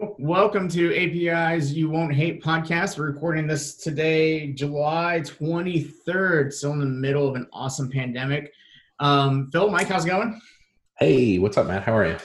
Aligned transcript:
Welcome 0.00 0.68
to 0.70 0.94
API's 0.94 1.72
You 1.72 1.90
Won't 1.90 2.14
Hate 2.14 2.40
podcast. 2.40 2.96
We're 2.98 3.06
recording 3.10 3.48
this 3.48 3.74
today, 3.74 4.52
July 4.52 5.22
23rd, 5.24 6.52
still 6.52 6.72
in 6.74 6.78
the 6.78 6.86
middle 6.86 7.26
of 7.28 7.34
an 7.34 7.48
awesome 7.52 7.90
pandemic. 7.90 8.52
Um, 9.00 9.50
Phil, 9.50 9.68
Mike, 9.70 9.88
how's 9.88 10.04
it 10.04 10.08
going? 10.10 10.40
Hey, 11.00 11.38
what's 11.40 11.56
up, 11.56 11.66
Matt? 11.66 11.82
How 11.82 11.96
are 11.96 12.06
you? 12.06 12.16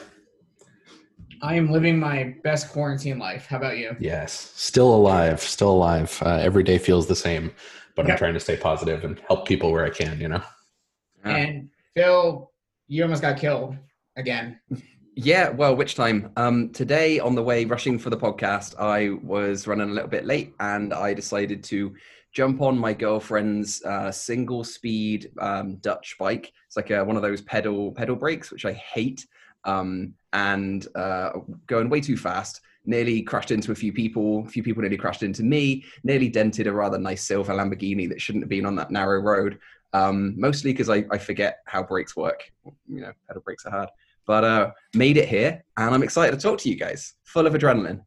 I 1.42 1.56
am 1.56 1.72
living 1.72 2.00
my 2.00 2.36
best 2.44 2.70
quarantine 2.72 3.18
life. 3.18 3.48
How 3.48 3.58
about 3.58 3.78
you? 3.80 3.96
Yes, 4.00 4.52
still 4.56 4.94
alive, 4.94 5.42
still 5.42 5.72
alive. 5.72 6.16
Uh, 6.24 6.36
every 6.36 6.64
day 6.64 6.78
feels 6.78 7.08
the 7.08 7.16
same, 7.16 7.52
but 7.96 8.04
Okay. 8.06 8.12
I'm 8.12 8.18
trying 8.20 8.36
to 8.36 8.40
stay 8.40 8.56
positive 8.56 9.04
and 9.04 9.20
help 9.28 9.48
people 9.48 9.72
where 9.72 9.84
I 9.84 9.90
can, 9.90 10.22
you 10.22 10.28
know? 10.28 10.44
And 11.24 11.70
Phil, 11.96 12.52
you 12.88 13.02
almost 13.02 13.24
got 13.24 13.38
killed 13.38 13.78
again. 14.16 14.60
Yeah, 15.16 15.50
well, 15.50 15.76
which 15.76 15.94
time? 15.94 16.32
Um, 16.38 16.70
today, 16.70 17.20
on 17.20 17.36
the 17.36 17.44
way 17.44 17.66
rushing 17.66 18.00
for 18.00 18.10
the 18.10 18.18
podcast, 18.18 18.80
I 18.80 19.10
was 19.24 19.68
running 19.68 19.90
a 19.90 19.94
little 19.94 20.10
bit 20.10 20.26
late, 20.26 20.56
and 20.60 20.92
I 20.92 21.14
decided 21.14 21.64
to 21.66 21.94
jump 22.32 22.62
on 22.62 22.80
my 22.80 22.94
girlfriend's 22.94 23.84
uh, 23.84 24.12
single 24.12 24.64
speed 24.64 25.30
um, 25.38 25.76
Dutch 25.76 26.16
bike. 26.20 26.52
It's 26.66 26.76
like 26.76 26.90
a, 26.90 27.04
one 27.04 27.16
of 27.16 27.22
those 27.22 27.42
pedal 27.42 27.92
pedal 27.92 28.16
brakes, 28.16 28.52
which 28.52 28.66
I 28.66 28.74
hate, 28.74 29.28
um, 29.66 30.16
and 30.32 30.88
uh, 30.96 31.30
going 31.68 31.90
way 31.90 32.02
too 32.02 32.18
fast. 32.18 32.62
Nearly 32.86 33.22
crashed 33.22 33.52
into 33.52 33.72
a 33.72 33.76
few 33.76 33.94
people. 33.94 34.44
A 34.48 34.50
few 34.50 34.64
people 34.64 34.82
nearly 34.82 34.98
crashed 34.98 35.22
into 35.22 35.44
me. 35.44 35.86
Nearly 36.04 36.28
dented 36.28 36.66
a 36.66 36.74
rather 36.74 36.98
nice 36.98 37.24
silver 37.24 37.54
Lamborghini 37.54 38.10
that 38.10 38.20
shouldn't 38.20 38.44
have 38.44 38.50
been 38.50 38.66
on 38.66 38.76
that 38.78 38.90
narrow 38.90 39.20
road. 39.20 39.60
Um, 39.94 40.34
mostly 40.40 40.74
because 40.74 40.90
I, 40.90 41.06
I 41.12 41.20
forget 41.20 41.60
how 41.66 41.84
brakes 41.84 42.16
work. 42.16 42.52
You 42.90 43.02
know, 43.02 43.12
pedal 43.28 43.44
brakes 43.44 43.66
are 43.68 43.72
hard 43.72 43.90
but 44.26 44.44
uh, 44.44 44.72
made 44.96 45.18
it 45.18 45.28
here, 45.28 45.64
and 45.78 45.94
I'm 45.94 46.04
excited 46.04 46.38
to 46.40 46.42
talk 46.42 46.60
to 46.60 46.70
you 46.70 46.76
guys. 46.76 47.14
Full 47.26 47.48
of 47.48 47.54
adrenaline. 47.54 48.02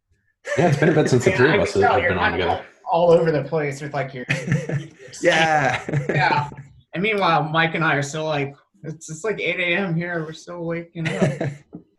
Yeah, 0.56 0.68
it's 0.68 0.78
been 0.78 0.90
a 0.90 0.92
bit 0.92 1.10
since 1.10 1.24
the 1.24 1.30
Yeah, 1.30 1.36
three 1.36 1.54
of 1.54 1.60
us 1.60 1.74
have 1.74 1.82
been 1.94 2.02
you're 2.02 2.18
on 2.18 2.34
of 2.34 2.38
together. 2.38 2.66
all 2.90 3.10
over 3.10 3.32
the 3.32 3.42
place 3.44 3.80
with 3.82 3.92
like 3.94 4.14
your 4.14 4.24
yeah. 5.22 5.82
yeah. 6.08 6.48
And 6.94 7.02
meanwhile, 7.02 7.42
Mike 7.42 7.74
and 7.74 7.84
I 7.84 7.94
are 7.96 8.02
still 8.02 8.24
like 8.24 8.54
it's 8.84 9.10
it's 9.10 9.24
like 9.24 9.40
8 9.40 9.58
a.m. 9.58 9.94
here. 9.94 10.24
We're 10.24 10.32
still 10.32 10.64
waking 10.64 11.08
up. 11.08 11.40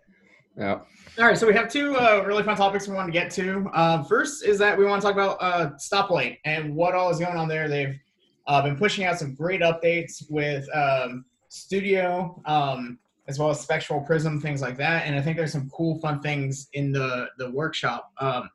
yeah. 0.58 0.80
All 1.20 1.26
right, 1.26 1.38
so 1.38 1.48
we 1.48 1.54
have 1.54 1.70
two 1.72 1.96
uh, 1.96 2.24
really 2.28 2.44
fun 2.44 2.56
topics 2.56 2.88
we 2.88 2.94
want 2.94 3.08
to 3.08 3.12
get 3.12 3.32
to. 3.32 3.68
Um, 3.74 4.06
first 4.06 4.46
is 4.46 4.60
that 4.60 4.78
we 4.78 4.86
want 4.86 5.02
to 5.02 5.08
talk 5.08 5.16
about 5.16 5.38
uh, 5.42 5.72
Stoplight 5.78 6.38
and 6.46 6.76
what 6.76 6.94
all 6.94 7.10
is 7.10 7.18
going 7.20 7.36
on 7.36 7.48
there. 7.48 7.68
They've 7.68 8.00
uh, 8.46 8.62
been 8.62 8.78
pushing 8.78 9.04
out 9.04 9.18
some 9.18 9.34
great 9.34 9.62
updates 9.62 10.24
with 10.30 10.68
um, 10.76 11.26
Studio 11.50 12.40
um, 12.46 13.00
as 13.28 13.38
well 13.40 13.50
as 13.50 13.60
Spectral 13.60 14.00
Prism, 14.02 14.40
things 14.40 14.62
like 14.62 14.78
that. 14.78 15.06
And 15.06 15.16
I 15.16 15.22
think 15.22 15.36
there's 15.38 15.52
some 15.52 15.70
cool, 15.70 16.00
fun 16.00 16.22
things 16.22 16.68
in 16.74 16.92
the 16.92 17.28
the 17.38 17.52
workshop. 17.52 18.12
Um, 18.20 18.50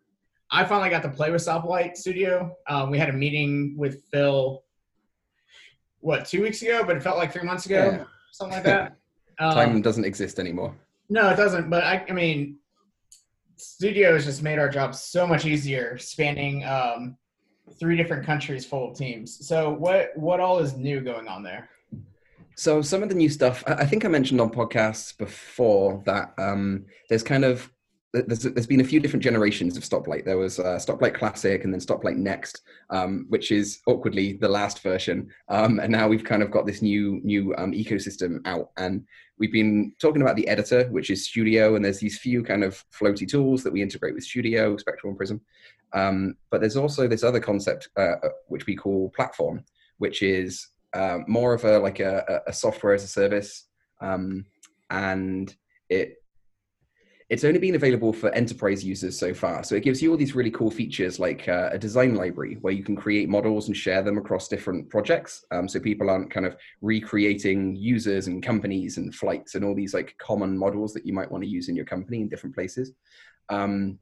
I 0.51 0.65
finally 0.65 0.91
got 0.91 1.03
to 1.03 1.09
play 1.09 1.31
with 1.31 1.43
Stoplight 1.43 1.97
Studio. 1.97 2.55
Um, 2.69 2.91
we 2.91 2.99
had 2.99 3.09
a 3.09 3.13
meeting 3.13 3.75
with 3.77 4.03
Phil, 4.13 4.63
what 6.01 6.25
two 6.27 6.43
weeks 6.43 6.63
ago, 6.63 6.85
but 6.85 6.97
it 6.97 7.03
felt 7.03 7.17
like 7.19 7.33
three 7.33 7.43
months 7.45 7.67
ago, 7.67 7.85
Yeah. 7.93 8.05
something 8.33 8.55
like 8.57 8.65
that. 8.65 8.97
Um, 9.39 9.55
Time 9.55 9.83
doesn't 9.83 10.05
exist 10.05 10.39
anymore. 10.39 10.77
no, 11.09 11.31
it 11.31 11.37
doesn't. 11.37 11.71
But 11.71 11.83
I, 11.85 12.05
I 12.09 12.13
mean, 12.13 12.59
Studio 13.57 14.13
has 14.13 14.27
just 14.27 14.43
made 14.43 14.59
our 14.59 14.69
job 14.69 14.95
so 14.95 15.27
much 15.27 15.47
easier, 15.47 15.97
spanning 15.97 16.65
um, 16.67 17.17
three 17.81 17.97
different 17.97 18.27
countries 18.27 18.67
full 18.67 18.91
of 18.91 18.97
teams. 18.97 19.49
So, 19.49 19.71
what 19.71 20.11
what 20.17 20.39
all 20.39 20.59
is 20.59 20.77
new 20.77 21.01
going 21.01 21.29
on 21.29 21.43
there? 21.43 21.71
So 22.57 22.83
some 22.83 23.03
of 23.03 23.09
the 23.09 23.15
new 23.15 23.29
stuff, 23.29 23.63
I 23.67 23.87
think 23.87 24.05
I 24.05 24.09
mentioned 24.09 24.41
on 24.41 24.51
podcasts 24.51 25.17
before 25.17 26.03
that 26.07 26.35
um, 26.39 26.87
there's 27.09 27.23
kind 27.23 27.45
of 27.45 27.71
there's, 28.13 28.43
there's 28.43 28.67
been 28.67 28.81
a 28.81 28.85
few 28.85 29.01
different 29.01 29.23
generations 29.23 29.77
of 29.77 29.85
Stoplight. 29.85 30.25
There 30.25 30.37
was 30.37 30.59
uh, 30.59 30.77
Stoplight 30.77 31.15
Classic 31.15 31.65
and 31.65 31.73
then 31.73 31.81
Stoplight 31.81 32.17
Next, 32.17 32.61
um, 32.91 33.25
which 33.31 33.51
is 33.51 33.81
awkwardly 33.87 34.35
the 34.35 34.49
last 34.49 34.83
version. 34.83 35.31
Um, 35.49 35.81
and 35.81 35.91
now 35.91 36.09
we've 36.09 36.25
kind 36.25 36.43
of 36.43 36.51
got 36.51 36.67
this 36.67 36.83
new 36.83 37.21
new 37.25 37.55
um, 37.57 37.73
ecosystem 37.73 38.41
out, 38.45 38.71
and 38.77 39.07
we've 39.39 39.53
been 39.53 39.95
talking 39.99 40.21
about 40.21 40.37
the 40.37 40.47
editor, 40.47 40.89
which 40.91 41.11
is 41.11 41.27
Studio, 41.27 41.75
and 41.75 41.85
there's 41.85 42.01
these 42.01 42.19
few 42.19 42.43
kind 42.43 42.63
of 42.65 42.85
floaty 42.93 43.27
tools 43.27 43.63
that 43.63 43.73
we 43.73 43.81
integrate 43.81 44.15
with 44.15 44.25
Studio, 44.25 44.77
Spectral, 44.77 45.11
and 45.11 45.17
Prism. 45.17 45.41
Um, 45.95 46.37
but 46.51 46.61
there's 46.61 46.77
also 46.77 47.09
this 47.09 47.25
other 47.25 47.41
concept 47.41 47.89
uh, 47.97 48.17
which 48.49 48.67
we 48.67 48.77
call 48.77 49.11
platform, 49.11 49.65
which 49.99 50.23
is 50.23 50.69
um, 50.95 51.25
more 51.27 51.55
of 51.55 51.65
a 51.65 51.79
like 51.79 52.01
a, 52.01 52.43
a 52.47 52.53
software 52.53 52.95
as 52.95 53.05
a 53.05 53.09
service, 53.09 53.67
um, 54.01 54.45
and 54.91 55.55
it 55.89 56.17
it's 57.33 57.45
only 57.45 57.59
been 57.59 57.77
available 57.77 58.13
for 58.13 58.29
enterprise 58.35 58.85
users 58.85 59.19
so 59.19 59.33
far. 59.33 59.65
So 59.65 59.75
it 59.75 59.83
gives 59.83 60.03
you 60.03 60.11
all 60.11 60.19
these 60.19 60.35
really 60.35 60.51
cool 60.51 60.71
features 60.71 61.19
like 61.19 61.49
uh, 61.49 61.71
a 61.73 61.79
design 61.79 62.15
library 62.15 62.59
where 62.61 62.75
you 62.75 62.85
can 62.85 62.95
create 62.95 63.27
models 63.27 63.69
and 63.69 63.77
share 63.77 64.03
them 64.03 64.19
across 64.19 64.49
different 64.49 64.91
projects. 64.91 65.43
Um, 65.51 65.67
so 65.67 65.81
people 65.81 66.11
aren't 66.11 66.31
kind 66.31 66.45
of 66.45 66.57
recreating 66.83 67.75
users 67.75 68.27
and 68.27 68.43
companies 68.43 68.99
and 68.99 69.15
flights 69.15 69.55
and 69.55 69.65
all 69.65 69.75
these 69.75 69.95
like 69.95 70.15
common 70.19 70.59
models 70.59 70.93
that 70.93 71.07
you 71.07 71.15
might 71.15 71.31
want 71.31 71.43
to 71.43 71.49
use 71.49 71.71
in 71.71 71.75
your 71.75 71.87
company 71.87 72.21
in 72.21 72.29
different 72.29 72.55
places. 72.55 72.93
Um, 73.49 73.99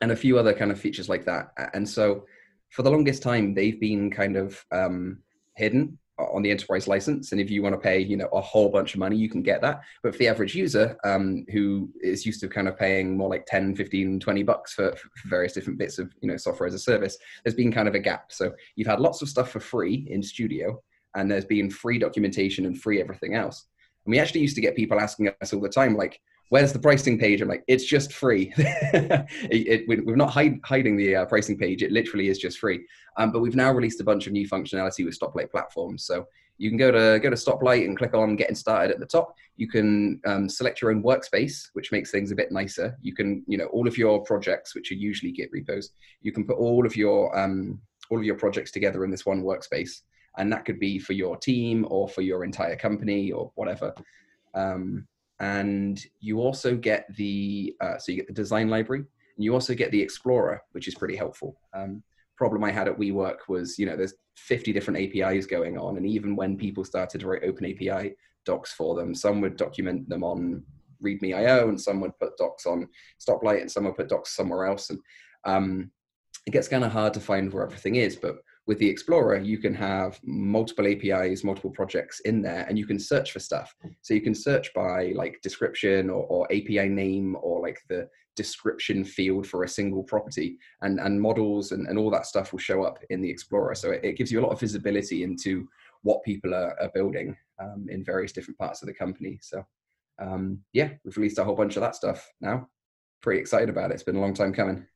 and 0.00 0.10
a 0.10 0.16
few 0.16 0.36
other 0.36 0.52
kind 0.52 0.72
of 0.72 0.80
features 0.80 1.08
like 1.08 1.24
that. 1.26 1.52
And 1.74 1.88
so 1.88 2.24
for 2.70 2.82
the 2.82 2.90
longest 2.90 3.22
time, 3.22 3.54
they've 3.54 3.78
been 3.78 4.10
kind 4.10 4.36
of 4.36 4.64
um, 4.72 5.18
hidden 5.54 5.96
on 6.18 6.42
the 6.42 6.50
enterprise 6.50 6.86
license 6.86 7.32
and 7.32 7.40
if 7.40 7.50
you 7.50 7.62
want 7.62 7.74
to 7.74 7.80
pay 7.80 7.98
you 7.98 8.16
know 8.16 8.28
a 8.32 8.40
whole 8.40 8.68
bunch 8.68 8.94
of 8.94 9.00
money 9.00 9.16
you 9.16 9.28
can 9.28 9.42
get 9.42 9.60
that. 9.60 9.82
But 10.02 10.12
for 10.12 10.18
the 10.18 10.28
average 10.28 10.54
user 10.54 10.96
um, 11.04 11.44
who 11.50 11.90
is 12.00 12.24
used 12.24 12.40
to 12.40 12.48
kind 12.48 12.68
of 12.68 12.78
paying 12.78 13.16
more 13.16 13.28
like 13.28 13.46
10 13.46 13.74
15 13.74 14.20
20 14.20 14.42
bucks 14.42 14.74
for, 14.74 14.92
for 14.92 15.28
various 15.28 15.52
different 15.52 15.78
bits 15.78 15.98
of 15.98 16.14
you 16.20 16.28
know 16.28 16.36
software 16.36 16.66
as 16.66 16.74
a 16.74 16.78
service 16.78 17.16
there's 17.44 17.54
been 17.54 17.72
kind 17.72 17.88
of 17.88 17.94
a 17.94 18.00
gap. 18.00 18.32
So 18.32 18.52
you've 18.76 18.88
had 18.88 19.00
lots 19.00 19.22
of 19.22 19.28
stuff 19.28 19.50
for 19.50 19.60
free 19.60 20.06
in 20.10 20.22
studio 20.22 20.80
and 21.14 21.30
there's 21.30 21.44
been 21.44 21.70
free 21.70 21.98
documentation 21.98 22.66
and 22.66 22.80
free 22.80 23.00
everything 23.00 23.34
else. 23.34 23.66
And 24.04 24.12
we 24.12 24.18
actually 24.18 24.40
used 24.40 24.56
to 24.56 24.60
get 24.60 24.76
people 24.76 25.00
asking 25.00 25.30
us 25.40 25.52
all 25.52 25.60
the 25.60 25.68
time 25.68 25.96
like 25.96 26.20
where's 26.50 26.72
the 26.72 26.78
pricing 26.78 27.18
page 27.18 27.40
i'm 27.40 27.48
like 27.48 27.64
it's 27.68 27.84
just 27.84 28.12
free 28.12 28.52
it, 28.56 29.26
it, 29.50 29.88
we- 29.88 30.00
we're 30.00 30.16
not 30.16 30.30
hide, 30.30 30.58
hiding 30.64 30.96
the 30.96 31.16
uh, 31.16 31.24
pricing 31.24 31.58
page 31.58 31.82
it 31.82 31.92
literally 31.92 32.28
is 32.28 32.38
just 32.38 32.58
free 32.58 32.84
um, 33.16 33.30
but 33.30 33.40
we've 33.40 33.56
now 33.56 33.70
released 33.72 34.00
a 34.00 34.04
bunch 34.04 34.26
of 34.26 34.32
new 34.32 34.48
functionality 34.48 35.04
with 35.04 35.18
Stoplight 35.18 35.50
platforms. 35.50 36.04
So 36.04 36.26
you 36.58 36.70
can 36.70 36.78
go 36.78 36.90
to 36.90 37.18
go 37.20 37.30
to 37.30 37.36
Stoplight 37.36 37.84
and 37.84 37.96
click 37.96 38.14
on 38.14 38.36
Getting 38.36 38.54
Started 38.54 38.92
at 38.92 39.00
the 39.00 39.06
top. 39.06 39.34
You 39.56 39.68
can 39.68 40.20
um, 40.26 40.48
select 40.48 40.80
your 40.80 40.90
own 40.90 41.02
workspace, 41.02 41.68
which 41.74 41.92
makes 41.92 42.10
things 42.10 42.32
a 42.32 42.36
bit 42.36 42.52
nicer. 42.52 42.96
You 43.02 43.14
can, 43.14 43.44
you 43.46 43.58
know, 43.58 43.66
all 43.66 43.86
of 43.86 43.98
your 43.98 44.22
projects, 44.22 44.74
which 44.74 44.90
are 44.90 44.96
usually 44.96 45.32
Git 45.32 45.50
repos, 45.52 45.90
you 46.22 46.32
can 46.32 46.44
put 46.44 46.56
all 46.58 46.86
of 46.86 46.96
your 46.96 47.36
um, 47.38 47.80
all 48.10 48.18
of 48.18 48.24
your 48.24 48.36
projects 48.36 48.70
together 48.70 49.04
in 49.04 49.10
this 49.10 49.26
one 49.26 49.42
workspace, 49.42 50.02
and 50.38 50.52
that 50.52 50.64
could 50.64 50.80
be 50.80 50.98
for 50.98 51.12
your 51.12 51.36
team 51.36 51.86
or 51.88 52.08
for 52.08 52.22
your 52.22 52.44
entire 52.44 52.76
company 52.76 53.32
or 53.32 53.50
whatever. 53.54 53.94
Um, 54.54 55.06
and 55.40 56.00
you 56.20 56.40
also 56.40 56.76
get 56.76 57.06
the 57.16 57.74
uh, 57.80 57.98
so 57.98 58.12
you 58.12 58.18
get 58.18 58.26
the 58.28 58.32
design 58.32 58.68
library, 58.68 59.00
and 59.36 59.44
you 59.44 59.52
also 59.52 59.74
get 59.74 59.90
the 59.90 60.00
Explorer, 60.00 60.62
which 60.72 60.88
is 60.88 60.94
pretty 60.94 61.16
helpful. 61.16 61.60
Um, 61.74 62.02
problem 62.36 62.64
I 62.64 62.70
had 62.70 62.88
at 62.88 62.98
WeWork 62.98 63.48
was, 63.48 63.78
you 63.78 63.86
know, 63.86 63.96
there's 63.96 64.14
50 64.36 64.72
different 64.72 64.98
APIs 64.98 65.46
going 65.46 65.78
on, 65.78 65.96
and 65.96 66.06
even 66.06 66.36
when 66.36 66.56
people 66.56 66.84
started 66.84 67.20
to 67.20 67.26
write 67.26 67.44
open 67.44 67.66
API 67.66 68.14
docs 68.44 68.72
for 68.72 68.94
them, 68.94 69.14
some 69.14 69.40
would 69.40 69.56
document 69.56 70.08
them 70.08 70.24
on 70.24 70.62
README.io, 71.02 71.68
and 71.68 71.80
some 71.80 72.00
would 72.00 72.18
put 72.18 72.36
docs 72.36 72.66
on 72.66 72.88
Stoplight, 73.20 73.60
and 73.60 73.70
some 73.70 73.84
would 73.84 73.96
put 73.96 74.08
docs 74.08 74.34
somewhere 74.34 74.66
else, 74.66 74.90
and 74.90 74.98
um, 75.44 75.90
it 76.46 76.50
gets 76.50 76.68
kind 76.68 76.84
of 76.84 76.92
hard 76.92 77.14
to 77.14 77.20
find 77.20 77.52
where 77.52 77.64
everything 77.64 77.96
is. 77.96 78.16
But 78.16 78.36
with 78.66 78.78
the 78.78 78.88
Explorer, 78.88 79.38
you 79.38 79.58
can 79.58 79.74
have 79.74 80.18
multiple 80.24 80.86
APIs, 80.86 81.44
multiple 81.44 81.70
projects 81.70 82.20
in 82.20 82.40
there, 82.40 82.64
and 82.68 82.78
you 82.78 82.86
can 82.86 82.98
search 82.98 83.32
for 83.32 83.38
stuff. 83.38 83.74
So 84.00 84.14
you 84.14 84.22
can 84.22 84.34
search 84.34 84.72
by 84.74 85.12
like 85.14 85.42
description 85.42 86.08
or, 86.08 86.24
or 86.24 86.46
API 86.46 86.88
name 86.88 87.36
or 87.42 87.60
like 87.60 87.80
the 87.88 88.08
description 88.36 89.04
field 89.04 89.46
for 89.46 89.64
a 89.64 89.68
single 89.68 90.02
property 90.02 90.58
and, 90.80 90.98
and 90.98 91.20
models 91.20 91.72
and, 91.72 91.86
and 91.86 91.98
all 91.98 92.10
that 92.10 92.26
stuff 92.26 92.52
will 92.52 92.58
show 92.58 92.82
up 92.82 92.98
in 93.10 93.20
the 93.20 93.30
Explorer. 93.30 93.74
So 93.74 93.90
it, 93.90 94.00
it 94.02 94.16
gives 94.16 94.32
you 94.32 94.40
a 94.40 94.44
lot 94.44 94.52
of 94.52 94.60
visibility 94.60 95.24
into 95.24 95.68
what 96.02 96.24
people 96.24 96.54
are, 96.54 96.78
are 96.80 96.90
building 96.94 97.36
um, 97.60 97.86
in 97.90 98.02
various 98.02 98.32
different 98.32 98.58
parts 98.58 98.82
of 98.82 98.88
the 98.88 98.94
company. 98.94 99.38
So 99.42 99.64
um, 100.18 100.60
yeah, 100.72 100.90
we've 101.04 101.16
released 101.16 101.38
a 101.38 101.44
whole 101.44 101.54
bunch 101.56 101.76
of 101.76 101.82
that 101.82 101.96
stuff 101.96 102.30
now. 102.40 102.68
Pretty 103.20 103.40
excited 103.40 103.68
about 103.68 103.90
it. 103.90 103.94
It's 103.94 104.02
been 104.02 104.16
a 104.16 104.20
long 104.20 104.34
time 104.34 104.52
coming. 104.52 104.86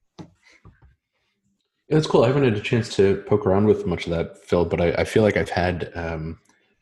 It's 1.88 2.06
cool. 2.06 2.24
I 2.24 2.26
haven't 2.26 2.44
had 2.44 2.54
a 2.56 2.60
chance 2.60 2.94
to 2.96 3.22
poke 3.26 3.46
around 3.46 3.66
with 3.66 3.86
much 3.86 4.06
of 4.06 4.10
that, 4.12 4.36
Phil, 4.44 4.64
but 4.66 4.80
I, 4.80 4.88
I 4.92 5.04
feel 5.04 5.22
like 5.22 5.36
I've 5.38 5.48
had 5.48 5.90
um, 5.94 6.38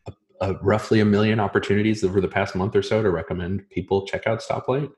a, 0.06 0.12
a 0.40 0.54
roughly 0.62 0.98
a 1.00 1.04
million 1.04 1.38
opportunities 1.38 2.02
over 2.02 2.20
the 2.20 2.28
past 2.28 2.56
month 2.56 2.74
or 2.74 2.82
so 2.82 3.02
to 3.02 3.10
recommend 3.10 3.68
people 3.70 4.04
check 4.06 4.26
out 4.26 4.40
Stoplight. 4.40 4.90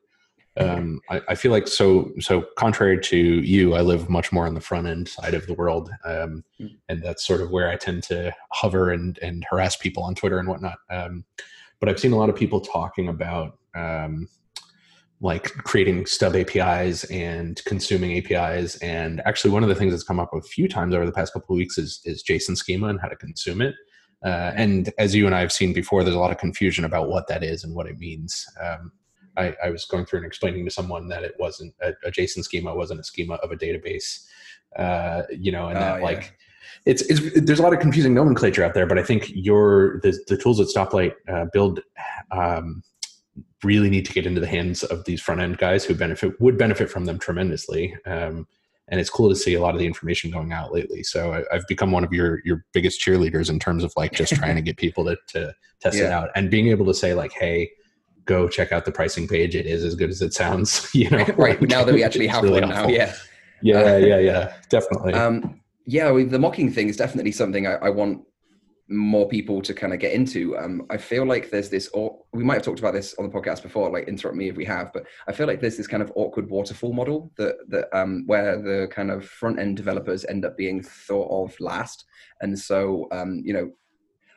Um, 0.57 0.99
I, 1.09 1.21
I 1.29 1.35
feel 1.35 1.51
like 1.53 1.69
so 1.69 2.11
so 2.19 2.43
contrary 2.57 2.99
to 3.01 3.17
you, 3.17 3.75
I 3.75 3.81
live 3.81 4.09
much 4.09 4.33
more 4.33 4.45
on 4.45 4.55
the 4.55 4.59
front 4.61 4.87
end 4.87 5.07
side 5.07 5.33
of 5.33 5.47
the 5.47 5.53
world, 5.53 5.89
um, 6.03 6.43
Mm. 6.59 6.75
and 6.89 7.01
that's 7.01 7.25
sort 7.25 7.39
of 7.39 7.49
where 7.51 7.69
I 7.69 7.77
tend 7.77 8.03
to 8.03 8.33
hover 8.51 8.89
and 8.91 9.17
and 9.19 9.45
harass 9.49 9.77
people 9.77 10.03
on 10.03 10.15
Twitter 10.15 10.37
and 10.37 10.49
whatnot. 10.49 10.79
Um, 10.89 11.23
but 11.79 11.87
I've 11.87 11.99
seen 11.99 12.11
a 12.11 12.17
lot 12.17 12.29
of 12.29 12.35
people 12.35 12.59
talking 12.59 13.07
about 13.07 13.57
um, 13.73 14.27
like 15.21 15.49
creating 15.65 16.05
stub 16.05 16.35
APIs 16.35 17.03
and 17.05 17.61
consuming 17.65 18.17
APIs. 18.17 18.77
And 18.77 19.21
actually, 19.25 19.51
one 19.51 19.63
of 19.63 19.69
the 19.69 19.75
things 19.75 19.91
that's 19.91 20.03
come 20.03 20.19
up 20.19 20.33
a 20.33 20.41
few 20.41 20.67
times 20.67 20.95
over 20.95 21.05
the 21.05 21.11
past 21.11 21.33
couple 21.33 21.55
of 21.55 21.57
weeks 21.57 21.77
is, 21.77 21.99
is 22.05 22.23
JSON 22.23 22.55
schema 22.55 22.87
and 22.87 23.01
how 23.01 23.09
to 23.09 23.15
consume 23.15 23.61
it. 23.61 23.75
Uh, 24.23 24.51
and 24.55 24.93
as 24.97 25.15
you 25.15 25.25
and 25.25 25.35
I 25.35 25.39
have 25.39 25.51
seen 25.51 25.73
before, 25.73 26.03
there's 26.03 26.15
a 26.15 26.19
lot 26.19 26.31
of 26.31 26.37
confusion 26.37 26.85
about 26.85 27.09
what 27.09 27.27
that 27.27 27.43
is 27.43 27.63
and 27.63 27.73
what 27.73 27.87
it 27.87 27.99
means. 27.99 28.45
Um, 28.61 28.91
I, 29.37 29.55
I, 29.63 29.69
was 29.69 29.85
going 29.85 30.05
through 30.05 30.19
and 30.19 30.25
explaining 30.25 30.65
to 30.65 30.71
someone 30.71 31.07
that 31.07 31.23
it 31.23 31.35
wasn't 31.39 31.73
a, 31.81 31.93
a 32.03 32.11
JSON 32.11 32.43
schema 32.43 32.75
wasn't 32.75 32.99
a 32.99 33.03
schema 33.03 33.35
of 33.35 33.51
a 33.51 33.55
database, 33.55 34.25
uh, 34.77 35.21
you 35.31 35.51
know, 35.51 35.67
and 35.67 35.77
that 35.77 35.95
oh, 35.95 35.97
yeah. 35.97 36.03
like 36.03 36.37
it's, 36.85 37.01
it's 37.03 37.21
there's 37.41 37.59
a 37.59 37.63
lot 37.63 37.73
of 37.73 37.79
confusing 37.79 38.13
nomenclature 38.13 38.63
out 38.63 38.73
there. 38.73 38.85
But 38.85 38.99
I 38.99 39.03
think 39.03 39.31
your 39.33 40.01
the, 40.01 40.17
the 40.27 40.37
tools 40.37 40.59
at 40.59 40.67
Stoplight 40.67 41.13
uh, 41.27 41.45
build 41.53 41.81
um, 42.31 42.83
really 43.63 43.89
need 43.89 44.05
to 44.05 44.13
get 44.13 44.25
into 44.25 44.41
the 44.41 44.47
hands 44.47 44.83
of 44.83 45.05
these 45.05 45.21
front 45.21 45.41
end 45.41 45.57
guys 45.57 45.83
who 45.83 45.93
benefit 45.93 46.39
would 46.39 46.57
benefit 46.57 46.89
from 46.89 47.05
them 47.05 47.19
tremendously. 47.19 47.95
Um, 48.05 48.47
and 48.87 48.99
it's 48.99 49.09
cool 49.09 49.29
to 49.29 49.35
see 49.35 49.53
a 49.53 49.61
lot 49.61 49.75
of 49.75 49.79
the 49.79 49.85
information 49.85 50.31
going 50.31 50.51
out 50.51 50.73
lately. 50.73 51.03
So 51.03 51.33
I, 51.33 51.55
have 51.55 51.67
become 51.67 51.91
one 51.91 52.03
of 52.03 52.11
your 52.11 52.41
your 52.43 52.65
biggest 52.73 53.01
cheerleaders 53.01 53.49
in 53.49 53.59
terms 53.59 53.83
of 53.83 53.93
like 53.95 54.13
just 54.13 54.33
trying 54.33 54.55
to 54.55 54.61
get 54.61 54.77
people 54.77 55.05
to, 55.05 55.17
to 55.27 55.53
test 55.79 55.97
yeah. 55.97 56.05
it 56.05 56.11
out 56.11 56.29
and 56.35 56.49
being 56.49 56.69
able 56.69 56.85
to 56.87 56.93
say 56.93 57.13
like, 57.13 57.31
hey, 57.33 57.69
go 58.25 58.47
check 58.47 58.71
out 58.71 58.85
the 58.85 58.91
pricing 58.91 59.27
page. 59.27 59.55
It 59.55 59.65
is 59.65 59.83
as 59.83 59.95
good 59.95 60.09
as 60.09 60.21
it 60.21 60.33
sounds. 60.33 60.89
You 60.95 61.09
know, 61.09 61.25
right 61.37 61.61
now 61.61 61.83
that 61.83 61.93
we 61.93 62.03
actually 62.03 62.27
have 62.27 62.43
really 62.43 62.61
one 62.61 62.71
helpful. 62.71 62.91
now. 62.91 62.97
Yeah, 62.97 63.15
yeah, 63.61 63.97
yeah, 63.97 64.19
yeah, 64.19 64.53
definitely. 64.69 65.13
Um, 65.19 65.61
yeah, 65.85 66.11
the 66.11 66.37
mocking 66.37 66.71
thing 66.71 66.87
is 66.87 66.97
definitely 66.97 67.31
something 67.31 67.65
I, 67.65 67.73
I 67.75 67.89
want 67.89 68.23
more 68.89 69.27
people 69.27 69.61
to 69.61 69.73
kind 69.73 69.93
of 69.93 69.99
get 69.99 70.13
into. 70.13 70.57
Um, 70.57 70.85
I 70.89 70.97
feel 70.97 71.25
like 71.25 71.49
there's 71.49 71.69
this, 71.69 71.87
or 71.89 72.19
we 72.33 72.43
might 72.43 72.55
have 72.55 72.63
talked 72.63 72.79
about 72.79 72.93
this 72.93 73.13
on 73.15 73.29
the 73.29 73.31
podcast 73.31 73.61
before. 73.61 73.91
Like, 73.91 74.07
interrupt 74.07 74.37
me 74.37 74.49
if 74.49 74.55
we 74.55 74.65
have, 74.65 74.91
but 74.93 75.05
I 75.27 75.31
feel 75.31 75.47
like 75.47 75.61
there's 75.61 75.77
this 75.77 75.87
kind 75.87 76.03
of 76.03 76.11
awkward 76.15 76.49
waterfall 76.49 76.93
model 76.93 77.31
that 77.37 77.55
that 77.69 77.87
um, 77.97 78.23
where 78.25 78.61
the 78.61 78.87
kind 78.91 79.11
of 79.11 79.25
front 79.25 79.59
end 79.59 79.77
developers 79.77 80.25
end 80.25 80.45
up 80.45 80.57
being 80.57 80.81
thought 80.81 81.29
of 81.45 81.59
last, 81.59 82.05
and 82.41 82.57
so 82.57 83.07
um, 83.11 83.41
you 83.43 83.53
know 83.53 83.71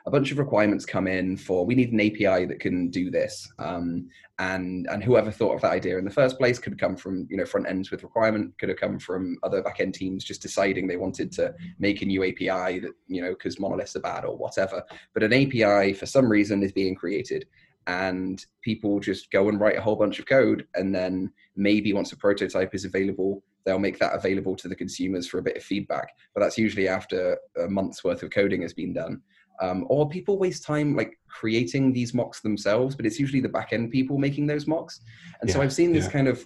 a 0.05 0.11
bunch 0.11 0.33
of 0.33 0.39
requirements 0.39 0.85
come 0.85 1.07
in 1.07 1.37
for 1.37 1.65
we 1.65 1.75
need 1.75 1.93
an 1.93 2.01
API 2.01 2.47
that 2.47 2.61
can 2.61 2.91
do 2.91 3.11
this. 3.11 3.51
Um, 3.59 4.09
and 4.39 4.87
and 4.91 5.05
whoever 5.05 5.31
thought 5.31 5.55
of 5.55 5.61
that 5.61 5.73
idea 5.73 5.99
in 5.99 6.05
the 6.05 6.11
first 6.11 6.39
place 6.39 6.59
could 6.59 6.79
come 6.79 6.97
from 6.97 7.27
you 7.31 7.37
know 7.37 7.45
front 7.45 7.69
ends 7.69 7.91
with 7.91 8.03
requirement, 8.03 8.57
could 8.59 8.69
have 8.69 8.79
come 8.79 8.99
from 8.99 9.39
other 9.43 9.63
back 9.63 9.81
end 9.81 9.95
teams 9.95 10.25
just 10.25 10.43
deciding 10.43 10.87
they 10.87 10.97
wanted 10.97 11.31
to 11.33 11.55
make 11.79 12.03
a 12.03 12.07
new 12.07 12.25
API 12.25 12.81
that 12.81 12.93
you 13.07 13.23
know 13.23 13.31
because 13.31 13.61
monoliths 13.61 13.97
are 13.97 14.01
bad 14.01 14.25
or 14.25 14.37
whatever. 14.37 14.83
But 15.15 15.23
an 15.23 15.33
API 15.33 15.93
for 15.93 16.07
some 16.07 16.29
reason 16.29 16.63
is 16.63 16.73
being 16.73 16.95
created 16.95 17.47
and 17.87 18.45
people 18.63 19.01
just 19.01 19.31
go 19.31 19.49
and 19.49 19.61
write 19.61 19.77
a 19.77 19.81
whole 19.81 19.97
bunch 19.97 20.19
of 20.19 20.27
code 20.27 20.67
and 20.75 20.95
then 20.95 21.33
maybe 21.57 21.93
once 21.93 22.13
a 22.13 22.17
prototype 22.17 22.75
is 22.75 22.85
available 22.85 23.43
they'll 23.65 23.79
make 23.79 23.99
that 23.99 24.15
available 24.15 24.55
to 24.57 24.69
the 24.69 24.75
consumers 24.75 25.27
for 25.27 25.39
a 25.39 25.43
bit 25.43 25.57
of 25.57 25.63
feedback 25.63 26.09
but 26.35 26.41
that's 26.41 26.59
usually 26.59 26.87
after 26.87 27.37
a 27.63 27.69
month's 27.69 28.05
worth 28.05 28.23
of 28.23 28.31
coding 28.31 28.63
has 28.63 28.73
been 28.73 28.93
done 28.93 29.21
um, 29.61 29.87
or 29.89 30.09
people 30.09 30.39
waste 30.39 30.65
time 30.65 30.97
like 30.97 31.19
creating 31.29 31.93
these 31.93 32.15
mocks 32.15 32.41
themselves, 32.41 32.95
but 32.95 33.07
it's 33.07 33.19
usually 33.19 33.41
the 33.41 33.49
back 33.49 33.73
end 33.73 33.91
people 33.91 34.19
making 34.19 34.47
those 34.47 34.67
mocks. 34.67 35.01
And 35.41 35.49
yeah, 35.49 35.57
so 35.57 35.63
I've 35.63 35.73
seen 35.73 35.93
this 35.93 36.07
yeah. 36.07 36.11
kind 36.11 36.29
of 36.29 36.45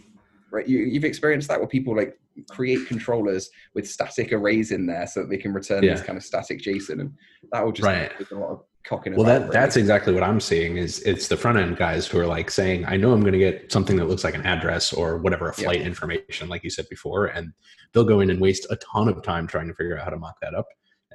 right. 0.50 0.66
You, 0.66 0.78
you've 0.78 1.04
experienced 1.04 1.48
that 1.48 1.58
where 1.58 1.68
people 1.68 1.96
like 1.96 2.18
create 2.50 2.86
controllers 2.86 3.48
with 3.74 3.88
static 3.88 4.32
arrays 4.32 4.70
in 4.70 4.86
there 4.86 5.06
so 5.06 5.20
that 5.20 5.30
they 5.30 5.38
can 5.38 5.52
return 5.52 5.82
yeah. 5.82 5.94
this 5.94 6.02
kind 6.02 6.16
of 6.16 6.24
static 6.24 6.60
JSON, 6.60 7.00
and 7.00 7.14
that 7.52 7.64
will 7.64 7.72
just 7.72 7.86
right. 7.86 8.12
a 8.30 8.34
lot 8.34 8.50
of 8.50 8.64
cocking. 8.84 9.14
Well, 9.14 9.24
that 9.24 9.50
that's 9.50 9.76
exactly 9.76 10.12
what 10.12 10.22
I'm 10.22 10.40
seeing. 10.40 10.76
Is 10.76 11.00
it's 11.00 11.28
the 11.28 11.36
front 11.36 11.58
end 11.58 11.76
guys 11.76 12.06
who 12.06 12.18
are 12.18 12.26
like 12.26 12.50
saying, 12.50 12.84
"I 12.86 12.96
know 12.96 13.12
I'm 13.12 13.20
going 13.20 13.32
to 13.32 13.38
get 13.38 13.72
something 13.72 13.96
that 13.96 14.06
looks 14.06 14.24
like 14.24 14.34
an 14.34 14.44
address 14.44 14.92
or 14.92 15.18
whatever, 15.18 15.48
a 15.48 15.54
flight 15.54 15.80
information, 15.80 16.48
like 16.48 16.64
you 16.64 16.70
said 16.70 16.86
before," 16.90 17.26
and 17.26 17.52
they'll 17.92 18.04
go 18.04 18.20
in 18.20 18.30
and 18.30 18.40
waste 18.40 18.66
a 18.70 18.76
ton 18.76 19.08
of 19.08 19.22
time 19.22 19.46
trying 19.46 19.68
to 19.68 19.74
figure 19.74 19.96
out 19.96 20.04
how 20.04 20.10
to 20.10 20.18
mock 20.18 20.38
that 20.40 20.54
up 20.54 20.66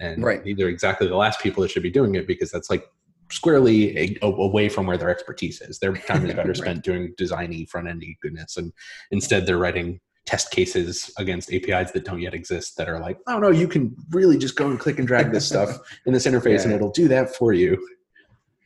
and 0.01 0.23
right. 0.23 0.43
these 0.43 0.59
are 0.59 0.67
exactly 0.67 1.07
the 1.07 1.15
last 1.15 1.39
people 1.39 1.61
that 1.61 1.69
should 1.69 1.83
be 1.83 1.91
doing 1.91 2.15
it 2.15 2.27
because 2.27 2.51
that's 2.51 2.69
like 2.69 2.85
squarely 3.31 3.97
a, 3.97 4.17
a, 4.23 4.27
away 4.27 4.67
from 4.67 4.87
where 4.87 4.97
their 4.97 5.09
expertise 5.09 5.61
is. 5.61 5.79
Their 5.79 5.93
time 5.93 6.25
is 6.25 6.33
better 6.33 6.49
right. 6.49 6.57
spent 6.57 6.83
doing 6.83 7.13
designy 7.19 7.69
front 7.69 7.87
endy 7.87 8.17
goodness, 8.21 8.57
and 8.57 8.73
instead 9.11 9.45
they're 9.45 9.59
writing 9.59 10.01
test 10.25 10.51
cases 10.51 11.11
against 11.17 11.53
APIs 11.53 11.91
that 11.91 12.05
don't 12.05 12.21
yet 12.21 12.33
exist 12.33 12.77
that 12.77 12.89
are 12.89 12.99
like, 12.99 13.17
oh 13.27 13.39
no, 13.39 13.49
you 13.49 13.67
can 13.67 13.95
really 14.09 14.37
just 14.37 14.55
go 14.55 14.69
and 14.69 14.79
click 14.79 14.99
and 14.99 15.07
drag 15.07 15.31
this 15.31 15.47
stuff 15.47 15.69
in 16.05 16.13
this 16.13 16.27
interface 16.27 16.59
yeah. 16.59 16.63
and 16.63 16.73
it'll 16.73 16.91
do 16.91 17.07
that 17.07 17.35
for 17.35 17.53
you. 17.53 17.77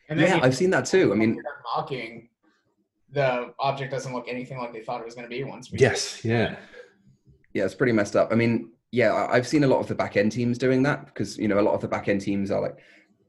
And 0.10 0.20
yeah, 0.20 0.40
I've 0.42 0.56
seen 0.56 0.70
that 0.72 0.86
too. 0.86 1.12
I 1.12 1.16
mean, 1.16 1.42
mocking 1.76 2.30
the 3.12 3.54
object 3.60 3.92
doesn't 3.92 4.14
look 4.14 4.26
anything 4.28 4.58
like 4.58 4.74
they 4.74 4.82
thought 4.82 5.02
it 5.02 5.06
was 5.06 5.16
going 5.16 5.28
to 5.28 5.36
be 5.36 5.44
once. 5.44 5.72
We 5.72 5.80
yes, 5.80 6.24
yeah, 6.24 6.58
yeah, 7.54 7.64
it's 7.66 7.74
pretty 7.74 7.94
messed 7.94 8.16
up. 8.16 8.30
I 8.32 8.36
mean, 8.36 8.72
yeah, 8.96 9.28
I've 9.30 9.46
seen 9.46 9.66
a 9.66 9.68
lot 9.68 9.80
of 9.80 9.88
the 9.88 9.96
back 9.96 10.16
end 10.16 10.32
teams 10.32 10.58
doing 10.58 10.82
that 10.84 11.08
because 11.08 11.38
you 11.38 11.50
know 11.50 11.60
a 11.60 11.68
lot 11.68 11.74
of 11.74 11.82
the 11.82 11.88
back 11.88 12.08
end 12.08 12.22
teams 12.22 12.50
are 12.50 12.62
like 12.62 12.78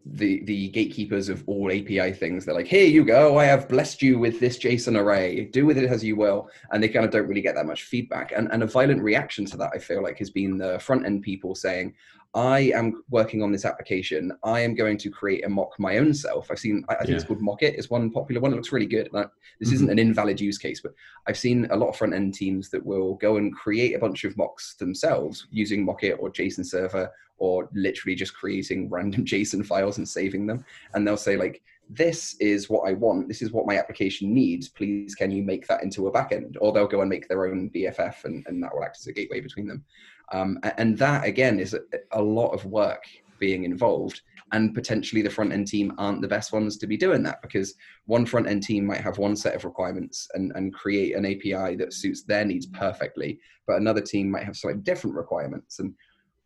the 0.04 0.44
the 0.44 0.68
gatekeepers 0.68 1.28
of 1.28 1.42
all 1.48 1.72
API 1.72 2.12
things. 2.12 2.44
They're 2.44 2.54
like, 2.54 2.68
here 2.68 2.86
you 2.86 3.04
go, 3.04 3.36
I 3.36 3.46
have 3.46 3.68
blessed 3.68 4.00
you 4.00 4.20
with 4.20 4.38
this 4.38 4.58
JSON 4.58 4.96
array. 4.96 5.46
Do 5.46 5.66
with 5.66 5.76
it 5.76 5.90
as 5.90 6.04
you 6.04 6.14
will, 6.14 6.48
and 6.70 6.80
they 6.80 6.88
kind 6.88 7.04
of 7.04 7.10
don't 7.10 7.26
really 7.26 7.40
get 7.40 7.56
that 7.56 7.66
much 7.66 7.82
feedback. 7.82 8.30
And 8.30 8.48
and 8.52 8.62
a 8.62 8.66
violent 8.66 9.02
reaction 9.02 9.44
to 9.46 9.56
that, 9.56 9.72
I 9.74 9.78
feel 9.78 10.04
like, 10.04 10.18
has 10.18 10.30
been 10.30 10.56
the 10.56 10.78
front 10.78 11.04
end 11.04 11.22
people 11.22 11.56
saying, 11.56 11.94
I 12.36 12.70
am 12.74 13.02
working 13.08 13.42
on 13.42 13.50
this 13.50 13.64
application. 13.64 14.30
I 14.44 14.60
am 14.60 14.74
going 14.74 14.98
to 14.98 15.10
create 15.10 15.46
a 15.46 15.48
mock 15.48 15.72
my 15.78 15.96
own 15.96 16.12
self. 16.12 16.50
I've 16.50 16.58
seen, 16.58 16.84
I, 16.90 16.96
think 16.96 17.08
yeah. 17.08 17.16
it's 17.16 17.24
called 17.24 17.40
Mock 17.40 17.62
It. 17.62 17.76
It's 17.76 17.88
one 17.88 18.10
popular 18.10 18.42
one. 18.42 18.52
It 18.52 18.56
looks 18.56 18.72
really 18.72 18.86
good. 18.86 19.08
this 19.10 19.22
mm-hmm. 19.22 19.72
isn't 19.72 19.90
an 19.90 19.98
invalid 19.98 20.38
use 20.38 20.58
case, 20.58 20.82
but 20.82 20.92
I've 21.26 21.38
seen 21.38 21.66
a 21.70 21.76
lot 21.76 21.88
of 21.88 21.96
front 21.96 22.12
end 22.12 22.34
teams 22.34 22.68
that 22.70 22.84
will 22.84 23.14
go 23.14 23.38
and 23.38 23.56
create 23.56 23.94
a 23.94 23.98
bunch 23.98 24.24
of 24.24 24.36
mocks 24.36 24.74
themselves 24.74 25.46
using 25.50 25.82
Mock 25.82 26.04
It 26.04 26.18
or 26.20 26.30
JSON 26.30 26.66
server 26.66 27.10
or 27.38 27.70
literally 27.72 28.14
just 28.14 28.34
creating 28.34 28.90
random 28.90 29.24
JSON 29.24 29.64
files 29.64 29.96
and 29.96 30.06
saving 30.06 30.46
them. 30.46 30.62
And 30.92 31.06
they'll 31.06 31.16
say 31.16 31.38
like, 31.38 31.62
this 31.88 32.36
is 32.40 32.68
what 32.68 32.88
I 32.88 32.92
want. 32.92 33.28
This 33.28 33.42
is 33.42 33.52
what 33.52 33.66
my 33.66 33.78
application 33.78 34.34
needs. 34.34 34.68
Please, 34.68 35.14
can 35.14 35.30
you 35.30 35.42
make 35.42 35.66
that 35.68 35.82
into 35.82 36.08
a 36.08 36.12
backend? 36.12 36.56
Or 36.60 36.72
they'll 36.72 36.86
go 36.86 37.00
and 37.00 37.08
make 37.08 37.28
their 37.28 37.46
own 37.46 37.70
BFF, 37.70 38.24
and, 38.24 38.44
and 38.46 38.62
that 38.62 38.74
will 38.74 38.84
act 38.84 38.98
as 38.98 39.06
a 39.06 39.12
gateway 39.12 39.40
between 39.40 39.68
them. 39.68 39.84
Um, 40.32 40.58
and 40.76 40.98
that 40.98 41.24
again 41.24 41.60
is 41.60 41.76
a, 42.12 42.22
lot 42.22 42.50
of 42.50 42.64
work 42.64 43.04
being 43.38 43.64
involved 43.64 44.22
and 44.52 44.74
potentially 44.74 45.22
the 45.22 45.30
front 45.30 45.52
end 45.52 45.66
team 45.66 45.92
aren't 45.98 46.20
the 46.20 46.28
best 46.28 46.52
ones 46.52 46.76
to 46.78 46.86
be 46.86 46.96
doing 46.96 47.22
that 47.22 47.42
because 47.42 47.74
one 48.06 48.26
front 48.26 48.48
end 48.48 48.62
team 48.62 48.86
might 48.86 49.00
have 49.00 49.18
one 49.18 49.36
set 49.36 49.54
of 49.54 49.64
requirements 49.64 50.28
and, 50.34 50.52
and 50.54 50.74
create 50.74 51.14
an 51.14 51.26
api 51.26 51.76
that 51.76 51.92
suits 51.92 52.22
their 52.22 52.44
needs 52.44 52.66
perfectly 52.66 53.38
but 53.66 53.76
another 53.76 54.00
team 54.00 54.30
might 54.30 54.44
have 54.44 54.56
slightly 54.56 54.80
different 54.82 55.16
requirements. 55.16 55.80
And 55.80 55.94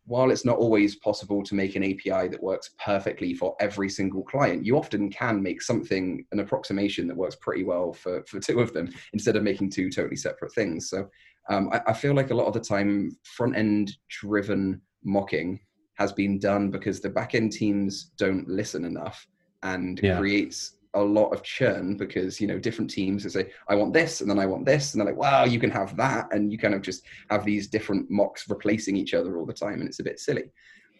while 0.06 0.30
it's 0.30 0.44
not 0.44 0.56
always 0.56 0.96
possible 0.96 1.42
to 1.42 1.54
make 1.54 1.76
an 1.76 1.84
api 1.84 2.28
that 2.28 2.42
works 2.42 2.70
perfectly 2.84 3.34
for 3.34 3.54
every 3.60 3.88
single 3.88 4.24
client 4.24 4.64
you 4.64 4.76
often 4.76 5.10
can 5.10 5.42
make 5.42 5.62
something 5.62 6.24
an 6.32 6.40
approximation 6.40 7.06
that 7.06 7.16
works 7.16 7.36
pretty 7.36 7.62
well 7.62 7.92
for, 7.92 8.24
for 8.24 8.40
two 8.40 8.60
of 8.60 8.72
them 8.72 8.90
instead 9.12 9.36
of 9.36 9.42
making 9.42 9.70
two 9.70 9.90
totally 9.90 10.16
separate 10.16 10.52
things. 10.54 10.88
So 10.88 11.08
um, 11.48 11.70
I, 11.72 11.80
I 11.88 11.92
feel 11.92 12.14
like 12.14 12.30
a 12.30 12.34
lot 12.34 12.46
of 12.46 12.54
the 12.54 12.60
time, 12.60 13.16
front 13.24 13.56
end 13.56 13.96
driven 14.08 14.80
mocking 15.04 15.60
has 15.94 16.12
been 16.12 16.38
done 16.38 16.70
because 16.70 17.00
the 17.00 17.10
back 17.10 17.34
end 17.34 17.52
teams 17.52 18.12
don't 18.16 18.48
listen 18.48 18.84
enough 18.84 19.26
and 19.62 20.00
yeah. 20.02 20.18
creates 20.18 20.76
a 20.94 21.00
lot 21.00 21.28
of 21.28 21.42
churn 21.42 21.96
because 21.96 22.40
you 22.40 22.46
know 22.46 22.58
different 22.58 22.90
teams 22.90 23.22
will 23.22 23.30
say 23.30 23.48
i 23.68 23.76
want 23.76 23.92
this 23.92 24.20
and 24.20 24.28
then 24.28 24.40
i 24.40 24.46
want 24.46 24.66
this 24.66 24.92
and 24.92 25.00
they're 25.00 25.06
like 25.06 25.16
wow 25.16 25.44
you 25.44 25.60
can 25.60 25.70
have 25.70 25.96
that 25.96 26.26
and 26.32 26.50
you 26.50 26.58
kind 26.58 26.74
of 26.74 26.82
just 26.82 27.04
have 27.30 27.44
these 27.44 27.68
different 27.68 28.10
mocks 28.10 28.48
replacing 28.48 28.96
each 28.96 29.14
other 29.14 29.36
all 29.36 29.46
the 29.46 29.52
time 29.52 29.74
and 29.74 29.84
it's 29.84 30.00
a 30.00 30.04
bit 30.04 30.18
silly 30.18 30.50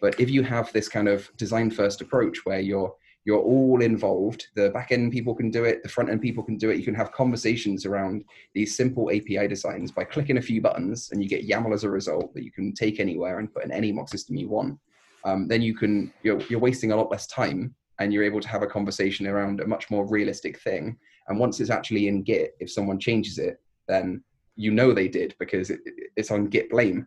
but 0.01 0.19
if 0.21 0.31
you 0.31 0.45
have 0.45 0.73
this 0.73 0.89
kind 0.89 1.09
of 1.09 1.29
design 1.37 1.71
first 1.71 2.01
approach 2.01 2.39
where 2.45 2.61
you're 2.61 2.95
you're 3.25 3.39
all 3.39 3.83
involved. 3.83 4.49
The 4.55 4.71
back 4.71 4.93
end 4.93 5.13
people 5.13 5.35
can 5.35 5.51
do 5.51 5.65
it, 5.65 5.83
the 5.83 5.89
front 5.89 6.11
end 6.11 6.23
people 6.23 6.43
can 6.43 6.57
do 6.57 6.71
it. 6.71 6.79
You 6.79 6.85
can 6.85 6.95
have 6.95 7.13
conversations 7.13 7.85
around 7.85 8.25
these 8.55 8.77
simple 8.77 9.11
API 9.11 9.47
designs 9.47 9.93
by 9.93 10.05
clicking 10.05 10.39
a 10.39 10.43
few 10.43 10.61
buttons, 10.61 11.11
and 11.13 11.23
you 11.23 11.29
get 11.29 11.47
YAML 11.47 11.75
as 11.75 11.85
a 11.85 11.91
result 11.91 12.33
that 12.35 12.45
you 12.45 12.53
can 12.53 12.73
take 12.73 12.99
anywhere 12.99 13.39
and 13.39 13.53
put 13.53 13.65
in 13.65 13.73
any 13.73 13.93
mock 13.93 14.09
system 14.09 14.37
you 14.37 14.49
want. 14.49 14.79
Um, 15.25 15.49
then 15.49 15.61
you 15.61 15.77
can 15.77 16.13
you're, 16.23 16.41
you're 16.43 16.61
wasting 16.61 16.93
a 16.93 16.97
lot 16.97 17.11
less 17.11 17.27
time, 17.27 17.75
and 17.99 18.13
you're 18.13 18.25
able 18.25 18.41
to 18.41 18.49
have 18.49 18.63
a 18.63 18.67
conversation 18.67 19.27
around 19.27 19.61
a 19.61 19.67
much 19.67 19.91
more 19.91 20.09
realistic 20.09 20.59
thing. 20.61 20.97
And 21.29 21.39
once 21.39 21.61
it's 21.61 21.71
actually 21.71 22.09
in 22.09 22.23
Git, 22.23 22.57
if 22.59 22.73
someone 22.73 22.99
changes 22.99 23.39
it, 23.39 23.61
then 23.87 24.25
you 24.57 24.71
know 24.71 24.93
they 24.93 25.09
did 25.09 25.35
because 25.39 25.71
it, 25.71 25.81
it's 26.17 26.31
on 26.31 26.47
Git 26.47 26.71
blame. 26.71 27.07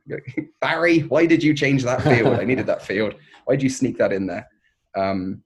Barry, 0.62 1.00
why 1.00 1.25
did 1.25 1.41
you 1.41 1.55
change 1.55 1.84
that 1.84 2.03
field? 2.03 2.39
I 2.39 2.46
needed 2.46 2.67
that 2.67 2.84
field. 2.84 3.15
Why 3.46 3.55
did 3.55 3.63
you 3.63 3.70
sneak 3.70 3.98
that 3.98 4.13
in 4.13 4.27
there? 4.27 4.48
Um, 4.96 5.41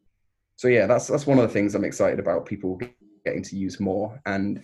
so 0.58 0.68
yeah, 0.68 0.88
that's 0.88 1.08
that's 1.08 1.28
one 1.28 1.38
of 1.38 1.44
the 1.44 1.54
things 1.54 1.76
I'm 1.76 1.86
excited 1.86 2.20
about. 2.20 2.46
People 2.46 2.80
getting 3.24 3.44
to 3.44 3.56
use 3.56 3.80
more 3.80 4.20
and 4.26 4.64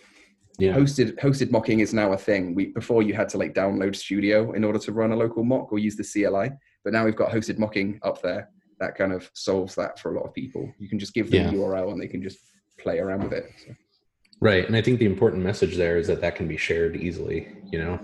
yeah. 0.58 0.74
hosted 0.74 1.20
hosted 1.20 1.52
mocking 1.52 1.80
is 1.80 1.94
now 1.94 2.14
a 2.14 2.18
thing. 2.18 2.56
We 2.56 2.68
before 2.68 3.04
you 3.04 3.14
had 3.14 3.30
to 3.30 3.38
like 3.38 3.54
download 3.54 3.96
Studio 3.96 4.52
in 4.54 4.64
order 4.64 4.80
to 4.80 4.92
run 4.92 5.12
a 5.12 5.16
local 5.16 5.44
mock 5.44 5.72
or 5.72 5.80
use 5.80 5.96
the 5.96 6.04
CLI, 6.04 6.52
but 6.84 6.94
now 6.94 7.06
we've 7.06 7.16
got 7.16 7.32
hosted 7.32 7.60
mocking 7.60 8.00
up 8.04 8.22
there. 8.22 8.50
That 8.80 8.96
kind 8.96 9.14
of 9.14 9.30
solves 9.34 9.76
that 9.76 10.00
for 10.00 10.14
a 10.14 10.20
lot 10.20 10.28
of 10.28 10.34
people. 10.34 10.70
You 10.80 10.90
can 10.90 11.00
just 11.00 11.14
give 11.14 11.30
them 11.30 11.54
yeah. 11.54 11.62
a 11.62 11.64
URL 11.64 11.92
and 11.92 12.02
they 12.02 12.08
can 12.08 12.24
just 12.24 12.40
play 12.80 13.00
around 13.00 13.24
with 13.24 13.34
it. 13.34 13.52
So. 13.66 13.74
Right, 14.42 14.66
and 14.68 14.76
I 14.76 14.82
think 14.82 15.00
the 15.00 15.06
important 15.06 15.44
message 15.44 15.78
there 15.78 15.98
is 15.98 16.08
that 16.08 16.22
that 16.22 16.36
can 16.36 16.48
be 16.48 16.58
shared 16.58 16.98
easily. 16.98 17.56
You 17.72 17.80
know, 17.80 18.00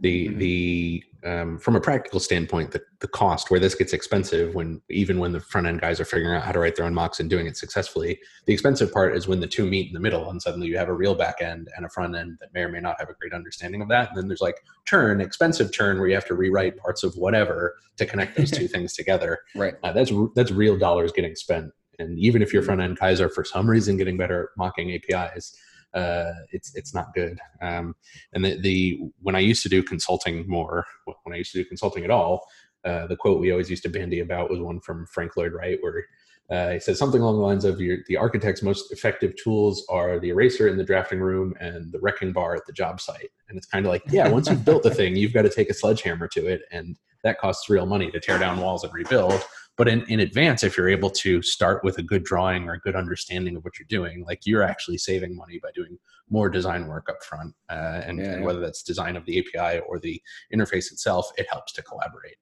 the 0.00 0.28
mm-hmm. 0.28 0.38
the 0.38 1.04
um, 1.26 1.58
from 1.58 1.74
a 1.74 1.80
practical 1.80 2.20
standpoint, 2.20 2.70
the, 2.70 2.80
the 3.00 3.08
cost 3.08 3.50
where 3.50 3.58
this 3.58 3.74
gets 3.74 3.92
expensive 3.92 4.54
when 4.54 4.80
even 4.88 5.18
when 5.18 5.32
the 5.32 5.40
front 5.40 5.66
end 5.66 5.80
guys 5.80 5.98
are 5.98 6.04
figuring 6.04 6.36
out 6.36 6.44
how 6.44 6.52
to 6.52 6.60
write 6.60 6.76
their 6.76 6.84
own 6.84 6.94
mocks 6.94 7.18
and 7.18 7.28
doing 7.28 7.46
it 7.46 7.56
successfully, 7.56 8.20
the 8.46 8.52
expensive 8.52 8.92
part 8.92 9.16
is 9.16 9.26
when 9.26 9.40
the 9.40 9.46
two 9.46 9.66
meet 9.66 9.88
in 9.88 9.92
the 9.92 10.00
middle 10.00 10.30
and 10.30 10.40
suddenly 10.40 10.68
you 10.68 10.78
have 10.78 10.88
a 10.88 10.94
real 10.94 11.16
back 11.16 11.42
end 11.42 11.68
and 11.76 11.84
a 11.84 11.88
front 11.88 12.14
end 12.14 12.38
that 12.40 12.54
may 12.54 12.60
or 12.60 12.68
may 12.68 12.78
not 12.80 12.94
have 13.00 13.08
a 13.08 13.14
great 13.14 13.32
understanding 13.32 13.82
of 13.82 13.88
that. 13.88 14.08
And 14.10 14.16
then 14.16 14.28
there's 14.28 14.40
like 14.40 14.62
turn, 14.86 15.20
expensive 15.20 15.72
turn 15.72 15.98
where 15.98 16.06
you 16.06 16.14
have 16.14 16.26
to 16.26 16.34
rewrite 16.34 16.76
parts 16.76 17.02
of 17.02 17.16
whatever 17.16 17.74
to 17.96 18.06
connect 18.06 18.36
those 18.36 18.52
two 18.52 18.68
things 18.68 18.94
together. 18.94 19.40
Right. 19.56 19.74
Uh, 19.82 19.92
that's 19.92 20.12
that's 20.36 20.52
real 20.52 20.78
dollars 20.78 21.10
getting 21.10 21.34
spent. 21.34 21.72
And 21.98 22.18
even 22.20 22.40
if 22.40 22.52
your 22.52 22.62
mm-hmm. 22.62 22.66
front 22.68 22.80
end 22.82 22.98
guys 22.98 23.20
are 23.20 23.28
for 23.28 23.44
some 23.44 23.68
reason 23.68 23.96
getting 23.96 24.16
better 24.16 24.44
at 24.44 24.48
mocking 24.56 24.92
APIs, 24.92 25.56
uh, 25.96 26.32
it's 26.52 26.74
it's 26.76 26.94
not 26.94 27.14
good. 27.14 27.40
Um, 27.62 27.96
and 28.32 28.44
the, 28.44 28.60
the 28.60 29.00
when 29.22 29.34
I 29.34 29.40
used 29.40 29.62
to 29.62 29.68
do 29.68 29.82
consulting 29.82 30.46
more, 30.46 30.84
when 31.24 31.34
I 31.34 31.38
used 31.38 31.52
to 31.52 31.62
do 31.62 31.68
consulting 31.68 32.04
at 32.04 32.10
all, 32.10 32.46
uh, 32.84 33.06
the 33.06 33.16
quote 33.16 33.40
we 33.40 33.50
always 33.50 33.70
used 33.70 33.82
to 33.84 33.88
bandy 33.88 34.20
about 34.20 34.50
was 34.50 34.60
one 34.60 34.80
from 34.80 35.06
Frank 35.06 35.36
Lloyd 35.36 35.52
Wright, 35.52 35.78
where 35.80 36.04
uh, 36.50 36.72
he 36.72 36.78
says 36.78 36.98
something 36.98 37.20
along 37.20 37.36
the 37.36 37.42
lines 37.42 37.64
of 37.64 37.80
your, 37.80 37.98
the 38.06 38.16
architect's 38.16 38.62
most 38.62 38.92
effective 38.92 39.34
tools 39.42 39.84
are 39.88 40.20
the 40.20 40.28
eraser 40.28 40.68
in 40.68 40.76
the 40.76 40.84
drafting 40.84 41.18
room 41.18 41.54
and 41.58 41.90
the 41.92 41.98
wrecking 41.98 42.32
bar 42.32 42.54
at 42.54 42.64
the 42.66 42.72
job 42.72 43.00
site. 43.00 43.30
And 43.48 43.58
it's 43.58 43.66
kind 43.66 43.84
of 43.84 43.90
like, 43.90 44.02
yeah, 44.10 44.28
once 44.28 44.48
you've 44.48 44.64
built 44.64 44.84
the 44.84 44.94
thing, 44.94 45.16
you've 45.16 45.32
got 45.32 45.42
to 45.42 45.50
take 45.50 45.70
a 45.70 45.74
sledgehammer 45.74 46.28
to 46.28 46.46
it. 46.46 46.62
And 46.70 46.96
that 47.24 47.40
costs 47.40 47.68
real 47.68 47.86
money 47.86 48.10
to 48.12 48.20
tear 48.20 48.38
down 48.38 48.60
walls 48.60 48.84
and 48.84 48.94
rebuild. 48.94 49.42
But 49.76 49.88
in, 49.88 50.02
in 50.04 50.20
advance, 50.20 50.64
if 50.64 50.76
you're 50.76 50.88
able 50.88 51.10
to 51.10 51.42
start 51.42 51.84
with 51.84 51.98
a 51.98 52.02
good 52.02 52.24
drawing 52.24 52.68
or 52.68 52.74
a 52.74 52.80
good 52.80 52.96
understanding 52.96 53.56
of 53.56 53.64
what 53.64 53.78
you're 53.78 53.86
doing, 53.88 54.24
like 54.26 54.40
you're 54.46 54.62
actually 54.62 54.98
saving 54.98 55.36
money 55.36 55.60
by 55.62 55.68
doing 55.74 55.98
more 56.30 56.48
design 56.48 56.86
work 56.86 57.08
up 57.10 57.22
front. 57.22 57.54
Uh, 57.68 58.00
and, 58.04 58.18
yeah, 58.18 58.32
and 58.32 58.40
yeah. 58.40 58.46
whether 58.46 58.60
that's 58.60 58.82
design 58.82 59.16
of 59.16 59.26
the 59.26 59.38
API 59.38 59.80
or 59.80 59.98
the 59.98 60.20
interface 60.54 60.90
itself, 60.92 61.30
it 61.36 61.46
helps 61.50 61.72
to 61.74 61.82
collaborate. 61.82 62.36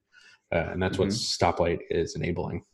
Uh, 0.52 0.70
and 0.72 0.82
that's 0.82 0.96
mm-hmm. 0.96 1.04
what 1.04 1.56
Stoplight 1.56 1.80
is 1.90 2.14
enabling. 2.14 2.64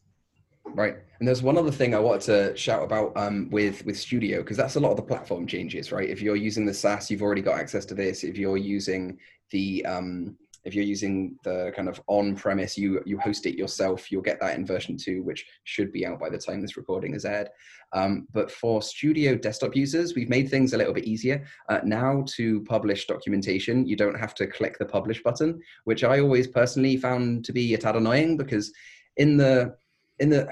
Right, 0.75 0.97
and 1.19 1.27
there's 1.27 1.43
one 1.43 1.57
other 1.57 1.71
thing 1.71 1.95
I 1.95 1.99
wanted 1.99 2.21
to 2.23 2.57
shout 2.57 2.85
about 2.85 3.17
um, 3.17 3.49
with 3.51 3.85
with 3.87 3.99
Studio 3.99 4.39
because 4.39 4.57
that's 4.57 4.77
a 4.77 4.81
lot 4.81 4.91
of 4.91 4.97
the 4.97 5.03
platform 5.03 5.47
changes, 5.47 5.91
right? 5.91 6.09
If 6.09 6.23
you're 6.23 6.37
using 6.37 6.65
the 6.65 6.75
SaaS, 6.75 7.11
you've 7.11 7.23
already 7.23 7.43
got 7.43 7.59
access 7.59 7.85
to 7.87 7.95
this. 7.95 8.23
If 8.23 8.37
you're 8.37 8.57
using 8.57 9.19
the 9.51 9.85
um, 9.87 10.37
if 10.65 10.75
you're 10.75 10.85
using 10.85 11.39
the 11.43 11.73
kind 11.75 11.89
of 11.89 12.01
on-premise, 12.07 12.77
you 12.77 13.03
you 13.07 13.19
host 13.19 13.47
it 13.47 13.57
yourself. 13.57 14.11
You'll 14.11 14.23
get 14.23 14.41
that 14.41 14.57
in 14.57 14.67
version 14.67 14.97
two, 14.97 15.23
which 15.23 15.47
should 15.65 15.91
be 15.91 16.07
out 16.07 16.21
by 16.21 16.29
the 16.29 16.39
time 16.39 16.61
this 16.61 16.77
recording 16.77 17.15
is 17.15 17.25
aired. 17.25 17.49
Um, 17.93 18.29
but 18.33 18.51
for 18.51 18.83
Studio 18.83 19.37
desktop 19.37 19.75
users, 19.75 20.15
we've 20.15 20.29
made 20.29 20.49
things 20.49 20.73
a 20.73 20.79
little 20.79 20.93
bit 20.93 21.05
easier. 21.05 21.47
Uh, 21.69 21.81
now 21.85 22.25
to 22.37 22.63
publish 22.65 23.07
documentation, 23.07 23.87
you 23.87 23.97
don't 23.97 24.19
have 24.19 24.35
to 24.37 24.47
click 24.47 24.79
the 24.79 24.87
publish 24.87 25.23
button, 25.23 25.61
which 25.85 26.05
I 26.05 26.21
always 26.21 26.47
personally 26.47 26.97
found 26.97 27.45
to 27.47 27.53
be 27.53 27.75
a 27.75 27.79
tad 27.79 27.97
annoying 27.97 28.37
because 28.37 28.73
in 29.17 29.37
the 29.37 29.75
in 30.19 30.29
the 30.29 30.49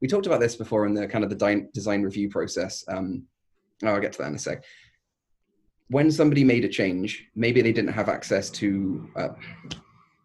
we 0.00 0.08
talked 0.08 0.26
about 0.26 0.40
this 0.40 0.56
before 0.56 0.86
in 0.86 0.94
the 0.94 1.06
kind 1.06 1.24
of 1.24 1.30
the 1.30 1.68
design 1.74 2.02
review 2.02 2.30
process. 2.30 2.84
Um, 2.88 3.24
oh, 3.84 3.88
I'll 3.88 4.00
get 4.00 4.12
to 4.12 4.18
that 4.18 4.28
in 4.28 4.34
a 4.34 4.38
sec 4.38 4.64
when 5.90 6.10
somebody 6.10 6.44
made 6.44 6.64
a 6.64 6.68
change, 6.68 7.26
maybe 7.34 7.60
they 7.60 7.72
didn't 7.72 7.92
have 7.92 8.08
access 8.08 8.48
to, 8.48 9.10
uh, 9.16 9.28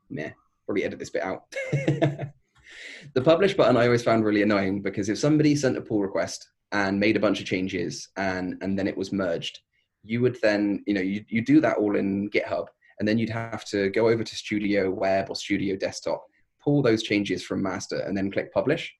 meh, 0.09 0.29
probably 0.65 0.83
edit 0.83 0.99
this 0.99 1.09
bit 1.09 1.23
out. 1.23 1.43
the 1.71 3.21
publish 3.23 3.55
button 3.55 3.75
I 3.75 3.85
always 3.85 4.03
found 4.03 4.23
really 4.23 4.43
annoying 4.43 4.83
because 4.83 5.09
if 5.09 5.17
somebody 5.17 5.55
sent 5.55 5.77
a 5.77 5.81
pull 5.81 6.01
request 6.01 6.47
and 6.71 6.99
made 6.99 7.17
a 7.17 7.19
bunch 7.19 7.39
of 7.39 7.47
changes 7.47 8.09
and, 8.15 8.57
and 8.61 8.77
then 8.77 8.87
it 8.87 8.95
was 8.95 9.11
merged, 9.11 9.59
you 10.03 10.21
would 10.21 10.37
then, 10.43 10.83
you 10.85 10.93
know, 10.93 11.01
you, 11.01 11.25
you 11.29 11.43
do 11.43 11.59
that 11.61 11.77
all 11.77 11.95
in 11.95 12.29
GitHub 12.29 12.67
and 12.99 13.07
then 13.07 13.17
you'd 13.17 13.29
have 13.29 13.65
to 13.65 13.89
go 13.89 14.07
over 14.07 14.23
to 14.23 14.35
Studio 14.35 14.91
Web 14.91 15.31
or 15.31 15.35
Studio 15.35 15.75
Desktop, 15.75 16.23
pull 16.63 16.83
those 16.83 17.01
changes 17.01 17.43
from 17.43 17.63
master 17.63 17.99
and 18.01 18.15
then 18.15 18.31
click 18.31 18.53
publish. 18.53 18.93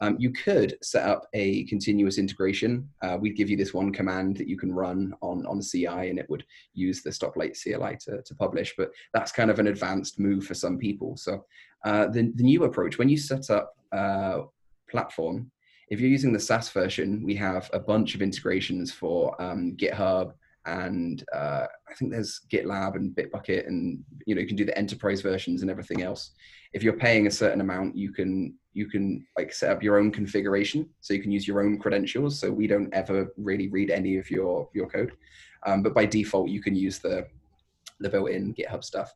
Um, 0.00 0.16
you 0.18 0.30
could 0.30 0.76
set 0.82 1.08
up 1.08 1.26
a 1.32 1.64
continuous 1.64 2.18
integration. 2.18 2.88
Uh, 3.02 3.16
we'd 3.18 3.36
give 3.36 3.48
you 3.48 3.56
this 3.56 3.72
one 3.72 3.92
command 3.92 4.36
that 4.36 4.48
you 4.48 4.58
can 4.58 4.72
run 4.72 5.14
on, 5.22 5.46
on 5.46 5.62
CI 5.62 5.86
and 5.86 6.18
it 6.18 6.28
would 6.28 6.44
use 6.74 7.02
the 7.02 7.10
stoplight 7.10 7.60
CLI 7.60 7.96
to, 8.04 8.22
to 8.22 8.34
publish, 8.34 8.74
but 8.76 8.90
that's 9.14 9.32
kind 9.32 9.50
of 9.50 9.58
an 9.58 9.68
advanced 9.68 10.18
move 10.18 10.44
for 10.44 10.54
some 10.54 10.78
people. 10.78 11.16
So 11.16 11.44
uh, 11.84 12.08
the, 12.08 12.32
the 12.34 12.42
new 12.42 12.64
approach, 12.64 12.98
when 12.98 13.08
you 13.08 13.16
set 13.16 13.48
up 13.48 13.74
a 13.92 14.42
platform, 14.90 15.50
if 15.88 16.00
you're 16.00 16.10
using 16.10 16.32
the 16.32 16.40
SaaS 16.40 16.68
version, 16.70 17.22
we 17.24 17.34
have 17.36 17.70
a 17.72 17.78
bunch 17.78 18.14
of 18.14 18.22
integrations 18.22 18.92
for 18.92 19.40
um, 19.40 19.76
GitHub, 19.76 20.32
and 20.66 21.24
uh, 21.32 21.66
I 21.88 21.94
think 21.94 22.10
there's 22.10 22.40
GitLab 22.52 22.96
and 22.96 23.14
Bitbucket, 23.14 23.68
and 23.68 24.02
you 24.26 24.34
know 24.34 24.40
you 24.40 24.48
can 24.48 24.56
do 24.56 24.64
the 24.64 24.76
enterprise 24.76 25.20
versions 25.20 25.62
and 25.62 25.70
everything 25.70 26.02
else. 26.02 26.32
If 26.72 26.82
you're 26.82 26.94
paying 26.94 27.28
a 27.28 27.30
certain 27.30 27.60
amount, 27.60 27.96
you 27.96 28.12
can 28.12 28.54
you 28.76 28.88
can 28.88 29.26
like 29.38 29.52
set 29.52 29.70
up 29.70 29.82
your 29.82 29.98
own 29.98 30.10
configuration, 30.10 30.88
so 31.00 31.14
you 31.14 31.22
can 31.22 31.32
use 31.32 31.48
your 31.48 31.62
own 31.62 31.78
credentials. 31.78 32.38
So 32.38 32.50
we 32.50 32.66
don't 32.66 32.92
ever 32.92 33.32
really 33.36 33.68
read 33.68 33.90
any 33.90 34.18
of 34.18 34.30
your 34.30 34.68
your 34.74 34.88
code, 34.88 35.12
um, 35.66 35.82
but 35.82 35.94
by 35.94 36.06
default 36.06 36.48
you 36.48 36.62
can 36.62 36.76
use 36.76 36.98
the 36.98 37.26
the 38.00 38.10
built-in 38.10 38.54
GitHub 38.54 38.84
stuff. 38.84 39.14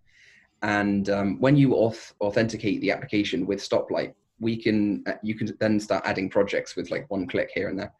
And 0.62 1.08
um, 1.10 1.40
when 1.40 1.56
you 1.56 1.70
auth- 1.70 2.12
authenticate 2.20 2.80
the 2.80 2.90
application 2.90 3.46
with 3.46 3.60
Stoplight, 3.60 4.14
we 4.38 4.56
can 4.56 5.04
uh, 5.06 5.18
you 5.22 5.34
can 5.34 5.54
then 5.60 5.78
start 5.78 6.04
adding 6.06 6.30
projects 6.30 6.76
with 6.76 6.90
like 6.90 7.10
one 7.10 7.26
click 7.26 7.50
here 7.54 7.68
and 7.68 7.78
there 7.78 7.92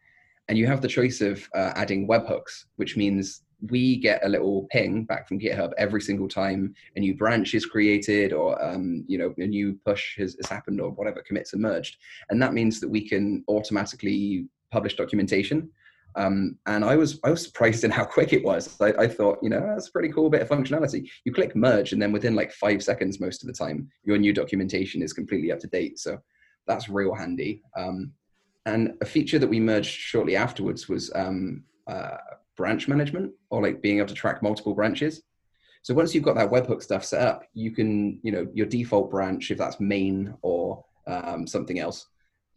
and 0.51 0.57
you 0.57 0.67
have 0.67 0.81
the 0.81 0.87
choice 0.87 1.21
of 1.21 1.47
uh, 1.55 1.71
adding 1.75 2.07
webhooks, 2.07 2.65
which 2.75 2.97
means 2.97 3.43
we 3.69 3.97
get 3.97 4.25
a 4.25 4.29
little 4.29 4.67
ping 4.71 5.03
back 5.03 5.27
from 5.27 5.39
GitHub 5.39 5.71
every 5.77 6.01
single 6.01 6.27
time 6.27 6.73
a 6.95 6.99
new 6.99 7.15
branch 7.15 7.53
is 7.53 7.65
created 7.65 8.33
or 8.33 8.61
um, 8.63 9.03
you 9.07 9.17
know 9.17 9.33
a 9.37 9.47
new 9.47 9.77
push 9.85 10.17
has, 10.17 10.35
has, 10.35 10.49
happened 10.49 10.81
or 10.81 10.91
whatever 10.91 11.21
commits 11.21 11.53
emerged, 11.53 11.97
and 12.29 12.41
that 12.41 12.53
means 12.53 12.79
that 12.79 12.89
we 12.89 13.07
can 13.07 13.43
automatically 13.47 14.47
publish 14.71 14.95
documentation. 14.95 15.69
Um, 16.15 16.57
and 16.65 16.83
I 16.83 16.95
was 16.95 17.19
I 17.23 17.29
was 17.29 17.43
surprised 17.43 17.83
in 17.83 17.91
how 17.91 18.05
quick 18.17 18.33
it 18.33 18.43
was. 18.43 18.79
I, 18.81 18.93
I, 18.99 19.07
thought 19.07 19.39
you 19.41 19.49
know 19.49 19.61
that's 19.61 19.87
a 19.87 19.91
pretty 19.91 20.09
cool 20.09 20.29
bit 20.29 20.41
of 20.41 20.49
functionality. 20.49 21.07
You 21.23 21.33
click 21.33 21.55
merge, 21.55 21.93
and 21.93 22.01
then 22.01 22.11
within 22.11 22.35
like 22.35 22.51
five 22.51 22.83
seconds, 22.83 23.19
most 23.19 23.43
of 23.43 23.47
the 23.47 23.53
time, 23.53 23.89
your 24.03 24.17
new 24.17 24.33
documentation 24.33 25.01
is 25.01 25.13
completely 25.13 25.51
up 25.51 25.59
to 25.59 25.67
date. 25.67 25.99
So 25.99 26.17
that's 26.67 26.89
real 26.89 27.13
handy. 27.13 27.61
Um, 27.77 28.11
and 28.65 28.93
a 29.01 29.05
feature 29.05 29.39
that 29.39 29.49
we 29.49 29.59
merged 29.59 29.89
shortly 29.89 30.35
afterwards 30.35 30.87
was 30.87 31.11
um, 31.15 31.63
uh, 31.87 32.17
branch 32.61 32.87
management 32.87 33.29
or 33.49 33.57
like 33.65 33.81
being 33.81 33.97
able 33.97 34.07
to 34.07 34.21
track 34.23 34.43
multiple 34.43 34.75
branches. 34.75 35.13
So 35.81 35.95
once 35.95 36.13
you've 36.13 36.27
got 36.29 36.35
that 36.35 36.51
webhook 36.51 36.81
stuff 36.83 37.03
set 37.03 37.23
up, 37.31 37.39
you 37.53 37.71
can, 37.71 38.19
you 38.21 38.31
know, 38.31 38.45
your 38.53 38.67
default 38.67 39.09
branch, 39.09 39.49
if 39.49 39.57
that's 39.57 39.79
main 39.79 40.35
or 40.43 40.85
um, 41.07 41.47
something 41.47 41.79
else, 41.79 42.05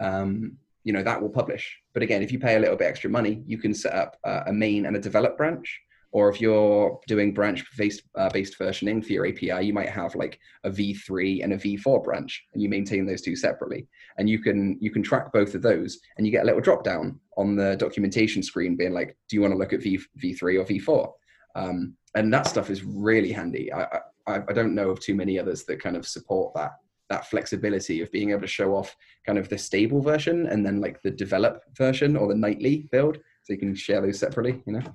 um, 0.00 0.58
you 0.86 0.92
know, 0.92 1.02
that 1.02 1.20
will 1.20 1.30
publish. 1.40 1.64
But 1.94 2.02
again, 2.02 2.22
if 2.22 2.30
you 2.32 2.38
pay 2.38 2.56
a 2.56 2.58
little 2.58 2.76
bit 2.76 2.90
extra 2.92 3.08
money, 3.08 3.42
you 3.46 3.56
can 3.56 3.72
set 3.72 3.94
up 3.94 4.18
uh, 4.24 4.42
a 4.46 4.52
main 4.52 4.84
and 4.86 4.94
a 4.94 5.00
develop 5.08 5.38
branch 5.38 5.80
or 6.14 6.28
if 6.28 6.40
you're 6.40 7.00
doing 7.08 7.34
branch 7.34 7.64
based 7.76 8.02
uh, 8.14 8.30
based 8.30 8.56
versioning 8.56 9.04
for 9.04 9.12
your 9.12 9.26
API, 9.26 9.66
you 9.66 9.72
might 9.72 9.88
have 9.88 10.14
like 10.14 10.38
a 10.62 10.70
v3 10.70 11.42
and 11.42 11.52
a 11.52 11.56
v4 11.56 12.04
branch, 12.04 12.44
and 12.54 12.62
you 12.62 12.68
maintain 12.68 13.04
those 13.04 13.20
two 13.20 13.34
separately. 13.34 13.88
And 14.16 14.30
you 14.30 14.38
can 14.38 14.78
you 14.80 14.92
can 14.92 15.02
track 15.02 15.32
both 15.32 15.56
of 15.56 15.62
those, 15.62 15.98
and 16.16 16.24
you 16.24 16.30
get 16.30 16.44
a 16.44 16.46
little 16.46 16.60
drop 16.60 16.84
down 16.84 17.18
on 17.36 17.56
the 17.56 17.76
documentation 17.76 18.44
screen, 18.44 18.76
being 18.76 18.94
like, 18.94 19.16
do 19.28 19.34
you 19.34 19.42
want 19.42 19.54
to 19.54 19.58
look 19.58 19.72
at 19.72 19.82
v 19.82 19.98
v3 20.22 20.60
or 20.60 20.64
v4? 20.64 21.12
Um, 21.56 21.96
and 22.14 22.32
that 22.32 22.46
stuff 22.46 22.70
is 22.70 22.84
really 22.84 23.32
handy. 23.32 23.72
I, 23.72 23.98
I 24.28 24.36
I 24.48 24.52
don't 24.52 24.76
know 24.76 24.90
of 24.90 25.00
too 25.00 25.16
many 25.16 25.36
others 25.36 25.64
that 25.64 25.82
kind 25.82 25.96
of 25.96 26.06
support 26.06 26.54
that 26.54 26.74
that 27.10 27.26
flexibility 27.26 28.02
of 28.02 28.12
being 28.12 28.30
able 28.30 28.42
to 28.42 28.46
show 28.46 28.76
off 28.76 28.96
kind 29.26 29.36
of 29.36 29.48
the 29.48 29.58
stable 29.58 30.00
version 30.00 30.46
and 30.46 30.64
then 30.64 30.80
like 30.80 31.02
the 31.02 31.10
develop 31.10 31.62
version 31.76 32.16
or 32.16 32.28
the 32.28 32.36
nightly 32.36 32.88
build, 32.92 33.16
so 33.16 33.52
you 33.52 33.58
can 33.58 33.74
share 33.74 34.00
those 34.00 34.20
separately. 34.20 34.62
You 34.64 34.74
know. 34.74 34.94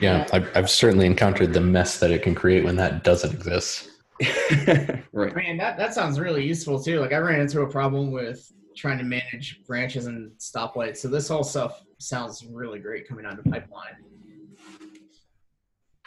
Yeah, 0.00 0.26
I've, 0.32 0.50
I've 0.56 0.70
certainly 0.70 1.06
encountered 1.06 1.52
the 1.52 1.60
mess 1.60 1.98
that 1.98 2.10
it 2.10 2.22
can 2.22 2.34
create 2.34 2.64
when 2.64 2.76
that 2.76 3.04
doesn't 3.04 3.32
exist. 3.32 3.90
right. 5.12 5.34
Man, 5.34 5.56
that, 5.58 5.76
that 5.76 5.94
sounds 5.94 6.18
really 6.18 6.44
useful 6.44 6.82
too. 6.82 7.00
Like 7.00 7.12
I 7.12 7.18
ran 7.18 7.40
into 7.40 7.60
a 7.60 7.66
problem 7.66 8.10
with 8.10 8.50
trying 8.76 8.98
to 8.98 9.04
manage 9.04 9.62
branches 9.66 10.06
and 10.06 10.32
stoplights. 10.38 10.98
So 10.98 11.08
this 11.08 11.28
whole 11.28 11.44
stuff 11.44 11.82
sounds 11.98 12.44
really 12.50 12.78
great 12.78 13.06
coming 13.06 13.26
out 13.26 13.38
of 13.38 13.44
pipeline. 13.44 13.96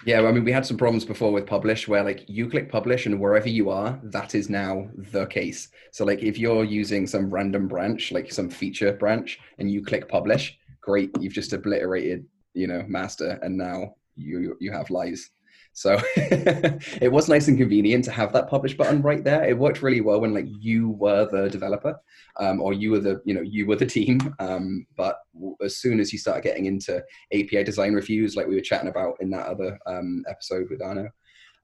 Yeah, 0.05 0.21
I 0.21 0.31
mean, 0.31 0.43
we 0.43 0.51
had 0.51 0.65
some 0.65 0.77
problems 0.77 1.05
before 1.05 1.31
with 1.31 1.45
publish 1.45 1.87
where 1.87 2.03
like 2.03 2.25
you 2.27 2.49
click 2.49 2.69
publish 2.69 3.05
and 3.05 3.21
wherever 3.21 3.47
you 3.47 3.69
are, 3.69 3.99
that 4.03 4.35
is 4.35 4.49
now 4.49 4.89
the 4.97 5.27
case. 5.27 5.69
So 5.91 6.03
like 6.03 6.21
if 6.21 6.37
you're 6.37 6.65
using 6.65 7.07
some 7.07 7.29
random 7.29 7.67
branch, 7.67 8.11
like 8.11 8.31
some 8.31 8.49
feature 8.49 8.91
branch, 8.93 9.39
and 9.59 9.71
you 9.71 9.83
click 9.83 10.09
publish, 10.09 10.57
great, 10.81 11.11
you've 11.21 11.33
just 11.33 11.53
obliterated 11.53 12.25
you 12.53 12.67
know 12.67 12.83
master 12.87 13.39
and 13.41 13.57
now 13.57 13.95
you 14.15 14.55
you 14.59 14.71
have 14.71 14.89
lies 14.89 15.29
So 15.73 15.99
it 16.15 17.11
was 17.11 17.27
nice 17.27 17.47
and 17.47 17.57
convenient 17.57 18.05
to 18.05 18.11
have 18.11 18.31
that 18.33 18.47
publish 18.47 18.77
button 18.77 19.01
right 19.01 19.23
there. 19.23 19.43
It 19.43 19.57
worked 19.57 19.81
really 19.81 20.01
well 20.01 20.21
when 20.21 20.33
like 20.33 20.45
you 20.47 20.91
were 20.91 21.27
the 21.31 21.49
developer 21.49 21.99
um, 22.39 22.61
or 22.61 22.73
you 22.73 22.91
were 22.91 22.99
the 22.99 23.21
you 23.25 23.33
know 23.33 23.41
you 23.41 23.65
were 23.65 23.75
the 23.75 23.87
team. 23.87 24.35
Um, 24.37 24.85
but 24.95 25.17
as 25.63 25.77
soon 25.77 25.99
as 25.99 26.13
you 26.13 26.19
start 26.19 26.43
getting 26.43 26.67
into 26.67 27.03
API 27.33 27.63
design 27.63 27.93
reviews, 27.93 28.35
like 28.35 28.47
we 28.47 28.55
were 28.55 28.61
chatting 28.61 28.89
about 28.89 29.15
in 29.19 29.31
that 29.31 29.47
other 29.47 29.79
um, 29.87 30.23
episode 30.29 30.67
with 30.69 30.81
Arnaud, 30.81 31.09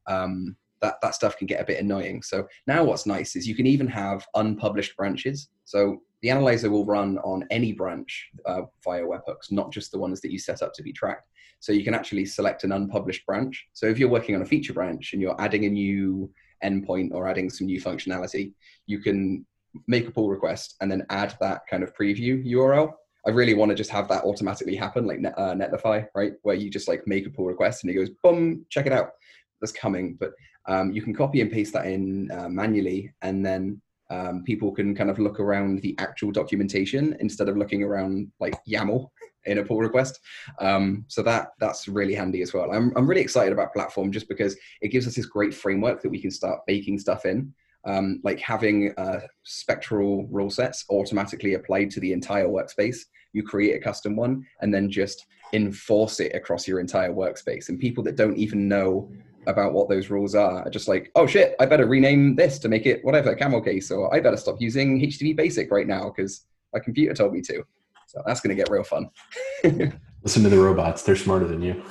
um, 0.08 0.58
that 0.82 0.96
that 1.02 1.16
stuff 1.16 1.38
can 1.38 1.48
get 1.48 1.62
a 1.62 1.66
bit 1.66 1.80
annoying. 1.80 2.22
So 2.22 2.48
now 2.68 2.84
what's 2.84 3.06
nice 3.06 3.36
is 3.36 3.48
you 3.48 3.56
can 3.56 3.68
even 3.68 3.88
have 3.88 4.26
unpublished 4.36 4.96
branches. 4.96 5.50
So 5.66 6.02
the 6.22 6.30
analyzer 6.30 6.70
will 6.70 6.86
run 6.86 7.18
on 7.20 7.46
any 7.50 7.74
branch 7.74 8.30
uh, 8.46 8.64
via 8.84 9.04
webhooks, 9.04 9.52
not 9.52 9.72
just 9.72 9.92
the 9.92 10.00
ones 10.00 10.22
that 10.22 10.32
you 10.32 10.40
set 10.40 10.62
up 10.62 10.74
to 10.74 10.84
be 10.84 10.94
tracked. 10.94 11.30
So 11.60 11.74
you 11.74 11.84
can 11.84 11.94
actually 11.94 12.26
select 12.26 12.64
an 12.64 12.72
unpublished 12.72 13.26
branch. 13.26 13.68
So 13.74 13.86
if 13.86 14.00
you're 14.00 14.10
working 14.10 14.36
on 14.36 14.42
a 14.42 14.46
feature 14.46 14.74
branch 14.74 15.14
and 15.14 15.22
you're 15.22 15.40
adding 15.42 15.66
a 15.66 15.70
new 15.70 16.32
endpoint 16.64 17.14
or 17.14 17.28
adding 17.28 17.50
some 17.50 17.68
new 17.68 17.82
functionality, 17.82 18.54
you 18.86 19.00
can 19.00 19.46
make 19.88 20.08
a 20.08 20.12
pull 20.12 20.30
request 20.30 20.76
and 20.82 20.92
then 20.92 21.06
add 21.10 21.36
that 21.42 21.62
kind 21.70 21.84
of 21.84 21.94
preview 21.96 22.46
URL. 22.46 22.92
I 23.28 23.32
really 23.32 23.54
want 23.54 23.70
to 23.70 23.76
just 23.76 23.90
have 23.92 24.08
that 24.08 24.24
automatically 24.24 24.76
happen, 24.76 25.06
like 25.06 25.20
uh, 25.20 25.54
Netlify, 25.54 26.08
right? 26.16 26.34
Where 26.44 26.56
you 26.56 26.70
just 26.70 26.88
like 26.88 27.06
make 27.06 27.28
a 27.28 27.30
pull 27.30 27.46
request 27.46 27.84
and 27.84 27.92
it 27.92 27.96
goes, 27.96 28.10
boom, 28.24 28.66
check 28.70 28.86
it 28.86 28.94
out. 28.94 29.12
That's 29.62 29.72
coming. 29.72 30.18
But 30.20 30.32
um, 30.68 30.92
you 30.92 31.02
can 31.02 31.14
copy 31.14 31.42
and 31.42 31.52
paste 31.52 31.74
that 31.74 31.86
in 31.86 32.30
uh, 32.32 32.50
manually 32.50 33.12
and 33.22 33.46
then 33.46 33.82
um, 34.12 34.44
people 34.44 34.72
can 34.72 34.96
kind 34.96 35.10
of 35.10 35.20
look 35.20 35.40
around 35.40 35.82
the 35.82 35.96
actual 36.00 36.32
documentation 36.32 37.16
instead 37.20 37.48
of 37.48 37.58
looking 37.58 37.84
around 37.84 38.32
like 38.40 38.56
YAML 38.66 39.10
in 39.46 39.60
a 39.60 39.64
pull 39.64 39.80
request. 39.80 40.20
Um, 40.60 41.06
so 41.08 41.22
that 41.24 41.50
that's 41.60 41.88
really 41.88 42.16
handy 42.16 42.42
as 42.42 42.54
well. 42.54 42.72
I'm, 42.72 42.92
I'm 42.96 43.08
really 43.08 43.22
excited 43.22 43.54
about 43.54 43.74
platform 43.74 44.12
just 44.12 44.28
because 44.28 44.56
it 44.82 44.90
gives 44.90 45.08
us 45.08 45.16
this 45.16 45.26
great 45.26 45.54
framework 45.54 46.02
that 46.02 46.10
we 46.10 46.22
can 46.22 46.32
start 46.32 46.62
baking 46.66 47.00
stuff 47.00 47.26
in. 47.26 47.54
Um, 47.86 48.20
like 48.24 48.40
having 48.40 48.94
uh, 48.98 49.22
spectral 49.44 50.28
rule 50.28 50.50
sets 50.50 50.84
automatically 50.90 51.54
applied 51.54 51.90
to 51.92 52.02
the 52.02 52.12
entire 52.12 52.48
workspace. 52.48 52.98
You 53.32 53.44
create 53.44 53.76
a 53.76 53.80
custom 53.80 54.18
one 54.18 54.46
and 54.62 54.74
then 54.74 54.92
just 54.92 55.26
enforce 55.54 56.20
it 56.20 56.36
across 56.36 56.68
your 56.68 56.82
entire 56.82 57.14
workspace. 57.14 57.70
And 57.70 57.80
people 57.80 58.04
that 58.04 58.18
don't 58.18 58.38
even 58.38 58.68
know 58.68 59.10
about 59.50 59.74
what 59.74 59.90
those 59.90 60.10
rules 60.10 60.36
are 60.36 60.66
are 60.66 60.70
just 60.70 60.88
like, 60.88 61.12
oh 61.16 61.28
shit, 61.28 61.56
I 61.60 61.66
better 61.66 61.86
rename 61.86 62.36
this 62.36 62.60
to 62.60 62.70
make 62.70 62.86
it 62.86 63.04
whatever 63.04 63.36
camel 63.36 63.62
case, 63.62 63.92
or 63.92 64.14
I 64.14 64.20
better 64.20 64.38
stop 64.38 64.62
using 64.62 65.00
HTTP 65.00 65.36
basic 65.36 65.72
right 65.72 65.88
now 65.88 66.14
because 66.16 66.46
my 66.74 66.80
computer 66.80 67.14
told 67.14 67.34
me 67.34 67.42
to. 67.42 67.64
So 68.08 68.22
that's 68.26 68.40
going 68.42 68.56
to 68.56 68.62
get 68.62 68.72
real 68.72 68.84
fun. 68.84 69.10
Listen 69.64 70.44
to 70.44 70.50
the 70.50 70.60
robots; 70.60 71.04
they're 71.04 71.16
smarter 71.16 71.48
than 71.48 71.62
you. 71.62 71.84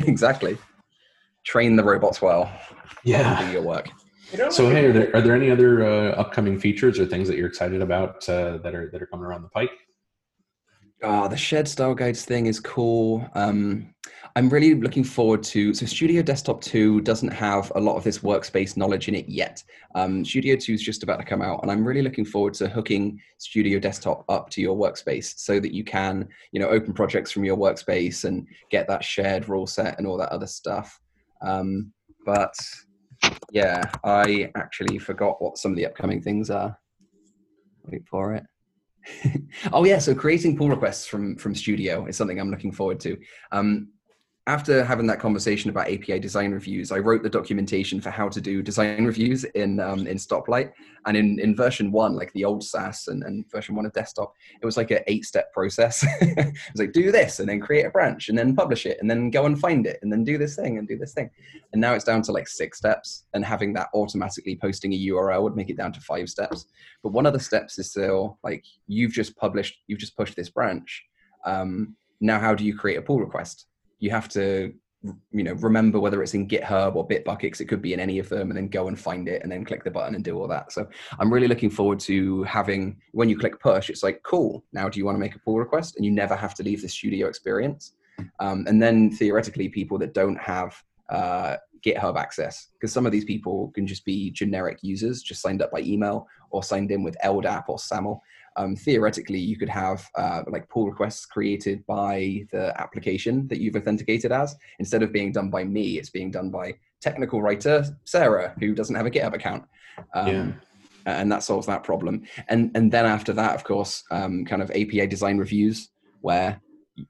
exactly. 0.00 0.58
Train 1.44 1.76
the 1.76 1.84
robots 1.84 2.22
well. 2.22 2.50
Yeah. 3.04 3.44
Do 3.44 3.52
your 3.52 3.62
work. 3.62 3.88
So 4.50 4.68
hey, 4.70 4.86
are 4.86 4.92
there 4.92 5.14
are 5.14 5.20
there 5.20 5.34
any 5.34 5.50
other 5.50 5.84
uh, 5.84 6.12
upcoming 6.12 6.58
features 6.58 6.98
or 6.98 7.06
things 7.06 7.28
that 7.28 7.36
you're 7.36 7.46
excited 7.46 7.82
about 7.82 8.28
uh, 8.28 8.58
that 8.58 8.74
are 8.74 8.90
that 8.90 9.02
are 9.02 9.06
coming 9.06 9.26
around 9.26 9.42
the 9.42 9.48
pike? 9.48 9.70
Oh, 11.06 11.28
the 11.28 11.36
shared 11.36 11.68
style 11.68 11.94
guides 11.94 12.24
thing 12.24 12.46
is 12.46 12.58
cool. 12.58 13.28
Um, 13.34 13.94
I'm 14.36 14.48
really 14.48 14.74
looking 14.74 15.04
forward 15.04 15.42
to. 15.42 15.74
So, 15.74 15.84
Studio 15.84 16.22
Desktop 16.22 16.62
2 16.62 17.02
doesn't 17.02 17.28
have 17.28 17.70
a 17.74 17.80
lot 17.80 17.96
of 17.96 18.04
this 18.04 18.20
workspace 18.20 18.74
knowledge 18.74 19.06
in 19.08 19.14
it 19.14 19.28
yet. 19.28 19.62
Um, 19.94 20.24
Studio 20.24 20.56
2 20.56 20.72
is 20.72 20.82
just 20.82 21.02
about 21.02 21.18
to 21.18 21.24
come 21.26 21.42
out, 21.42 21.60
and 21.60 21.70
I'm 21.70 21.86
really 21.86 22.00
looking 22.00 22.24
forward 22.24 22.54
to 22.54 22.70
hooking 22.70 23.20
Studio 23.36 23.78
Desktop 23.78 24.24
up 24.30 24.48
to 24.50 24.62
your 24.62 24.74
workspace 24.78 25.38
so 25.38 25.60
that 25.60 25.74
you 25.74 25.84
can, 25.84 26.26
you 26.52 26.58
know, 26.58 26.68
open 26.68 26.94
projects 26.94 27.30
from 27.30 27.44
your 27.44 27.58
workspace 27.58 28.24
and 28.24 28.46
get 28.70 28.88
that 28.88 29.04
shared 29.04 29.46
rule 29.46 29.66
set 29.66 29.98
and 29.98 30.06
all 30.06 30.16
that 30.16 30.32
other 30.32 30.46
stuff. 30.46 30.98
Um, 31.42 31.92
but 32.24 32.54
yeah, 33.52 33.82
I 34.04 34.50
actually 34.56 34.98
forgot 34.98 35.42
what 35.42 35.58
some 35.58 35.70
of 35.70 35.76
the 35.76 35.84
upcoming 35.84 36.22
things 36.22 36.48
are. 36.48 36.78
Wait 37.84 38.08
for 38.08 38.32
it. 38.34 38.44
oh 39.72 39.84
yeah, 39.84 39.98
so 39.98 40.14
creating 40.14 40.56
pull 40.56 40.68
requests 40.68 41.06
from 41.06 41.36
from 41.36 41.54
Studio 41.54 42.06
is 42.06 42.16
something 42.16 42.38
I'm 42.38 42.50
looking 42.50 42.72
forward 42.72 43.00
to. 43.00 43.16
Um, 43.52 43.88
after 44.46 44.84
having 44.84 45.06
that 45.06 45.20
conversation 45.20 45.70
about 45.70 45.88
API 45.88 46.18
design 46.18 46.52
reviews, 46.52 46.92
I 46.92 46.98
wrote 46.98 47.22
the 47.22 47.30
documentation 47.30 47.98
for 47.98 48.10
how 48.10 48.28
to 48.28 48.42
do 48.42 48.62
design 48.62 49.06
reviews 49.06 49.44
in 49.44 49.80
um, 49.80 50.06
in 50.06 50.18
Stoplight. 50.18 50.72
And 51.06 51.16
in, 51.16 51.38
in 51.38 51.56
version 51.56 51.90
one, 51.90 52.14
like 52.14 52.32
the 52.34 52.44
old 52.44 52.62
SaaS 52.62 53.08
and, 53.08 53.22
and 53.22 53.50
version 53.50 53.74
one 53.74 53.86
of 53.86 53.92
desktop, 53.94 54.34
it 54.60 54.66
was 54.66 54.76
like 54.76 54.90
an 54.90 55.00
eight 55.06 55.24
step 55.24 55.50
process. 55.54 56.04
it 56.20 56.36
was 56.72 56.80
like 56.80 56.92
do 56.92 57.10
this 57.10 57.40
and 57.40 57.48
then 57.48 57.58
create 57.58 57.86
a 57.86 57.90
branch 57.90 58.28
and 58.28 58.36
then 58.36 58.54
publish 58.54 58.84
it 58.84 58.98
and 59.00 59.10
then 59.10 59.30
go 59.30 59.46
and 59.46 59.58
find 59.58 59.86
it 59.86 59.98
and 60.02 60.12
then 60.12 60.24
do 60.24 60.36
this 60.36 60.56
thing 60.56 60.76
and 60.76 60.86
do 60.86 60.98
this 60.98 61.14
thing. 61.14 61.30
And 61.72 61.80
now 61.80 61.94
it's 61.94 62.04
down 62.04 62.20
to 62.22 62.32
like 62.32 62.48
six 62.48 62.76
steps. 62.76 63.24
And 63.32 63.44
having 63.44 63.72
that 63.74 63.88
automatically 63.94 64.56
posting 64.56 64.92
a 64.92 65.06
URL 65.08 65.42
would 65.42 65.56
make 65.56 65.70
it 65.70 65.78
down 65.78 65.92
to 65.94 66.00
five 66.02 66.28
steps. 66.28 66.66
But 67.02 67.12
one 67.12 67.24
of 67.24 67.32
the 67.32 67.40
steps 67.40 67.78
is 67.78 67.90
still 67.90 68.38
like 68.42 68.64
you've 68.86 69.12
just 69.12 69.36
published, 69.36 69.78
you've 69.86 70.00
just 70.00 70.16
pushed 70.18 70.36
this 70.36 70.50
branch. 70.50 71.02
Um, 71.46 71.96
now, 72.20 72.38
how 72.38 72.54
do 72.54 72.64
you 72.64 72.76
create 72.76 72.96
a 72.96 73.02
pull 73.02 73.20
request? 73.20 73.66
You 74.04 74.10
have 74.10 74.28
to 74.28 74.72
you 75.30 75.44
know 75.44 75.52
remember 75.54 75.98
whether 76.00 76.22
it's 76.22 76.34
in 76.34 76.48
github 76.48 76.94
or 76.94 77.06
bitbuckets 77.06 77.60
it 77.60 77.66
could 77.66 77.82
be 77.82 77.92
in 77.92 78.00
any 78.00 78.18
of 78.18 78.28
them 78.28 78.50
and 78.50 78.56
then 78.56 78.68
go 78.68 78.88
and 78.88 78.98
find 78.98 79.28
it 79.28 79.42
and 79.42 79.52
then 79.52 79.64
click 79.64 79.84
the 79.84 79.90
button 79.90 80.14
and 80.14 80.24
do 80.24 80.38
all 80.38 80.48
that. 80.48 80.72
So 80.72 80.86
i'm 81.18 81.32
really 81.32 81.48
looking 81.48 81.70
forward 81.78 82.00
to 82.00 82.42
having 82.44 82.96
when 83.12 83.28
you 83.28 83.38
click 83.38 83.60
push 83.60 83.90
it's 83.90 84.02
like 84.02 84.22
cool 84.22 84.64
now 84.72 84.88
do 84.88 84.98
you 84.98 85.04
want 85.06 85.16
to 85.16 85.24
make 85.26 85.34
a 85.34 85.38
pull 85.40 85.58
request? 85.58 85.96
And 85.96 86.04
you 86.06 86.10
never 86.10 86.36
have 86.36 86.54
to 86.56 86.62
leave 86.62 86.82
the 86.82 86.88
studio 86.88 87.28
experience. 87.28 87.94
Um, 88.38 88.64
and 88.68 88.80
then 88.80 89.10
theoretically 89.10 89.68
people 89.68 89.98
that 89.98 90.14
don't 90.14 90.40
have 90.40 90.70
uh, 91.10 91.56
github 91.84 92.16
access 92.16 92.68
because 92.74 92.92
some 92.92 93.06
of 93.06 93.12
these 93.12 93.24
people 93.24 93.70
can 93.74 93.86
just 93.86 94.04
be 94.04 94.30
generic 94.30 94.78
users 94.82 95.22
just 95.22 95.42
signed 95.42 95.60
up 95.60 95.70
by 95.70 95.80
email 95.80 96.26
or 96.50 96.62
signed 96.62 96.90
in 96.90 97.02
with 97.02 97.16
ldap 97.24 97.64
or 97.68 97.76
saml 97.76 98.20
um, 98.56 98.76
theoretically 98.76 99.38
you 99.38 99.56
could 99.56 99.68
have 99.68 100.08
uh, 100.16 100.42
like 100.48 100.68
pull 100.68 100.88
requests 100.88 101.26
created 101.26 101.84
by 101.86 102.46
the 102.52 102.78
application 102.80 103.46
that 103.48 103.60
you've 103.60 103.76
authenticated 103.76 104.32
as. 104.32 104.56
Instead 104.78 105.02
of 105.02 105.12
being 105.12 105.32
done 105.32 105.50
by 105.50 105.64
me 105.64 105.98
it's 105.98 106.10
being 106.10 106.30
done 106.30 106.50
by 106.50 106.74
technical 107.00 107.42
writer 107.42 107.84
sarah 108.04 108.54
who 108.60 108.74
doesn't 108.74 108.94
have 108.94 109.06
a 109.06 109.10
github 109.10 109.34
account. 109.34 109.64
Um, 110.14 110.28
yeah. 111.06 111.20
and 111.20 111.30
that 111.30 111.42
solves 111.42 111.66
that 111.66 111.84
problem. 111.84 112.22
And 112.48 112.70
and 112.74 112.90
then 112.90 113.06
after 113.06 113.32
that 113.34 113.54
of 113.54 113.64
course 113.64 114.02
um, 114.10 114.44
kind 114.44 114.62
of 114.62 114.70
api 114.70 115.06
design 115.06 115.38
reviews 115.38 115.90
where 116.20 116.60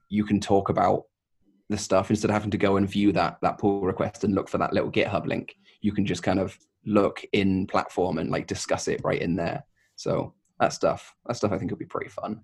you 0.09 0.25
can 0.25 0.41
talk 0.41 0.69
about 0.69 1.05
the 1.69 1.79
stuff. 1.79 2.11
Instead 2.11 2.31
of 2.31 2.35
having 2.35 2.51
to 2.51 2.59
go 2.59 2.77
and 2.77 2.89
view 2.89 3.13
that 3.13 3.39
that 3.43 3.59
pull 3.59 3.83
request 3.83 4.25
and 4.25 4.35
look 4.35 4.49
for 4.49 4.59
that 4.59 4.73
little 4.73 4.91
github 4.91 5.27
link 5.27 5.57
you 5.85 5.93
can 5.93 6.07
just 6.07 6.23
kind 6.23 6.41
of 6.41 6.59
look 6.87 7.23
in 7.33 7.67
platform 7.67 8.17
and 8.19 8.31
like 8.31 8.47
discuss 8.47 8.89
it 8.89 9.01
right 9.05 9.21
in 9.21 9.37
there. 9.37 9.65
So 9.97 10.33
that 10.61 10.73
stuff. 10.73 11.15
That 11.27 11.37
stuff 11.37 11.53
I 11.53 11.59
think 11.59 11.71
will 11.71 11.79
be 11.79 11.85
pretty 11.85 12.11
fun. 12.11 12.41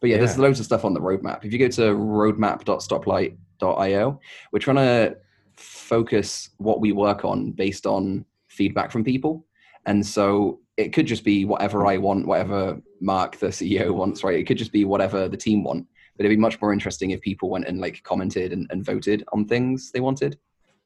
But 0.00 0.10
yeah, 0.10 0.16
yeah, 0.16 0.24
there's 0.24 0.38
loads 0.38 0.58
of 0.58 0.66
stuff 0.66 0.84
on 0.84 0.94
the 0.94 1.00
roadmap. 1.00 1.44
If 1.44 1.52
you 1.52 1.58
go 1.58 1.68
to 1.68 1.94
roadmap.stoplight.io, 1.94 4.20
we're 4.52 4.58
trying 4.58 4.76
to 4.76 5.16
focus 5.56 6.50
what 6.58 6.80
we 6.80 6.92
work 6.92 7.24
on 7.24 7.52
based 7.52 7.86
on 7.86 8.24
feedback 8.48 8.90
from 8.90 9.04
people. 9.04 9.46
And 9.86 10.04
so 10.04 10.58
it 10.76 10.92
could 10.92 11.06
just 11.06 11.24
be 11.24 11.44
whatever 11.44 11.86
I 11.86 11.98
want, 11.98 12.26
whatever 12.26 12.80
Mark, 13.00 13.36
the 13.36 13.46
CEO, 13.48 13.92
wants, 13.92 14.24
right? 14.24 14.38
It 14.38 14.44
could 14.44 14.58
just 14.58 14.72
be 14.72 14.84
whatever 14.84 15.28
the 15.28 15.36
team 15.36 15.62
want. 15.62 15.86
But 16.16 16.26
it'd 16.26 16.36
be 16.36 16.40
much 16.40 16.60
more 16.60 16.72
interesting 16.72 17.12
if 17.12 17.20
people 17.20 17.48
went 17.48 17.66
and 17.66 17.80
like 17.80 18.02
commented 18.02 18.52
and, 18.52 18.66
and 18.70 18.84
voted 18.84 19.22
on 19.32 19.46
things 19.46 19.92
they 19.92 20.00
wanted. 20.00 20.36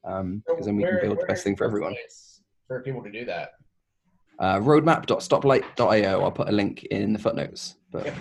Because 0.03 0.21
um, 0.21 0.43
so 0.47 0.59
then 0.63 0.75
we 0.75 0.83
where, 0.83 0.99
can 0.99 1.09
build 1.09 1.19
the 1.19 1.25
best 1.25 1.43
thing 1.43 1.55
for 1.55 1.65
everyone. 1.65 1.95
For 2.67 2.81
people 2.81 3.01
to 3.03 3.11
do 3.11 3.25
that 3.25 3.53
uh, 4.39 4.59
roadmap.stoplight.io. 4.59 6.21
I'll 6.21 6.31
put 6.31 6.49
a 6.49 6.51
link 6.51 6.83
in 6.85 7.13
the 7.13 7.19
footnotes. 7.19 7.75
But 7.91 8.05
yep. 8.05 8.15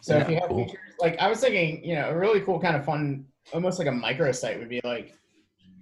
so 0.00 0.16
yeah, 0.16 0.22
if 0.22 0.28
you 0.28 0.34
have 0.36 0.48
cool. 0.48 0.64
features, 0.64 0.78
like 1.00 1.18
I 1.18 1.28
was 1.28 1.40
thinking, 1.40 1.84
you 1.84 1.94
know, 1.94 2.08
a 2.10 2.16
really 2.16 2.40
cool 2.40 2.60
kind 2.60 2.76
of 2.76 2.84
fun, 2.84 3.26
almost 3.52 3.78
like 3.78 3.88
a 3.88 3.92
microsite 3.92 4.58
would 4.58 4.68
be 4.68 4.80
like 4.84 5.14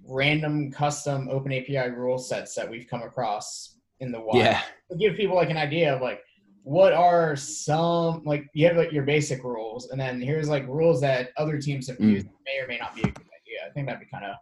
random 0.07 0.71
custom 0.71 1.29
open 1.29 1.53
API 1.53 1.89
rule 1.91 2.17
sets 2.17 2.55
that 2.55 2.69
we've 2.69 2.87
come 2.87 3.01
across 3.03 3.77
in 3.99 4.11
the 4.11 4.19
wild. 4.19 4.37
Yeah. 4.37 4.61
To 4.91 4.97
give 4.97 5.15
people 5.15 5.35
like 5.35 5.49
an 5.49 5.57
idea 5.57 5.95
of 5.95 6.01
like 6.01 6.21
what 6.63 6.93
are 6.93 7.35
some 7.35 8.23
like 8.23 8.45
you 8.53 8.67
have 8.67 8.77
like 8.77 8.91
your 8.91 9.03
basic 9.03 9.43
rules 9.43 9.89
and 9.89 9.99
then 9.99 10.21
here's 10.21 10.47
like 10.47 10.67
rules 10.67 11.01
that 11.01 11.29
other 11.37 11.59
teams 11.59 11.87
have 11.87 11.97
mm. 11.97 12.11
used 12.11 12.27
may 12.45 12.59
or 12.59 12.67
may 12.67 12.77
not 12.77 12.95
be 12.95 13.01
a 13.01 13.05
good 13.05 13.17
idea. 13.17 13.59
I 13.67 13.71
think 13.73 13.87
that'd 13.87 13.99
be 13.99 14.07
kind 14.07 14.25
of 14.25 14.35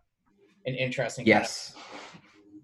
an 0.66 0.76
interesting 0.76 1.26
yes. 1.26 1.74
Kind 1.74 1.86
of 1.86 1.99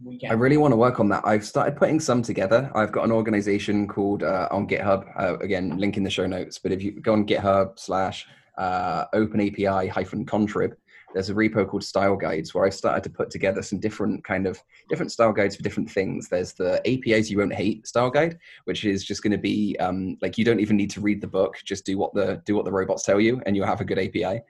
weekend. 0.05 0.31
I 0.31 0.35
really 0.35 0.57
want 0.57 0.71
to 0.71 0.77
work 0.77 0.99
on 0.99 1.09
that. 1.09 1.23
I've 1.25 1.45
started 1.45 1.75
putting 1.75 1.99
some 1.99 2.21
together. 2.21 2.71
I've 2.75 2.91
got 2.91 3.03
an 3.03 3.11
organization 3.11 3.87
called 3.87 4.23
uh, 4.23 4.47
on 4.51 4.67
GitHub. 4.67 5.05
Uh, 5.19 5.37
again, 5.39 5.77
link 5.77 5.97
in 5.97 6.03
the 6.03 6.09
show 6.09 6.25
notes. 6.25 6.59
But 6.59 6.71
if 6.71 6.81
you 6.81 6.91
go 6.91 7.13
on 7.13 7.25
GitHub 7.25 7.79
slash 7.79 8.27
uh, 8.57 9.05
Open 9.13 9.41
API 9.41 9.87
hyphen 9.87 10.25
contrib, 10.25 10.73
there's 11.15 11.29
a 11.29 11.33
repo 11.33 11.65
called 11.65 11.83
Style 11.83 12.17
Guides 12.17 12.53
where 12.53 12.65
I've 12.65 12.73
started 12.73 13.01
to 13.05 13.09
put 13.09 13.29
together 13.29 13.61
some 13.61 13.79
different 13.79 14.25
kind 14.25 14.45
of 14.45 14.61
different 14.89 15.13
style 15.13 15.31
guides 15.31 15.55
for 15.55 15.63
different 15.63 15.89
things. 15.89 16.27
There's 16.27 16.51
the 16.51 16.81
APIs 16.85 17.31
you 17.31 17.37
won't 17.37 17.53
hate 17.53 17.87
style 17.87 18.11
guide, 18.11 18.37
which 18.65 18.83
is 18.83 19.05
just 19.05 19.23
going 19.23 19.31
to 19.31 19.37
be 19.37 19.77
um, 19.79 20.17
like 20.21 20.37
you 20.37 20.43
don't 20.43 20.59
even 20.59 20.75
need 20.75 20.89
to 20.91 20.99
read 20.99 21.21
the 21.21 21.27
book, 21.27 21.55
just 21.63 21.85
do 21.85 21.97
what 21.97 22.13
the 22.13 22.41
do 22.45 22.53
what 22.53 22.65
the 22.65 22.71
robots 22.71 23.03
tell 23.03 23.21
you, 23.21 23.41
and 23.45 23.55
you'll 23.55 23.65
have 23.65 23.79
a 23.79 23.85
good 23.85 23.97
API. 23.97 24.41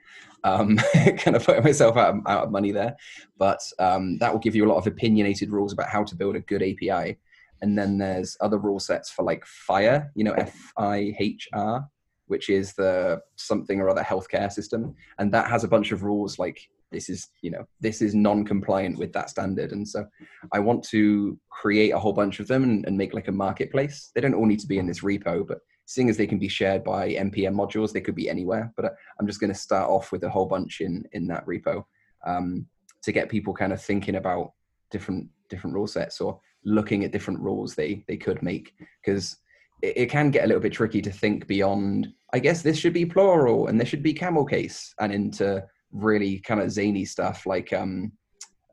Um, 0.42 0.76
kind 1.18 1.36
of 1.36 1.46
putting 1.46 1.62
myself 1.62 1.96
out, 1.96 2.16
out 2.26 2.44
of 2.44 2.50
money 2.50 2.72
there, 2.72 2.96
but 3.38 3.60
um, 3.78 4.18
that 4.18 4.32
will 4.32 4.40
give 4.40 4.56
you 4.56 4.66
a 4.66 4.70
lot 4.70 4.78
of 4.78 4.88
opinionated 4.88 5.50
rules 5.52 5.72
about 5.72 5.88
how 5.88 6.02
to 6.02 6.16
build 6.16 6.34
a 6.34 6.40
good 6.40 6.62
API. 6.64 7.16
And 7.62 7.78
then 7.78 7.96
there's 7.96 8.36
other 8.40 8.58
rule 8.58 8.80
sets 8.80 9.08
for 9.08 9.24
like 9.24 9.44
FHIR 9.44 10.10
you 10.14 10.24
know, 10.24 10.32
F 10.32 10.72
I 10.76 11.14
H 11.18 11.48
R, 11.54 11.88
which 12.26 12.48
is 12.48 12.74
the 12.74 13.20
something 13.36 13.80
or 13.80 13.88
other 13.88 14.02
healthcare 14.02 14.50
system, 14.50 14.94
and 15.18 15.32
that 15.32 15.48
has 15.48 15.64
a 15.64 15.68
bunch 15.68 15.92
of 15.92 16.02
rules 16.02 16.38
like 16.38 16.60
this 16.92 17.08
is 17.08 17.28
you 17.42 17.50
know 17.50 17.66
this 17.80 18.00
is 18.00 18.14
non-compliant 18.14 18.98
with 18.98 19.12
that 19.12 19.30
standard. 19.30 19.72
And 19.72 19.86
so 19.86 20.06
i 20.52 20.58
want 20.58 20.84
to 20.84 21.38
create 21.50 21.90
a 21.90 21.98
whole 21.98 22.12
bunch 22.12 22.40
of 22.40 22.48
them 22.48 22.62
and, 22.62 22.86
and, 22.86 22.96
make 22.96 23.14
like 23.14 23.28
a 23.28 23.32
marketplace. 23.32 24.10
They 24.14 24.20
don't 24.20 24.34
all 24.34 24.46
need 24.46 24.60
to 24.60 24.66
be 24.66 24.78
in 24.78 24.86
this 24.86 25.02
repo 25.02 25.46
but 25.46 25.58
seeing 25.86 26.08
as 26.08 26.16
they 26.16 26.26
can 26.26 26.38
be 26.38 26.48
shared 26.48 26.82
by 26.82 27.10
npm 27.10 27.54
modules 27.54 27.92
they 27.92 28.00
could 28.00 28.14
be 28.14 28.30
anywhere. 28.30 28.72
But 28.76 28.94
i'm 29.18 29.26
just 29.26 29.40
going 29.40 29.52
to 29.52 29.58
start 29.58 29.90
off 29.90 30.12
with 30.12 30.22
a 30.24 30.30
whole 30.30 30.46
bunch 30.46 30.80
in 30.80 31.04
in 31.12 31.26
that 31.28 31.46
repo 31.46 31.84
um, 32.26 32.66
to 33.02 33.12
get 33.12 33.28
people 33.28 33.54
kind 33.54 33.72
of 33.72 33.82
thinking 33.82 34.16
about 34.16 34.52
different 34.90 35.28
different 35.48 35.74
rule 35.74 35.86
sets 35.86 36.20
or 36.20 36.40
looking 36.64 37.04
at 37.04 37.12
different 37.12 37.40
rules 37.40 37.74
they 37.74 38.04
they 38.08 38.16
could 38.16 38.42
make. 38.42 38.74
Because 39.04 39.36
it, 39.82 39.96
it, 39.96 40.10
can 40.10 40.30
get 40.30 40.44
a 40.44 40.46
little 40.46 40.62
bit 40.62 40.72
tricky 40.72 41.02
to 41.02 41.10
think 41.10 41.46
beyond 41.46 42.08
i 42.32 42.38
guess 42.38 42.62
this 42.62 42.78
should 42.78 42.92
be 42.92 43.06
plural 43.06 43.66
and 43.66 43.80
this 43.80 43.88
should 43.88 44.02
be 44.02 44.12
camel 44.12 44.44
case 44.44 44.94
and 45.00 45.12
into 45.12 45.62
really 45.92 46.38
kind 46.40 46.60
of 46.60 46.70
zany 46.70 47.04
stuff 47.04 47.46
like 47.46 47.72
um 47.72 48.12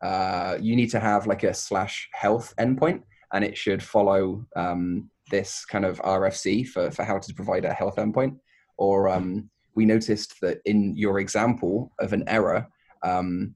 uh 0.04 0.58
you 0.60 0.76
need 0.76 0.90
to 0.90 1.00
have 1.00 1.28
like 1.28 1.44
a 1.44 1.54
slash 1.54 2.10
health 2.14 2.54
endpoint 2.60 3.02
and 3.34 3.44
it 3.44 3.58
should 3.58 3.82
follow 3.82 4.46
um 4.56 5.10
this 5.30 5.66
kind 5.66 5.86
of 5.86 6.00
rfc 6.02 6.68
for 6.68 6.92
for 6.92 7.04
how 7.04 7.18
to 7.18 7.34
provide 7.34 7.66
a 7.66 7.74
health 7.74 7.96
endpoint. 7.98 8.38
Or 8.78 9.10
um 9.10 9.50
we 9.76 9.86
noticed 9.86 10.40
that 10.42 10.60
in 10.66 10.96
your 10.96 11.20
example 11.20 11.92
of 12.00 12.14
an 12.14 12.24
error 12.28 12.68
um 13.04 13.56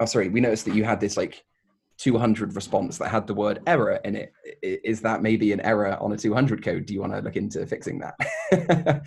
oh 0.00 0.06
sorry 0.06 0.28
we 0.28 0.40
noticed 0.40 0.64
that 0.66 0.74
you 0.74 0.84
had 0.84 1.00
this 1.00 1.16
like 1.16 1.44
200 1.98 2.54
response 2.54 2.96
that 2.98 3.08
had 3.08 3.26
the 3.26 3.34
word 3.34 3.60
error 3.66 3.98
in 4.04 4.14
it. 4.14 4.32
Is 4.62 5.00
that 5.00 5.20
maybe 5.20 5.52
an 5.52 5.60
error 5.60 5.96
on 6.00 6.12
a 6.12 6.16
200 6.16 6.62
code? 6.64 6.86
Do 6.86 6.94
you 6.94 7.00
want 7.00 7.12
to 7.12 7.20
look 7.20 7.36
into 7.36 7.66
fixing 7.66 8.00
that? 8.00 8.14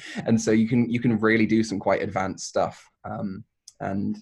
And 0.25 0.39
so 0.39 0.51
you 0.51 0.67
can 0.67 0.89
you 0.89 0.99
can 0.99 1.17
really 1.17 1.45
do 1.45 1.63
some 1.63 1.79
quite 1.79 2.01
advanced 2.01 2.47
stuff 2.47 2.83
um, 3.05 3.43
and 3.79 4.17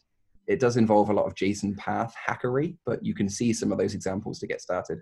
it 0.47 0.59
does 0.59 0.77
involve 0.77 1.09
a 1.09 1.13
lot 1.13 1.25
of 1.25 1.35
json 1.35 1.77
path 1.77 2.15
hackery 2.27 2.75
but 2.85 3.05
you 3.05 3.13
can 3.13 3.29
see 3.29 3.53
some 3.53 3.71
of 3.71 3.77
those 3.77 3.93
examples 3.93 4.39
to 4.39 4.47
get 4.47 4.61
started. 4.61 5.01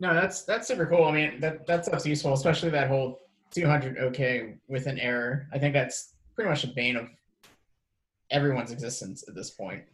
No 0.00 0.14
that's 0.14 0.42
that's 0.42 0.66
super 0.66 0.86
cool. 0.86 1.04
I 1.04 1.12
mean 1.12 1.40
that 1.40 1.66
that 1.66 1.84
stuff's 1.84 2.06
useful 2.06 2.32
especially 2.32 2.70
that 2.70 2.88
whole 2.88 3.20
200 3.52 3.98
okay 3.98 4.54
with 4.68 4.86
an 4.86 4.98
error. 4.98 5.46
I 5.52 5.58
think 5.58 5.74
that's 5.74 6.14
pretty 6.34 6.50
much 6.50 6.64
a 6.64 6.68
bane 6.68 6.96
of 6.96 7.08
everyone's 8.30 8.72
existence 8.72 9.24
at 9.28 9.34
this 9.34 9.50
point 9.50 9.84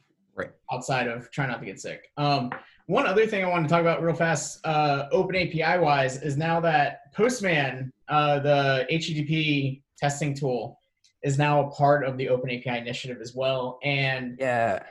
right 0.41 0.51
outside 0.73 1.07
of 1.07 1.31
trying 1.31 1.49
not 1.49 1.61
to 1.61 1.67
get 1.67 1.81
sick 1.81 2.11
um, 2.17 2.51
one 2.87 3.07
other 3.07 3.27
thing 3.27 3.45
i 3.45 3.49
wanted 3.49 3.65
to 3.65 3.69
talk 3.69 3.81
about 3.81 4.03
real 4.03 4.15
fast 4.15 4.65
uh, 4.65 5.07
open 5.13 5.37
api 5.37 5.79
wise 5.79 6.23
is 6.23 6.37
now 6.37 6.61
that 6.61 7.13
postman 7.15 7.93
uh, 8.09 8.39
the 8.39 8.87
http 8.91 9.83
testing 9.99 10.35
tool 10.35 10.79
is 11.23 11.39
now 11.39 11.67
a 11.67 11.71
part 11.71 12.05
of 12.05 12.17
the 12.17 12.29
open 12.29 12.51
api 12.51 12.79
initiative 12.79 13.19
as 13.21 13.35
well 13.35 13.79
and 13.83 14.37
yeah 14.41 14.83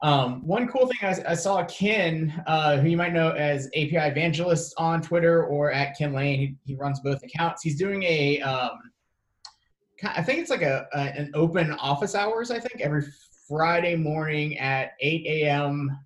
um, 0.00 0.46
one 0.46 0.68
cool 0.68 0.86
thing 0.86 0.98
I, 1.02 1.32
I 1.32 1.34
saw 1.34 1.64
Kin, 1.64 2.32
uh, 2.46 2.76
who 2.76 2.88
you 2.88 2.96
might 2.96 3.12
know 3.12 3.30
as 3.30 3.66
API 3.68 3.96
Evangelist 3.96 4.74
on 4.78 5.02
Twitter 5.02 5.44
or 5.44 5.72
at 5.72 5.96
Kin 5.96 6.12
Lane, 6.12 6.38
he, 6.38 6.54
he 6.64 6.76
runs 6.76 7.00
both 7.00 7.22
accounts. 7.24 7.64
He's 7.64 7.76
doing 7.76 8.04
a, 8.04 8.40
um, 8.42 8.78
I 10.04 10.22
think 10.22 10.38
it's 10.38 10.50
like 10.50 10.62
a, 10.62 10.86
a, 10.92 10.98
an 10.98 11.32
open 11.34 11.72
office 11.72 12.14
hours. 12.14 12.52
I 12.52 12.60
think 12.60 12.80
every 12.80 13.06
Friday 13.48 13.96
morning 13.96 14.58
at 14.58 14.92
8 15.00 15.26
a.m. 15.26 15.98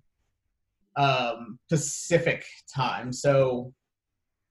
Um, 0.95 1.59
Pacific 1.69 2.45
time. 2.73 3.11
So 3.11 3.73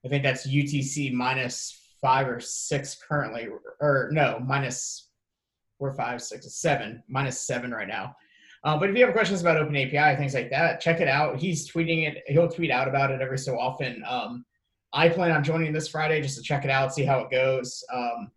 I 0.05 0.09
think 0.09 0.23
that's 0.23 0.47
UTC 0.47 1.11
minus 1.13 1.79
five 2.01 2.27
or 2.27 2.39
six 2.39 2.95
currently, 2.95 3.47
or 3.79 4.09
no, 4.11 4.39
minus 4.45 5.09
four, 5.79 5.93
five, 5.93 6.21
six, 6.21 6.53
seven, 6.55 7.01
minus 7.07 7.41
seven 7.41 7.71
right 7.71 7.87
now. 7.87 8.15
Uh, 8.65 8.77
but 8.77 8.89
if 8.89 8.95
you 8.95 9.05
have 9.05 9.13
questions 9.13 9.41
about 9.41 9.57
Open 9.57 9.75
API, 9.75 10.17
things 10.17 10.33
like 10.33 10.49
that, 10.49 10.79
check 10.79 11.01
it 11.01 11.07
out. 11.07 11.37
He's 11.37 11.69
tweeting 11.69 12.07
it. 12.07 12.23
He'll 12.27 12.47
tweet 12.47 12.71
out 12.71 12.87
about 12.87 13.11
it 13.11 13.21
every 13.21 13.37
so 13.37 13.57
often. 13.57 14.03
Um, 14.07 14.45
I 14.93 15.09
plan 15.09 15.31
on 15.31 15.43
joining 15.43 15.73
this 15.73 15.87
Friday 15.87 16.21
just 16.21 16.37
to 16.37 16.43
check 16.43 16.63
it 16.63 16.69
out, 16.69 16.93
see 16.93 17.03
how 17.03 17.19
it 17.19 17.31
goes. 17.31 17.83
Um, 17.93 18.31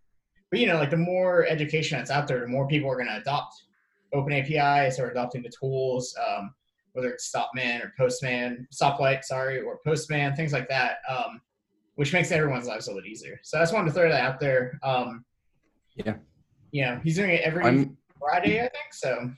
but 0.50 0.58
you 0.58 0.66
know, 0.66 0.76
like 0.76 0.90
the 0.90 0.96
more 0.96 1.46
education 1.46 1.98
that's 1.98 2.10
out 2.10 2.26
there, 2.26 2.40
the 2.40 2.48
more 2.48 2.66
people 2.66 2.90
are 2.90 2.96
going 2.96 3.08
to 3.08 3.18
adopt 3.18 3.54
open 4.14 4.32
APIs 4.32 4.98
or 4.98 5.10
adopting 5.10 5.42
the 5.42 5.50
tools, 5.50 6.14
um, 6.28 6.50
whether 6.92 7.10
it's 7.10 7.26
Stopman 7.26 7.82
or 7.82 7.92
Postman, 7.98 8.66
Stoplight, 8.72 9.24
sorry, 9.24 9.60
or 9.60 9.80
Postman, 9.84 10.34
things 10.34 10.52
like 10.52 10.68
that, 10.68 10.98
um, 11.08 11.40
which 11.96 12.12
makes 12.12 12.30
everyone's 12.30 12.66
lives 12.66 12.86
a 12.86 12.90
little 12.90 13.02
bit 13.02 13.10
easier. 13.10 13.38
So 13.42 13.58
I 13.58 13.62
just 13.62 13.74
wanted 13.74 13.88
to 13.88 13.92
throw 13.92 14.08
that 14.08 14.20
out 14.20 14.40
there. 14.40 14.78
Um, 14.82 15.24
yeah. 15.94 16.14
You 16.72 16.84
know, 16.86 17.00
he's 17.02 17.16
doing 17.16 17.30
it 17.30 17.42
every 17.42 17.64
I'm, 17.64 17.96
Friday, 18.18 18.58
I 18.60 18.68
think. 18.68 18.92
So 18.92 19.30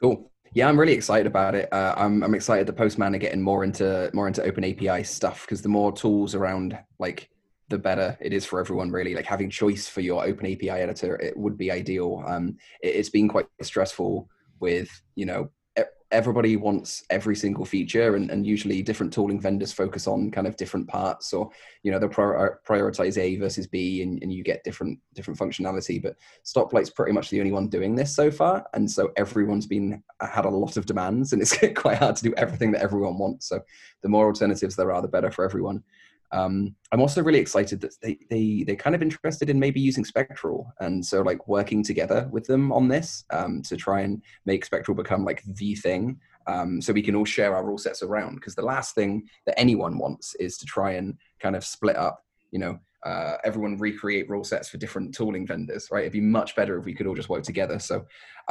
cool. 0.00 0.30
Yeah, 0.52 0.68
I'm 0.68 0.78
really 0.78 0.94
excited 0.94 1.26
about 1.26 1.54
it. 1.54 1.72
Uh, 1.72 1.94
I'm 1.96 2.24
I'm 2.24 2.34
excited 2.34 2.66
that 2.66 2.72
Postman 2.72 3.14
are 3.14 3.18
getting 3.18 3.40
more 3.40 3.62
into 3.62 4.10
more 4.12 4.26
into 4.26 4.42
open 4.42 4.64
API 4.64 5.04
stuff 5.04 5.42
because 5.42 5.62
the 5.62 5.68
more 5.68 5.92
tools 5.92 6.34
around 6.34 6.76
like 6.98 7.30
the 7.70 7.78
better 7.78 8.18
it 8.20 8.32
is 8.32 8.44
for 8.44 8.60
everyone 8.60 8.90
really. 8.90 9.14
Like 9.14 9.26
having 9.26 9.48
choice 9.48 9.88
for 9.88 10.02
your 10.02 10.24
open 10.24 10.46
api 10.46 10.68
editor 10.68 11.16
it 11.16 11.36
would 11.36 11.56
be 11.56 11.70
ideal. 11.70 12.22
Um, 12.26 12.58
it, 12.82 12.96
has 12.96 13.08
been 13.08 13.28
quite 13.28 13.46
stressful 13.62 14.28
with 14.60 14.90
you 15.14 15.24
know 15.24 15.50
everybody 16.12 16.56
wants 16.56 17.04
every 17.10 17.36
single 17.36 17.64
feature 17.64 18.16
and, 18.16 18.30
and 18.30 18.44
usually 18.44 18.82
different 18.82 19.12
tooling 19.12 19.40
vendors 19.40 19.72
focus 19.72 20.08
on 20.08 20.30
kind 20.30 20.46
of 20.46 20.56
different 20.56 20.88
parts 20.88 21.32
or 21.32 21.48
you 21.84 21.92
know 21.92 22.00
they 22.00 22.08
prior, 22.08 22.60
prioritize 22.68 23.16
a 23.16 23.36
versus 23.36 23.66
b 23.66 24.02
and, 24.02 24.20
and 24.22 24.32
you 24.32 24.42
get 24.42 24.64
different 24.64 24.98
different 25.14 25.38
functionality. 25.38 26.02
But 26.02 26.16
stoplight's 26.42 26.90
pretty 26.90 27.12
much 27.12 27.30
the 27.30 27.38
only 27.38 27.52
one 27.52 27.68
doing 27.68 27.94
this 27.94 28.14
so 28.14 28.30
far 28.30 28.64
and 28.74 28.90
so 28.90 29.12
everyone's 29.16 29.66
been 29.66 30.02
had 30.20 30.46
a 30.46 30.50
lot 30.50 30.76
of 30.76 30.86
demands 30.86 31.32
and 31.32 31.40
it's 31.40 31.56
quite 31.76 31.98
hard 31.98 32.16
to 32.16 32.24
do 32.24 32.34
everything 32.36 32.72
that 32.72 32.82
everyone 32.82 33.18
wants. 33.18 33.48
So 33.48 33.60
the 34.02 34.08
more 34.08 34.26
alternatives 34.26 34.74
there 34.74 34.92
are 34.92 35.02
the 35.02 35.08
better 35.08 35.30
for 35.30 35.44
everyone 35.44 35.82
um, 36.32 36.74
I'm 36.92 37.00
also 37.00 37.22
really 37.22 37.38
excited 37.38 37.80
that 37.80 37.94
they, 38.02 38.18
they 38.28 38.64
they're 38.66 38.76
kind 38.76 38.94
of 38.94 39.02
interested 39.02 39.50
in 39.50 39.58
maybe 39.58 39.80
using 39.80 40.04
Spectral, 40.04 40.72
and 40.80 41.04
so 41.04 41.22
like 41.22 41.48
working 41.48 41.82
together 41.82 42.28
with 42.30 42.46
them 42.46 42.72
on 42.72 42.88
this 42.88 43.24
um, 43.30 43.62
to 43.62 43.76
try 43.76 44.00
and 44.02 44.22
make 44.46 44.64
Spectral 44.64 44.96
become 44.96 45.24
like 45.24 45.42
the 45.44 45.74
thing, 45.74 46.18
um, 46.46 46.80
so 46.80 46.92
we 46.92 47.02
can 47.02 47.16
all 47.16 47.24
share 47.24 47.54
our 47.54 47.64
rule 47.64 47.78
sets 47.78 48.02
around. 48.02 48.36
Because 48.36 48.54
the 48.54 48.62
last 48.62 48.94
thing 48.94 49.28
that 49.46 49.58
anyone 49.58 49.98
wants 49.98 50.34
is 50.36 50.56
to 50.58 50.66
try 50.66 50.92
and 50.92 51.16
kind 51.40 51.56
of 51.56 51.64
split 51.64 51.96
up, 51.96 52.24
you 52.50 52.58
know, 52.58 52.78
uh, 53.04 53.36
everyone 53.44 53.78
recreate 53.78 54.28
rule 54.28 54.44
sets 54.44 54.68
for 54.68 54.76
different 54.76 55.14
tooling 55.14 55.46
vendors, 55.46 55.88
right? 55.90 56.02
It'd 56.02 56.12
be 56.12 56.20
much 56.20 56.54
better 56.54 56.78
if 56.78 56.84
we 56.84 56.94
could 56.94 57.06
all 57.06 57.14
just 57.14 57.30
work 57.30 57.42
together. 57.42 57.78
So 57.78 58.04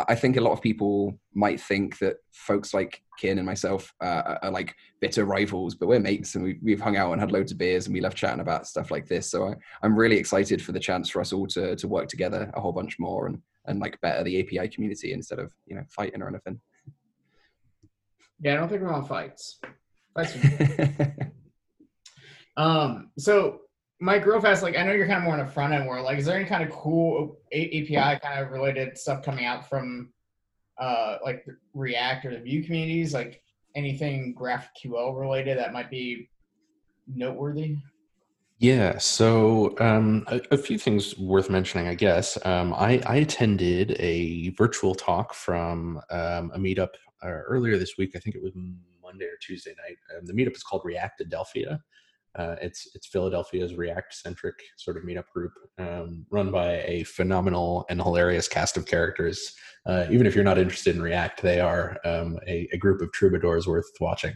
I 0.08 0.16
think 0.16 0.38
a 0.38 0.42
lot 0.42 0.54
of 0.54 0.62
people 0.62 1.20
might 1.34 1.62
think 1.62 2.00
that 2.00 2.18
folks 2.32 2.74
like 2.74 3.04
Kin 3.20 3.38
and 3.38 3.46
myself 3.46 3.94
uh, 4.02 4.38
are 4.42 4.52
like 4.52 4.76
bitter 5.02 5.26
rivals, 5.26 5.76
but 5.76 5.88
we're 5.88 6.00
mates 6.00 6.36
and 6.36 6.58
we, 6.64 6.72
have 6.72 6.82
hung 6.82 6.98
out 6.98 7.12
and 7.12 7.22
had 7.22 7.32
loads 7.32 7.52
of 7.52 7.60
beers 7.60 7.86
and 7.86 7.94
we 7.94 8.02
love 8.02 8.16
chatting 8.16 8.40
about 8.40 8.66
stuff 8.66 8.90
like 8.90 9.08
this. 9.08 9.30
So 9.30 9.50
I, 9.50 9.86
am 9.86 9.96
really 9.96 10.18
excited 10.18 10.62
for 10.62 10.72
the 10.72 10.80
chance 10.80 11.10
for 11.10 11.22
us 11.22 11.32
all 11.32 11.46
to, 11.48 11.76
to 11.76 11.88
work 11.88 12.08
together 12.08 12.50
a 12.56 12.62
whole 12.62 12.72
bunch 12.72 12.98
more 12.98 13.28
and, 13.28 13.40
and 13.66 13.80
like 13.80 14.02
better 14.02 14.24
the 14.24 14.40
API 14.40 14.70
community 14.70 15.14
instead 15.14 15.38
of, 15.38 15.54
you 15.68 15.76
know, 15.76 15.84
fighting 15.90 16.24
or 16.24 16.28
anything. 16.28 16.60
Yeah, 18.42 18.54
I 18.54 18.56
don't 18.58 18.70
think 18.70 18.82
we 18.82 18.88
want 18.88 19.08
fights. 19.08 19.60
Fights. 20.16 20.36
um, 22.58 23.12
so 23.18 23.60
Mike, 24.02 24.26
real 24.26 24.40
fast, 24.40 24.64
like 24.64 24.78
I 24.78 24.84
know 24.84 24.94
you're 24.94 25.08
kind 25.08 25.18
of 25.18 25.24
more 25.24 25.34
on 25.34 25.46
the 25.46 25.52
front 25.52 25.74
end 25.74 25.86
world. 25.86 26.06
Like, 26.06 26.20
is 26.20 26.26
there 26.26 26.38
any 26.38 26.46
kind 26.46 26.64
of 26.64 26.70
cool 26.70 27.38
API 27.52 28.20
kind 28.22 28.40
of 28.40 28.52
related 28.52 28.98
stuff 28.98 29.24
coming 29.24 29.46
out 29.46 29.68
from 29.68 30.14
uh, 30.78 31.18
like 31.24 31.46
React 31.74 32.26
or 32.26 32.32
the 32.32 32.40
Vue 32.40 32.64
communities? 32.64 33.14
Like 33.14 33.42
anything 33.76 34.36
GraphQL 34.40 35.20
related 35.20 35.58
that 35.58 35.74
might 35.74 35.90
be 35.90 36.30
noteworthy? 37.14 37.76
Yeah, 38.60 38.98
so 38.98 39.76
um, 39.80 40.26
a, 40.28 40.42
a, 40.52 40.58
few 40.58 40.78
things 40.78 41.18
worth 41.18 41.50
mentioning, 41.50 41.88
I 41.88 41.96
guess. 41.96 42.38
Um, 42.46 42.74
I, 42.74 43.02
I, 43.06 43.16
attended 43.18 43.96
a 44.00 44.50
virtual 44.50 44.94
talk 44.94 45.34
from 45.34 46.02
um, 46.10 46.52
a 46.54 46.58
meetup 46.58 46.90
uh, 47.24 47.30
earlier 47.30 47.78
this 47.78 47.94
week. 47.98 48.18
I 48.18 48.20
think 48.20 48.36
it 48.36 48.44
was 48.44 48.52
Monday 49.02 49.26
or 49.28 49.38
Tuesday 49.42 49.74
night. 49.88 49.96
Um, 50.14 50.26
the 50.26 50.34
meetup 50.34 50.58
is 50.58 50.64
called 50.64 50.84
Reactadelphia 50.84 51.80
Uh, 52.40 52.56
it's 52.62 52.88
it's 52.96 53.08
Philadelphia's 53.08 53.76
React 53.76 54.14
centric 54.14 54.56
sort 54.78 54.96
of 54.96 55.04
meetup 55.04 55.28
group, 55.34 55.52
um, 55.78 56.26
run 56.32 56.52
by 56.52 56.84
a 56.84 57.04
phenomenal 57.04 57.86
and 57.90 58.02
hilarious 58.02 58.48
cast 58.48 58.78
of 58.78 58.86
characters. 58.86 59.54
Uh, 59.86 60.06
even 60.10 60.26
if 60.26 60.36
you're 60.36 60.44
not 60.44 60.58
interested 60.58 60.96
in 60.96 61.02
React, 61.02 61.42
they 61.42 61.60
are 61.60 61.98
um, 62.06 62.40
a, 62.48 62.70
a, 62.72 62.78
group 62.78 63.02
of 63.02 63.12
troubadours 63.12 63.68
worth 63.68 63.90
watching. 64.00 64.36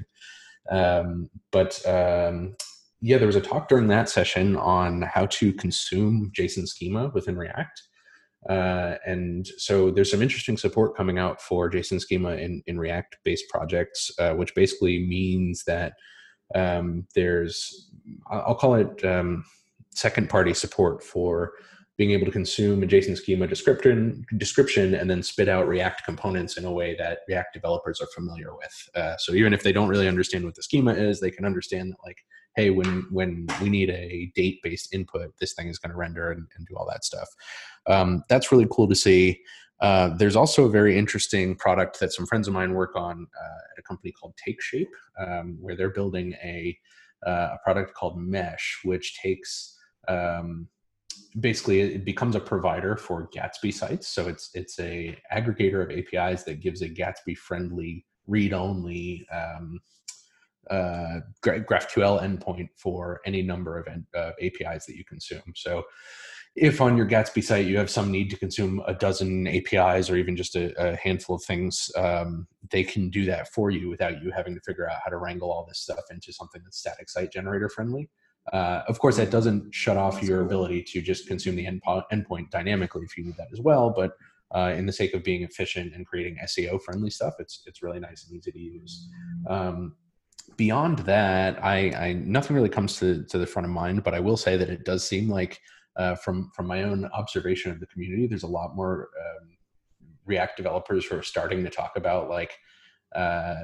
Um, 0.70 1.30
but 1.52 1.80
um, 1.88 2.56
yeah, 3.00 3.18
there 3.18 3.28
was 3.28 3.36
a 3.38 3.42
talk 3.42 3.70
during 3.70 3.88
that 3.88 4.10
session 4.10 4.58
on 4.58 5.04
how 5.04 5.26
to 5.28 5.54
consume 5.54 6.32
JSON 6.38 6.68
schema 6.68 7.10
within 7.14 7.38
React. 7.38 7.82
Uh, 8.50 8.96
and 9.06 9.48
so 9.58 9.92
there's 9.92 10.12
some 10.12 10.22
interesting 10.22 10.58
support 10.58 10.98
coming 10.98 11.18
out 11.18 11.42
for 11.42 11.72
JSON 11.72 12.02
schema 12.02 12.32
in, 12.32 12.62
in 12.68 12.78
React 12.78 13.18
based 13.24 13.46
projects, 13.50 14.12
uh, 14.20 14.34
which 14.34 14.54
basically 14.56 15.06
means 15.06 15.64
that 15.66 15.94
um, 16.56 17.08
there's, 17.16 17.90
I'll 18.30 18.56
call 18.56 18.76
it 18.76 19.04
um, 19.06 19.46
second 19.92 20.30
party 20.30 20.54
support 20.54 21.04
for 21.04 21.54
being 21.98 22.12
able 22.12 22.26
to 22.26 22.32
consume 22.32 22.82
a 22.82 22.88
JSON 22.88 23.16
schema 23.16 23.46
description, 23.46 24.26
description 24.38 24.96
and 24.96 25.10
then 25.10 25.22
spit 25.22 25.48
out 25.48 25.68
React 25.68 26.04
components 26.06 26.58
in 26.58 26.66
a 26.66 26.72
way 26.72 26.96
that 26.98 27.20
React 27.28 27.54
developers 27.54 28.02
are 28.02 28.08
familiar 28.16 28.56
with. 28.56 28.90
Uh, 28.96 29.16
so 29.18 29.34
even 29.34 29.54
if 29.54 29.62
they 29.62 29.72
don't 29.72 29.90
really 29.90 30.08
understand 30.08 30.44
what 30.44 30.56
the 30.56 30.64
schema 30.64 30.94
is, 30.94 31.20
they 31.20 31.30
can 31.30 31.46
understand 31.46 31.92
that 31.92 31.98
like, 32.04 32.18
hey, 32.56 32.72
when 32.72 33.06
when 33.12 33.46
we 33.62 33.70
need 33.70 33.90
a 33.92 34.32
date 34.36 34.60
based 34.64 34.94
input, 34.94 35.34
this 35.40 35.54
thing 35.54 35.68
is 35.68 35.78
going 35.78 35.92
to 35.92 35.98
render 35.98 36.32
and, 36.32 36.48
and, 36.58 36.68
do 36.68 36.76
all 36.76 36.88
that 36.90 37.04
stuff. 37.04 37.30
Um, 37.88 38.24
that's 38.28 38.52
really 38.52 38.68
cool 38.72 38.88
to 38.88 38.96
see. 38.96 39.40
Uh, 39.80 40.10
there's 40.18 40.36
also 40.36 40.66
a 40.66 40.70
very 40.70 40.98
interesting 40.98 41.56
product 41.56 42.00
that 42.00 42.14
some 42.14 42.26
friends 42.26 42.48
of 42.48 42.54
mine 42.54 42.74
work 42.74 42.96
on 42.96 43.28
uh, 43.40 43.60
at 43.72 43.80
a 43.80 43.82
company 43.82 44.12
called 44.12 44.34
TakeShape, 44.48 44.88
um, 45.20 45.58
where 45.60 45.76
they're 45.76 45.90
building 45.90 46.34
a, 46.44 46.78
uh, 47.26 47.50
a 47.54 47.58
product 47.64 47.94
called 47.94 48.18
Mesh, 48.18 48.80
which 48.84 49.20
takes 49.22 49.78
um, 50.08 50.68
basically 51.40 51.82
it 51.82 52.06
becomes 52.06 52.36
a 52.36 52.40
provider 52.40 52.96
for 52.96 53.30
Gatsby 53.36 53.74
sites. 53.74 54.08
So 54.08 54.28
it's 54.28 54.50
it's 54.54 54.80
a 54.80 55.18
aggregator 55.34 55.84
of 55.84 55.92
APIs 55.92 56.44
that 56.44 56.62
gives 56.62 56.82
a 56.82 56.90
Gatsby 56.90 57.38
friendly 57.38 58.06
read 58.28 58.54
only 58.54 59.26
um, 59.34 59.80
uh, 60.70 61.20
GraphQL 61.44 62.22
endpoint 62.22 62.70
for 62.78 63.20
any 63.26 63.42
number 63.42 63.78
of 63.78 63.88
uh, 64.16 64.32
APIs 64.42 64.86
that 64.86 64.96
you 64.96 65.04
consume. 65.06 65.42
So 65.56 65.84
if 66.56 66.82
on 66.82 66.96
your 66.96 67.08
Gatsby 67.08 67.44
site 67.44 67.66
you 67.66 67.78
have 67.78 67.90
some 67.90 68.12
need 68.12 68.30
to 68.30 68.38
consume 68.38 68.82
a 68.86 68.94
dozen 68.94 69.48
APIs 69.48 70.10
or 70.10 70.18
even 70.18 70.36
just 70.36 70.56
a, 70.56 70.74
a 70.80 70.96
handful 70.96 71.36
of 71.36 71.44
things, 71.44 71.90
um, 71.98 72.48
they 72.70 72.84
can 72.84 73.10
do 73.10 73.26
that 73.26 73.52
for 73.52 73.72
you 73.72 73.90
without 73.90 74.22
you 74.22 74.32
having 74.32 74.54
to 74.54 74.62
figure 74.62 74.90
out 74.90 74.98
how 75.04 75.10
to 75.10 75.18
wrangle 75.18 75.52
all 75.52 75.66
this 75.68 75.80
stuff 75.80 76.04
into 76.12 76.32
something 76.32 76.62
that's 76.64 76.78
static 76.78 77.10
site 77.10 77.32
generator 77.32 77.70
friendly. 77.70 78.10
Uh, 78.52 78.82
of 78.88 79.00
course, 79.00 79.18
that 79.18 79.32
doesn't 79.32 79.74
shut 79.74 79.98
off 79.98 80.22
your 80.22 80.42
ability 80.42 80.84
to 80.84 81.02
just 81.02 81.28
consume 81.28 81.56
the 81.56 81.66
endpo- 81.66 82.04
endpoint 82.12 82.50
dynamically 82.52 83.04
if 83.04 83.18
you 83.18 83.24
need 83.24 83.38
that 83.38 83.48
as 83.52 83.62
well. 83.62 83.90
But 83.90 84.12
uh, 84.54 84.74
in 84.76 84.86
the 84.86 84.94
sake 84.94 85.14
of 85.14 85.24
being 85.24 85.44
efficient 85.44 85.96
and 85.96 86.06
creating 86.06 86.38
SEO 86.44 86.82
friendly 86.82 87.10
stuff, 87.10 87.36
it's 87.40 87.64
it's 87.66 87.82
really 87.82 88.00
nice 88.00 88.28
and 88.28 88.38
easy 88.38 88.52
to 88.52 88.60
use. 88.60 89.08
Um, 89.50 89.96
beyond 90.58 91.00
that, 91.00 91.64
I, 91.64 91.90
I, 91.92 92.14
nothing 92.14 92.56
really 92.56 92.70
comes 92.70 93.00
to 93.00 93.24
to 93.24 93.38
the 93.38 93.48
front 93.48 93.66
of 93.66 93.72
mind. 93.72 94.04
But 94.04 94.14
I 94.14 94.20
will 94.20 94.38
say 94.38 94.58
that 94.58 94.70
it 94.70 94.84
does 94.84 95.08
seem 95.08 95.30
like 95.30 95.60
uh, 95.96 96.16
from 96.16 96.52
from 96.56 96.68
my 96.68 96.84
own 96.84 97.06
observation 97.14 97.72
of 97.72 97.80
the 97.80 97.88
community, 97.88 98.28
there's 98.28 98.44
a 98.44 98.48
lot 98.48 98.76
more 98.76 99.10
um, 99.20 99.50
React 100.26 100.58
developers 100.58 101.06
who 101.06 101.18
are 101.18 101.24
starting 101.24 101.64
to 101.64 101.70
talk 101.70 101.94
about 101.98 102.30
like 102.30 102.54
uh, 103.16 103.64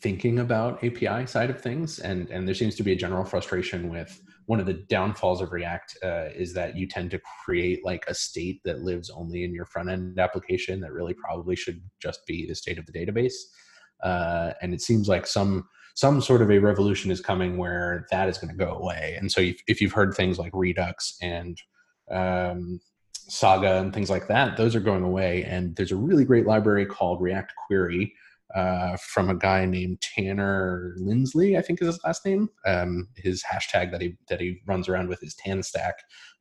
thinking 0.00 0.40
about 0.40 0.82
API 0.84 1.26
side 1.26 1.50
of 1.50 1.60
things, 1.60 1.98
and 2.00 2.28
and 2.30 2.46
there 2.46 2.54
seems 2.54 2.74
to 2.76 2.82
be 2.82 2.92
a 2.92 2.96
general 2.96 3.24
frustration 3.24 3.88
with 3.88 4.20
one 4.46 4.60
of 4.60 4.66
the 4.66 4.84
downfalls 4.88 5.40
of 5.40 5.52
React 5.52 5.96
uh, 6.02 6.28
is 6.34 6.52
that 6.54 6.76
you 6.76 6.86
tend 6.86 7.10
to 7.12 7.20
create 7.44 7.84
like 7.84 8.04
a 8.08 8.14
state 8.14 8.60
that 8.64 8.80
lives 8.80 9.08
only 9.10 9.44
in 9.44 9.54
your 9.54 9.64
front 9.64 9.88
end 9.88 10.18
application 10.18 10.80
that 10.80 10.92
really 10.92 11.14
probably 11.14 11.54
should 11.54 11.80
just 12.00 12.26
be 12.26 12.46
the 12.46 12.54
state 12.54 12.78
of 12.78 12.86
the 12.86 12.92
database. 12.92 13.34
Uh, 14.02 14.52
and 14.60 14.74
it 14.74 14.80
seems 14.80 15.08
like 15.08 15.26
some 15.26 15.64
some 15.94 16.20
sort 16.20 16.42
of 16.42 16.50
a 16.50 16.58
revolution 16.58 17.10
is 17.10 17.20
coming 17.20 17.58
where 17.58 18.06
that 18.10 18.28
is 18.28 18.38
going 18.38 18.50
to 18.50 18.64
go 18.64 18.72
away. 18.72 19.16
And 19.18 19.30
so 19.30 19.40
if, 19.40 19.60
if 19.66 19.80
you've 19.80 19.92
heard 19.92 20.14
things 20.14 20.38
like 20.38 20.52
Redux 20.54 21.16
and 21.20 21.60
um, 22.10 22.80
Saga 23.12 23.78
and 23.78 23.92
things 23.92 24.10
like 24.10 24.28
that, 24.28 24.56
those 24.56 24.74
are 24.74 24.80
going 24.80 25.04
away. 25.04 25.44
And 25.44 25.76
there's 25.76 25.92
a 25.92 25.96
really 25.96 26.24
great 26.24 26.46
library 26.46 26.86
called 26.86 27.20
React 27.20 27.52
Query 27.66 28.14
uh, 28.54 28.96
from 28.96 29.30
a 29.30 29.34
guy 29.34 29.64
named 29.64 30.00
Tanner 30.00 30.94
Linsley, 31.00 31.58
I 31.58 31.62
think 31.62 31.80
is 31.80 31.86
his 31.86 32.04
last 32.04 32.24
name. 32.26 32.50
Um, 32.66 33.08
his 33.16 33.42
hashtag 33.42 33.90
that 33.92 34.00
he 34.00 34.16
that 34.28 34.40
he 34.40 34.60
runs 34.66 34.88
around 34.88 35.08
with 35.08 35.22
is 35.22 35.34
TanStack. 35.34 35.92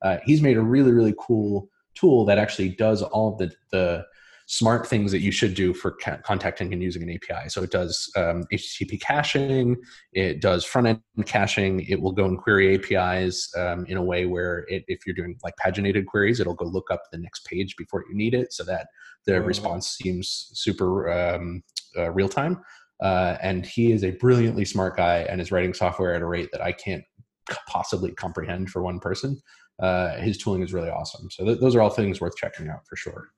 Uh, 0.01 0.17
he's 0.25 0.41
made 0.41 0.57
a 0.57 0.61
really 0.61 0.91
really 0.91 1.15
cool 1.17 1.69
tool 1.95 2.25
that 2.25 2.37
actually 2.37 2.69
does 2.69 3.01
all 3.01 3.33
of 3.33 3.37
the 3.37 3.53
the 3.71 4.05
smart 4.51 4.85
things 4.85 5.13
that 5.13 5.21
you 5.21 5.31
should 5.31 5.53
do 5.53 5.73
for 5.73 5.91
ca- 5.91 6.17
contacting 6.25 6.73
and 6.73 6.83
using 6.83 7.01
an 7.01 7.09
API. 7.09 7.47
So 7.47 7.63
it 7.63 7.71
does 7.71 8.11
um, 8.17 8.43
HTTP 8.51 8.99
caching, 8.99 9.77
it 10.11 10.41
does 10.41 10.65
front 10.65 10.87
end 10.87 11.25
caching. 11.25 11.85
It 11.87 12.01
will 12.01 12.11
go 12.11 12.25
and 12.25 12.37
query 12.37 12.75
APIs 12.75 13.49
um, 13.57 13.85
in 13.85 13.95
a 13.95 14.03
way 14.03 14.25
where 14.25 14.65
it, 14.67 14.83
if 14.89 15.05
you're 15.07 15.15
doing 15.15 15.37
like 15.41 15.53
paginated 15.55 16.05
queries, 16.05 16.41
it'll 16.41 16.53
go 16.53 16.65
look 16.65 16.91
up 16.91 17.03
the 17.13 17.17
next 17.17 17.45
page 17.45 17.77
before 17.77 18.03
you 18.09 18.13
need 18.13 18.33
it, 18.33 18.51
so 18.51 18.65
that 18.65 18.87
the 19.25 19.37
oh, 19.37 19.39
response 19.39 19.87
seems 19.87 20.51
super 20.53 21.09
um, 21.09 21.63
uh, 21.97 22.11
real 22.11 22.29
time. 22.29 22.61
Uh, 23.01 23.37
and 23.41 23.65
he 23.65 23.93
is 23.93 24.03
a 24.03 24.11
brilliantly 24.11 24.65
smart 24.65 24.97
guy 24.97 25.19
and 25.29 25.39
is 25.39 25.51
writing 25.53 25.73
software 25.73 26.13
at 26.13 26.21
a 26.21 26.25
rate 26.25 26.49
that 26.51 26.61
I 26.61 26.73
can't 26.73 27.05
possibly 27.69 28.11
comprehend 28.11 28.69
for 28.69 28.83
one 28.83 28.99
person. 28.99 29.41
Uh, 29.79 30.17
his 30.17 30.37
tooling 30.37 30.61
is 30.61 30.73
really 30.73 30.89
awesome. 30.89 31.31
So 31.31 31.45
th- 31.45 31.61
those 31.61 31.73
are 31.73 31.81
all 31.81 31.89
things 31.89 32.19
worth 32.19 32.35
checking 32.35 32.67
out 32.67 32.85
for 32.85 32.97
sure. 32.97 33.29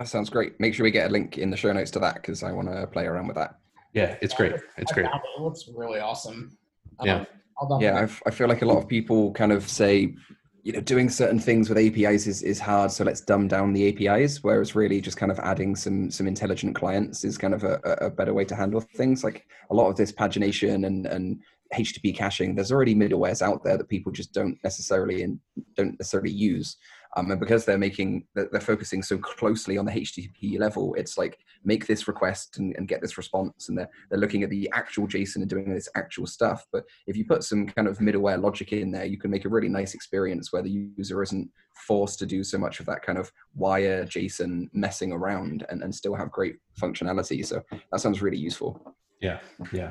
That 0.00 0.08
sounds 0.08 0.30
great. 0.30 0.58
Make 0.58 0.72
sure 0.72 0.84
we 0.84 0.90
get 0.90 1.10
a 1.10 1.12
link 1.12 1.36
in 1.36 1.50
the 1.50 1.58
show 1.58 1.70
notes 1.74 1.90
to 1.90 1.98
that 1.98 2.14
because 2.14 2.42
I 2.42 2.52
want 2.52 2.68
to 2.68 2.86
play 2.86 3.04
around 3.04 3.26
with 3.26 3.36
that. 3.36 3.58
Yeah, 3.92 4.16
it's 4.22 4.32
great. 4.32 4.54
It's 4.78 4.90
great. 4.92 5.04
It. 5.04 5.12
it 5.12 5.42
looks 5.42 5.68
really 5.76 6.00
awesome. 6.00 6.56
Yeah. 7.04 7.26
Um, 7.60 7.82
yeah, 7.82 7.98
I've, 7.98 8.22
I 8.26 8.30
feel 8.30 8.48
like 8.48 8.62
a 8.62 8.64
lot 8.64 8.78
of 8.78 8.88
people 8.88 9.30
kind 9.32 9.52
of 9.52 9.68
say, 9.68 10.14
you 10.62 10.72
know, 10.72 10.80
doing 10.80 11.10
certain 11.10 11.38
things 11.38 11.68
with 11.68 11.76
APIs 11.76 12.26
is, 12.26 12.42
is 12.42 12.58
hard, 12.58 12.90
so 12.90 13.04
let's 13.04 13.20
dumb 13.20 13.46
down 13.46 13.74
the 13.74 13.88
APIs. 14.08 14.42
Whereas 14.42 14.74
really 14.74 15.02
just 15.02 15.18
kind 15.18 15.30
of 15.30 15.38
adding 15.40 15.76
some 15.76 16.10
some 16.10 16.26
intelligent 16.26 16.76
clients 16.76 17.22
is 17.22 17.36
kind 17.36 17.52
of 17.52 17.64
a, 17.64 17.78
a 18.00 18.08
better 18.08 18.32
way 18.32 18.46
to 18.46 18.56
handle 18.56 18.80
things. 18.80 19.22
Like 19.22 19.46
a 19.70 19.74
lot 19.74 19.90
of 19.90 19.96
this 19.96 20.12
pagination 20.12 20.86
and 20.86 21.06
and 21.06 21.40
HTTP 21.74 22.16
caching, 22.16 22.54
there's 22.54 22.72
already 22.72 22.94
middlewares 22.94 23.42
out 23.42 23.62
there 23.62 23.76
that 23.76 23.88
people 23.88 24.12
just 24.12 24.32
don't 24.32 24.58
necessarily 24.64 25.22
and 25.22 25.38
don't 25.76 25.98
necessarily 25.98 26.30
use. 26.30 26.76
Um, 27.16 27.30
and 27.30 27.40
because 27.40 27.64
they're 27.64 27.78
making 27.78 28.26
they're 28.34 28.60
focusing 28.60 29.02
so 29.02 29.18
closely 29.18 29.76
on 29.76 29.84
the 29.84 29.92
HTTP 29.92 30.58
level, 30.58 30.94
it's 30.94 31.18
like 31.18 31.38
make 31.64 31.86
this 31.86 32.06
request 32.06 32.58
and, 32.58 32.74
and, 32.76 32.86
get 32.86 33.00
this 33.00 33.18
response, 33.18 33.68
and 33.68 33.76
they're 33.76 33.90
they're 34.08 34.20
looking 34.20 34.42
at 34.42 34.50
the 34.50 34.70
actual 34.72 35.08
JSON 35.08 35.36
and 35.36 35.48
doing 35.48 35.72
this 35.72 35.88
actual 35.96 36.26
stuff. 36.26 36.64
But 36.72 36.84
if 37.06 37.16
you 37.16 37.24
put 37.24 37.42
some 37.42 37.66
kind 37.66 37.88
of 37.88 37.98
middleware 37.98 38.40
logic 38.40 38.72
in 38.72 38.92
there, 38.92 39.04
you 39.04 39.18
can 39.18 39.30
make 39.30 39.44
a 39.44 39.48
really 39.48 39.68
nice 39.68 39.94
experience 39.94 40.52
where 40.52 40.62
the 40.62 40.88
user 40.96 41.22
isn't 41.22 41.50
forced 41.74 42.18
to 42.20 42.26
do 42.26 42.44
so 42.44 42.58
much 42.58 42.78
of 42.78 42.86
that 42.86 43.02
kind 43.02 43.18
of 43.18 43.32
wire 43.54 44.04
JSON 44.04 44.68
messing 44.72 45.12
around 45.12 45.66
and, 45.68 45.82
and 45.82 45.94
still 45.94 46.14
have 46.14 46.30
great 46.30 46.56
functionality. 46.80 47.44
So 47.44 47.62
that 47.90 48.00
sounds 48.00 48.22
really 48.22 48.38
useful. 48.38 48.94
Yeah, 49.20 49.40
yeah. 49.72 49.90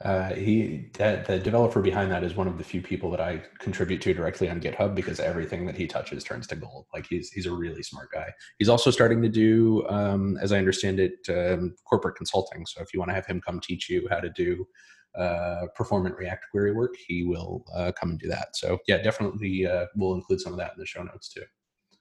Uh, 0.00 0.34
he 0.34 0.90
that 0.94 1.24
the 1.24 1.38
developer 1.38 1.80
behind 1.80 2.10
that 2.10 2.24
is 2.24 2.34
one 2.34 2.48
of 2.48 2.58
the 2.58 2.64
few 2.64 2.82
people 2.82 3.10
that 3.10 3.20
I 3.20 3.42
contribute 3.58 4.02
to 4.02 4.12
directly 4.12 4.50
on 4.50 4.60
GitHub 4.60 4.94
because 4.94 5.20
everything 5.20 5.66
that 5.66 5.76
he 5.76 5.86
touches 5.86 6.24
turns 6.24 6.46
to 6.48 6.56
gold. 6.56 6.86
Like 6.92 7.06
he's 7.08 7.30
he's 7.30 7.46
a 7.46 7.52
really 7.52 7.82
smart 7.82 8.10
guy. 8.12 8.32
He's 8.58 8.68
also 8.68 8.90
starting 8.90 9.22
to 9.22 9.28
do, 9.28 9.86
um, 9.88 10.36
as 10.42 10.52
I 10.52 10.58
understand 10.58 10.98
it, 10.98 11.26
um, 11.28 11.76
corporate 11.84 12.16
consulting. 12.16 12.66
So 12.66 12.82
if 12.82 12.92
you 12.92 12.98
want 12.98 13.10
to 13.10 13.14
have 13.14 13.26
him 13.26 13.40
come 13.40 13.60
teach 13.60 13.88
you 13.88 14.06
how 14.10 14.18
to 14.18 14.30
do 14.30 14.66
uh, 15.16 15.66
performant 15.76 16.16
React 16.16 16.44
query 16.50 16.72
work, 16.72 16.96
he 17.06 17.22
will 17.22 17.64
uh, 17.72 17.92
come 17.92 18.10
and 18.10 18.18
do 18.18 18.28
that. 18.28 18.56
So 18.56 18.78
yeah, 18.88 18.98
definitely 18.98 19.66
uh, 19.66 19.86
we'll 19.94 20.14
include 20.14 20.40
some 20.40 20.52
of 20.52 20.58
that 20.58 20.72
in 20.74 20.80
the 20.80 20.86
show 20.86 21.04
notes 21.04 21.28
too. 21.28 21.44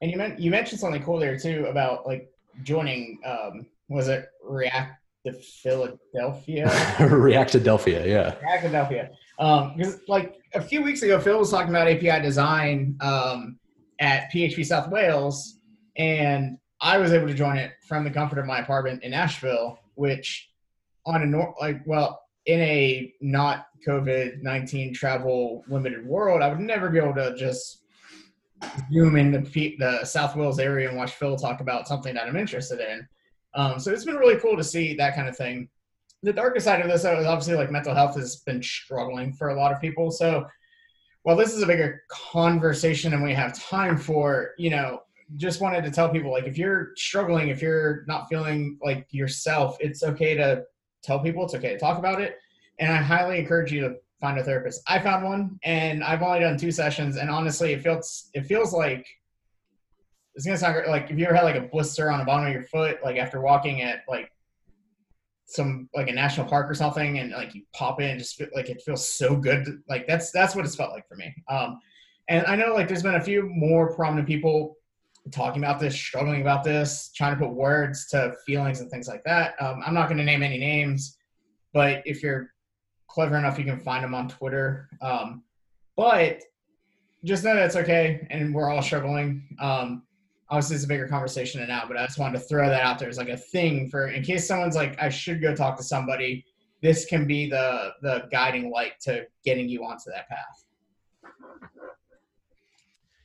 And 0.02 0.10
you 0.10 0.18
meant 0.18 0.40
you 0.40 0.50
mentioned 0.50 0.82
something 0.82 1.04
cool 1.04 1.20
there 1.20 1.38
too 1.38 1.68
about 1.70 2.08
like 2.08 2.30
joining. 2.64 3.20
Um, 3.24 3.68
was 3.88 4.08
it 4.08 4.30
React 4.44 5.03
the 5.24 5.34
Philadelphia. 5.34 6.68
Reactadelphia, 6.98 8.06
yeah. 8.06 8.36
Reactadelphia. 8.42 9.10
Um, 9.40 9.74
because 9.78 10.00
like 10.08 10.38
a 10.54 10.62
few 10.62 10.82
weeks 10.82 11.02
ago, 11.02 11.20
Phil 11.20 11.40
was 11.40 11.50
talking 11.50 11.70
about 11.70 11.88
API 11.88 12.22
design 12.22 12.98
um, 13.02 13.58
at 14.00 14.32
PHP 14.32 14.66
South 14.66 14.90
Wales, 14.90 15.60
and 15.98 16.58
I 16.82 16.98
was 16.98 17.14
able 17.14 17.28
to 17.28 17.34
join 17.34 17.58
it 17.58 17.72
from 17.88 18.04
the 18.04 18.12
comfort 18.12 18.40
of 18.40 18.46
my 18.46 18.60
apartment 18.60 19.04
in 19.04 19.14
Asheville, 19.14 19.80
which 19.96 20.50
on 21.06 21.24
a 21.24 21.26
nor- 21.26 21.56
like 21.60 21.82
well 21.86 22.22
in 22.46 22.60
a 22.60 23.14
not 23.22 23.68
COVID 23.88 24.42
nineteen 24.42 24.94
travel 24.94 25.64
limited 25.68 26.06
world, 26.06 26.42
I 26.42 26.50
would 26.50 26.60
never 26.60 26.90
be 26.90 27.00
able 27.00 27.16
to 27.16 27.36
just 27.38 27.84
zoom 28.92 29.16
in 29.16 29.32
the, 29.32 29.76
the 29.80 30.06
South 30.06 30.36
Wales 30.36 30.60
area 30.60 30.88
and 30.88 30.98
watch 30.98 31.12
Phil 31.12 31.36
talk 31.38 31.62
about 31.62 31.88
something 31.88 32.14
that 32.16 32.28
I'm 32.28 32.36
interested 32.36 32.80
in. 32.80 33.08
Um, 33.56 33.80
so 33.80 33.92
it's 33.92 34.06
been 34.06 34.16
really 34.16 34.40
cool 34.40 34.58
to 34.58 34.64
see 34.64 34.96
that 34.96 35.16
kind 35.16 35.28
of 35.28 35.38
thing. 35.38 35.70
the 36.24 36.34
darker 36.34 36.60
side 36.60 36.82
of 36.82 36.88
this 36.88 37.02
is 37.02 37.06
obviously 37.06 37.56
like 37.56 37.72
mental 37.72 37.94
health 37.94 38.16
has 38.16 38.38
been 38.38 38.64
struggling 38.64 39.34
for 39.34 39.50
a 39.50 39.56
lot 39.56 39.72
of 39.74 39.82
people. 39.82 40.10
So 40.10 40.48
while 41.24 41.36
this 41.36 41.54
is 41.54 41.62
a 41.62 41.68
bigger 41.68 42.04
conversation 42.10 43.14
and 43.14 43.24
we 43.24 43.34
have 43.34 43.58
time 43.58 43.98
for, 43.98 44.52
you 44.58 44.70
know, 44.70 45.02
just 45.38 45.62
wanted 45.62 45.84
to 45.84 45.92
tell 45.92 46.10
people 46.10 46.32
like 46.32 46.46
if 46.46 46.58
you're 46.58 46.92
struggling, 46.96 47.50
if 47.50 47.62
you're 47.62 48.04
not 48.08 48.28
feeling 48.30 48.78
like 48.82 49.08
yourself, 49.12 49.78
it's 49.80 50.04
okay 50.04 50.36
to 50.36 50.64
tell 51.02 51.20
people, 51.20 51.44
it's 51.46 51.56
okay 51.56 51.74
to 51.74 51.80
talk 51.80 51.98
about 51.98 52.22
it. 52.22 52.38
And 52.80 52.92
I 52.92 52.98
highly 52.98 53.40
encourage 53.40 53.72
you 53.72 53.82
to 53.82 53.96
find 54.20 54.38
a 54.40 54.44
therapist. 54.44 54.82
I 54.88 55.00
found 55.00 55.26
one 55.26 55.60
and 55.64 56.04
I've 56.04 56.22
only 56.22 56.40
done 56.40 56.58
two 56.58 56.72
sessions 56.72 57.18
and 57.18 57.30
honestly 57.30 57.74
it 57.74 57.82
feels 57.82 58.30
it 58.34 58.46
feels 58.46 58.74
like 58.74 59.06
it's 60.36 60.46
gonna 60.46 60.58
sound 60.58 60.88
like 60.88 61.12
if 61.12 61.18
you 61.18 61.26
ever 61.26 61.36
had 61.36 61.44
like 61.44 61.56
a 61.56 61.68
blister 61.68 62.12
on 62.12 62.20
the 62.20 62.26
bottom 62.26 62.48
of 62.48 62.54
your 62.54 62.64
foot, 62.64 62.98
like 63.04 63.18
after 63.18 63.42
walking 63.42 63.82
at 63.82 64.04
like 64.08 64.32
some 65.46 65.90
like 65.94 66.10
a 66.10 66.14
national 66.14 66.48
park 66.48 66.70
or 66.70 66.74
something 66.74 67.20
and 67.20 67.32
like 67.32 67.54
you 67.54 67.62
pop 67.74 68.02
in 68.02 68.10
and 68.10 68.20
just 68.20 68.36
feel, 68.38 68.48
like 68.56 68.70
it 68.70 68.82
feels 68.82 69.08
so 69.08 69.36
good 69.36 69.68
like 69.88 70.08
that's 70.08 70.32
that's 70.32 70.56
what 70.56 70.66
it's 70.66 70.76
felt 70.76 70.92
like 70.92 71.08
for 71.08 71.16
me. 71.16 71.34
Um 71.50 71.80
and 72.30 72.46
i 72.48 72.56
know 72.56 72.74
like 72.74 72.88
there's 72.88 73.04
been 73.04 73.16
a 73.16 73.22
few 73.22 73.44
more 73.44 73.94
prominent 73.94 74.28
people 74.28 74.78
talking 75.32 75.64
about 75.64 75.80
this 75.80 75.96
struggling 75.96 76.42
about 76.42 76.64
this 76.64 77.12
trying 77.16 77.34
to 77.34 77.46
put 77.46 77.54
words 77.54 78.08
to 78.08 78.34
feelings 78.46 78.82
and 78.82 78.90
things 78.90 79.08
like 79.08 79.24
that. 79.26 79.62
Um, 79.62 79.82
i'm 79.86 79.94
not 79.94 80.08
to 80.08 80.16
name 80.16 80.42
any 80.42 80.58
names 80.58 81.18
but 81.74 82.02
if 82.06 82.24
you're 82.24 82.50
clever 83.08 83.38
enough 83.38 83.60
you 83.60 83.66
can 83.66 83.80
find 83.80 84.04
them 84.04 84.16
on 84.16 84.30
twitter. 84.30 84.90
Um, 85.02 85.44
but 85.96 86.42
just 87.24 87.44
know 87.44 87.56
that's 87.56 87.76
okay 87.76 88.28
and 88.32 88.54
we're 88.54 88.70
all 88.70 88.82
struggling. 88.82 89.56
Um, 89.60 90.04
obviously 90.54 90.76
it's 90.76 90.86
a 90.86 90.88
bigger 90.88 91.08
conversation 91.08 91.60
than 91.62 91.70
now, 91.70 91.84
but 91.88 91.98
I 91.98 92.06
just 92.06 92.20
wanted 92.20 92.38
to 92.38 92.46
throw 92.46 92.70
that 92.70 92.84
out 92.84 93.00
there 93.00 93.10
as 93.10 93.18
like 93.18 93.30
a 93.30 93.38
thing 93.38 93.90
for 93.90 94.10
in 94.10 94.22
case 94.22 94.48
someone's 94.48 94.76
like, 94.76 95.02
I 95.02 95.10
should 95.10 95.42
go 95.42 95.56
talk 95.56 95.78
to 95.78 95.84
somebody. 95.84 96.46
This 96.80 97.06
can 97.06 97.26
be 97.26 97.50
the 97.50 97.94
the 98.04 98.28
guiding 98.32 98.70
light 98.70 99.00
to 99.02 99.26
getting 99.44 99.68
you 99.68 99.84
onto 99.84 100.12
that 100.12 100.30
path. 100.30 100.64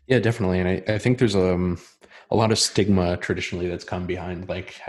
Yeah, 0.06 0.20
definitely, 0.20 0.60
and 0.60 0.68
I, 0.68 0.94
I 0.94 0.96
think 0.96 1.18
there's 1.18 1.36
um, 1.36 1.78
a 2.30 2.36
lot 2.36 2.50
of 2.50 2.58
stigma 2.58 3.18
traditionally 3.18 3.68
that's 3.68 3.84
come 3.84 4.06
behind 4.06 4.48
like 4.48 4.80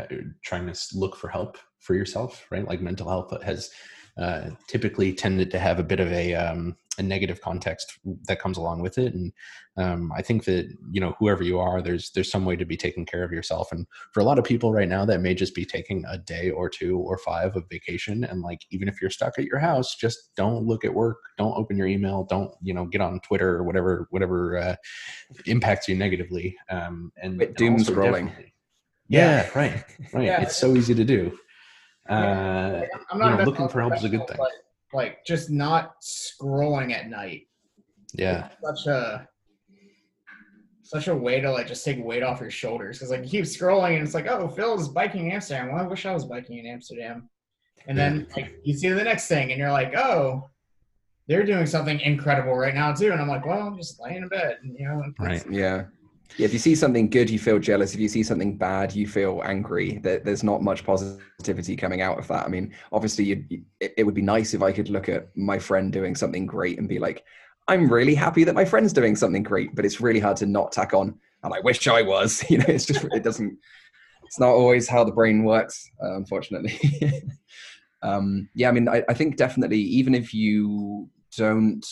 trying 0.42 0.72
to 0.72 0.80
look 0.94 1.18
for 1.18 1.28
help 1.28 1.58
for 1.80 1.94
yourself, 1.94 2.46
right? 2.52 2.66
Like 2.66 2.80
mental 2.80 3.10
health 3.10 3.44
has 3.44 3.70
uh, 4.18 4.52
typically 4.68 5.12
tended 5.12 5.52
to 5.52 5.60
have 5.60 5.78
a 5.78 5.84
bit 5.84 6.00
of 6.00 6.10
a 6.14 6.36
um, 6.36 6.78
a 7.00 7.04
negative 7.04 7.42
context 7.42 7.98
that 8.28 8.40
comes 8.40 8.58
along 8.58 8.82
with 8.82 8.98
it. 8.98 9.14
And 9.14 9.32
um, 9.78 10.12
I 10.16 10.22
think 10.22 10.44
that 10.46 10.72
you 10.92 11.00
know 11.00 11.16
whoever 11.20 11.44
you 11.44 11.60
are, 11.60 11.82
there's 11.82 12.12
there's 12.12 12.32
some 12.32 12.46
way 12.46 12.56
to 12.56 12.66
be 12.66 12.78
taking 12.78 13.06
care 13.06 13.24
of 13.24 13.32
yourself. 13.32 13.72
And 13.72 13.86
for 14.14 14.20
a 14.20 14.24
lot 14.24 14.40
of 14.40 14.46
people 14.46 14.74
right 14.74 14.88
now, 14.88 15.06
that 15.06 15.22
may 15.22 15.34
just 15.34 15.56
be 15.56 15.66
taking 15.66 16.04
a 16.08 16.18
day 16.18 16.50
or 16.50 16.70
two 16.70 16.98
or 17.00 17.18
five 17.18 17.56
of 17.56 17.64
vacation. 17.70 18.24
And 18.24 18.42
like 18.42 18.62
even 18.72 18.88
if 18.88 19.02
you're 19.02 19.10
stuck 19.10 19.40
at 19.40 19.46
your 19.46 19.60
house, 19.60 19.96
just 19.96 20.36
don't 20.36 20.66
look 20.66 20.86
at 20.86 20.94
work, 20.94 21.18
don't 21.38 21.58
open 21.58 21.78
your 21.78 21.88
email, 21.88 22.24
don't 22.24 22.52
you 22.62 22.74
know 22.74 22.86
get 22.86 23.02
on 23.02 23.20
Twitter 23.22 23.56
or 23.56 23.64
whatever 23.64 24.08
whatever 24.10 24.58
uh, 24.58 24.76
impacts 25.46 25.88
you 25.88 25.96
negatively. 25.96 26.56
Um, 26.70 27.12
and, 27.22 27.42
and 27.42 27.56
doom 27.56 27.78
scrolling. 27.78 28.32
Yeah, 29.08 29.44
yeah, 29.44 29.50
right, 29.56 29.84
right. 30.14 30.26
Yeah. 30.26 30.42
It's 30.42 30.56
so 30.56 30.76
easy 30.76 30.94
to 30.94 31.04
do. 31.04 31.38
Uh, 32.10 32.82
I'm 33.12 33.20
not 33.20 33.32
you 33.32 33.38
know, 33.38 33.44
looking 33.44 33.70
for 33.70 33.82
help 33.82 33.96
is 33.96 34.04
a 34.04 34.10
good 34.10 34.28
thing. 34.28 34.38
But 34.38 34.52
like 34.94 35.26
just 35.26 35.50
not 35.50 35.96
scrolling 36.02 36.92
at 36.94 37.10
night. 37.10 37.48
Yeah. 38.14 38.48
It's 38.48 38.84
such 38.84 38.92
a 38.92 39.28
such 40.84 41.08
a 41.08 41.16
way 41.16 41.40
to 41.40 41.52
like 41.52 41.68
just 41.68 41.86
take 41.86 42.04
weight 42.04 42.24
off 42.24 42.42
your 42.42 42.50
shoulders 42.50 42.98
because 42.98 43.12
like 43.12 43.22
you 43.24 43.30
keep 43.30 43.46
scrolling 43.46 43.96
and 43.98 44.04
it's 44.04 44.16
like 44.16 44.28
oh 44.28 44.48
Phil's 44.48 44.90
biking 44.90 45.28
in 45.28 45.32
Amsterdam. 45.34 45.72
Well, 45.72 45.84
I 45.84 45.88
wish 45.88 46.06
I 46.06 46.14
was 46.14 46.26
biking 46.26 46.58
in 46.58 46.66
Amsterdam. 46.66 47.30
And 47.88 47.98
then 47.98 48.28
like 48.36 48.60
you 48.64 48.76
see 48.76 48.90
the 48.90 49.04
next 49.04 49.28
thing 49.28 49.52
and 49.52 49.60
you're 49.60 49.72
like 49.72 49.96
oh 49.96 50.50
they're 51.28 51.46
doing 51.46 51.68
something 51.68 52.00
incredible 52.00 52.56
right 52.56 52.74
now 52.74 52.92
too. 52.94 53.12
And 53.12 53.22
I'm 53.22 53.28
like 53.28 53.46
well 53.46 53.68
I'm 53.68 53.78
just 53.78 54.00
laying 54.02 54.24
in 54.24 54.28
bed 54.30 54.58
and 54.64 54.76
you 54.78 54.88
know 54.88 55.04
right 55.20 55.46
yeah 55.52 55.86
yeah, 56.38 56.46
if 56.46 56.54
you 56.54 56.60
see 56.60 56.76
something 56.76 57.10
good, 57.10 57.30
you 57.30 57.40
feel 57.40 57.60
jealous. 57.60 57.94
If 57.94 58.00
you 58.00 58.08
see 58.08 58.24
something 58.24 58.58
bad, 58.58 58.96
you 58.96 59.08
feel 59.08 59.42
angry. 59.44 59.98
There's 59.98 60.44
not 60.44 60.62
much 60.62 60.86
positivity 60.86 61.76
coming 61.76 62.02
out 62.02 62.20
of 62.20 62.28
that. 62.28 62.46
I 62.46 62.50
mean, 62.50 62.74
obviously, 62.92 63.66
it 63.80 64.06
would 64.06 64.16
be 64.16 64.22
nice 64.22 64.54
if 64.54 64.62
I 64.62 64.72
could 64.72 64.90
look 64.90 65.10
at 65.10 65.36
my 65.36 65.60
friend 65.60 65.92
doing 65.92 66.16
something 66.16 66.46
great 66.46 66.78
and 66.78 66.88
be 66.88 67.00
like, 67.00 67.26
I'm 67.68 67.92
really 67.92 68.16
happy 68.16 68.44
that 68.46 68.56
my 68.56 68.66
friend's 68.66 68.94
doing 68.94 69.16
something 69.16 69.44
great, 69.44 69.76
but 69.76 69.86
it's 69.86 70.02
really 70.02 70.20
hard 70.20 70.38
to 70.38 70.46
not 70.46 70.72
tack 70.72 70.94
on, 70.94 71.20
and 71.44 71.54
I 71.54 71.60
wish 71.60 71.88
I 71.88 72.02
was. 72.02 72.44
You 72.50 72.60
know, 72.60 72.66
it's 72.68 72.86
just, 72.86 73.06
it 73.12 73.24
doesn't, 73.24 73.58
it's 74.26 74.40
not 74.40 74.50
always 74.50 74.88
how 74.88 75.04
the 75.04 75.12
brain 75.12 75.44
works, 75.44 75.90
uh, 76.04 76.16
unfortunately. 76.16 76.80
um, 78.02 78.50
yeah, 78.56 78.70
I 78.70 78.72
mean, 78.72 78.88
I, 78.88 79.04
I 79.08 79.14
think 79.14 79.36
definitely, 79.36 79.80
even 79.80 80.16
if 80.16 80.34
you 80.34 81.10
don't 81.38 81.86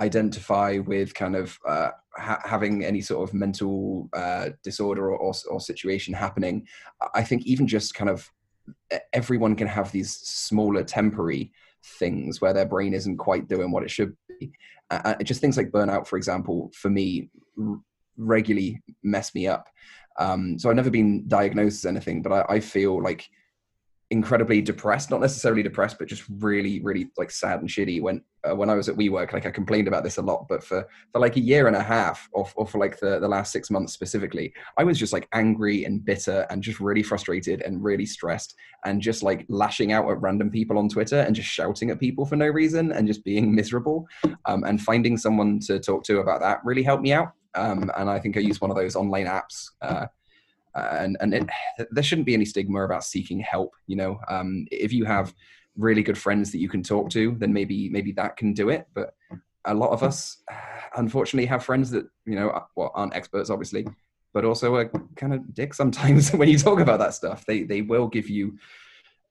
identify 0.00 0.78
with 0.78 1.14
kind 1.14 1.36
of 1.36 1.58
uh, 1.68 1.90
ha- 2.16 2.42
having 2.44 2.84
any 2.84 3.00
sort 3.00 3.28
of 3.28 3.34
mental 3.34 4.08
uh, 4.12 4.50
disorder 4.62 5.10
or, 5.10 5.18
or, 5.18 5.34
or, 5.50 5.60
situation 5.60 6.14
happening, 6.14 6.66
I 7.14 7.22
think 7.22 7.46
even 7.46 7.66
just 7.66 7.94
kind 7.94 8.10
of 8.10 8.30
everyone 9.12 9.56
can 9.56 9.66
have 9.66 9.92
these 9.92 10.12
smaller 10.12 10.82
temporary 10.84 11.52
things 11.84 12.40
where 12.40 12.52
their 12.52 12.66
brain 12.66 12.94
isn't 12.94 13.18
quite 13.18 13.48
doing 13.48 13.70
what 13.70 13.82
it 13.82 13.90
should 13.90 14.16
be. 14.38 14.52
Uh, 14.90 15.14
just 15.22 15.40
things 15.40 15.56
like 15.56 15.70
burnout, 15.70 16.06
for 16.06 16.16
example, 16.16 16.70
for 16.74 16.90
me, 16.90 17.30
r- 17.58 17.80
regularly 18.16 18.82
mess 19.02 19.34
me 19.34 19.46
up. 19.46 19.68
Um, 20.18 20.58
so 20.58 20.68
I've 20.68 20.76
never 20.76 20.90
been 20.90 21.26
diagnosed 21.28 21.84
as 21.84 21.88
anything, 21.88 22.22
but 22.22 22.32
I, 22.32 22.56
I 22.56 22.60
feel 22.60 23.02
like 23.02 23.28
incredibly 24.10 24.60
depressed 24.60 25.08
not 25.08 25.20
necessarily 25.20 25.62
depressed 25.62 25.96
but 25.96 26.08
just 26.08 26.24
really 26.40 26.80
really 26.80 27.10
like 27.16 27.30
sad 27.30 27.60
and 27.60 27.68
shitty 27.68 28.02
when 28.02 28.20
uh, 28.42 28.54
when 28.56 28.68
i 28.68 28.74
was 28.74 28.88
at 28.88 28.96
WeWork 28.96 29.32
like 29.32 29.46
i 29.46 29.50
complained 29.52 29.86
about 29.86 30.02
this 30.02 30.16
a 30.16 30.22
lot 30.22 30.48
but 30.48 30.64
for 30.64 30.88
for 31.12 31.20
like 31.20 31.36
a 31.36 31.40
year 31.40 31.68
and 31.68 31.76
a 31.76 31.82
half 31.82 32.28
or, 32.32 32.48
or 32.56 32.66
for 32.66 32.78
like 32.78 32.98
the, 32.98 33.20
the 33.20 33.28
last 33.28 33.52
six 33.52 33.70
months 33.70 33.92
specifically 33.92 34.52
i 34.76 34.82
was 34.82 34.98
just 34.98 35.12
like 35.12 35.28
angry 35.32 35.84
and 35.84 36.04
bitter 36.04 36.44
and 36.50 36.60
just 36.60 36.80
really 36.80 37.04
frustrated 37.04 37.62
and 37.62 37.84
really 37.84 38.04
stressed 38.04 38.56
and 38.84 39.00
just 39.00 39.22
like 39.22 39.46
lashing 39.48 39.92
out 39.92 40.10
at 40.10 40.20
random 40.20 40.50
people 40.50 40.76
on 40.76 40.88
twitter 40.88 41.20
and 41.20 41.36
just 41.36 41.48
shouting 41.48 41.90
at 41.90 42.00
people 42.00 42.26
for 42.26 42.34
no 42.34 42.48
reason 42.48 42.90
and 42.90 43.06
just 43.06 43.24
being 43.24 43.54
miserable 43.60 44.08
um, 44.46 44.64
and 44.64 44.82
finding 44.82 45.16
someone 45.16 45.60
to 45.60 45.78
talk 45.78 46.02
to 46.02 46.18
about 46.18 46.40
that 46.40 46.58
really 46.64 46.82
helped 46.82 47.02
me 47.04 47.12
out 47.12 47.32
um, 47.54 47.88
and 47.96 48.10
i 48.10 48.18
think 48.18 48.36
i 48.36 48.40
used 48.40 48.60
one 48.60 48.72
of 48.72 48.76
those 48.76 48.96
online 48.96 49.26
apps 49.26 49.70
uh, 49.82 50.06
and 50.74 51.16
and 51.20 51.34
it, 51.34 51.46
there 51.90 52.02
shouldn't 52.02 52.26
be 52.26 52.34
any 52.34 52.44
stigma 52.44 52.84
about 52.84 53.04
seeking 53.04 53.40
help. 53.40 53.74
You 53.86 53.96
know, 53.96 54.20
um, 54.28 54.66
if 54.70 54.92
you 54.92 55.04
have 55.04 55.34
really 55.76 56.02
good 56.02 56.18
friends 56.18 56.50
that 56.52 56.58
you 56.58 56.68
can 56.68 56.82
talk 56.82 57.10
to, 57.10 57.36
then 57.38 57.52
maybe 57.52 57.88
maybe 57.88 58.12
that 58.12 58.36
can 58.36 58.52
do 58.52 58.68
it. 58.70 58.86
But 58.94 59.14
a 59.64 59.74
lot 59.74 59.90
of 59.90 60.02
us, 60.02 60.42
unfortunately, 60.96 61.46
have 61.46 61.64
friends 61.64 61.90
that 61.90 62.06
you 62.26 62.34
know, 62.34 62.64
well, 62.76 62.92
aren't 62.94 63.14
experts, 63.14 63.50
obviously, 63.50 63.86
but 64.32 64.44
also 64.44 64.74
are 64.76 64.90
kind 65.16 65.34
of 65.34 65.54
dick 65.54 65.74
sometimes 65.74 66.32
when 66.34 66.48
you 66.48 66.58
talk 66.58 66.80
about 66.80 66.98
that 66.98 67.14
stuff. 67.14 67.44
They 67.46 67.62
they 67.62 67.82
will 67.82 68.08
give 68.08 68.28
you 68.28 68.58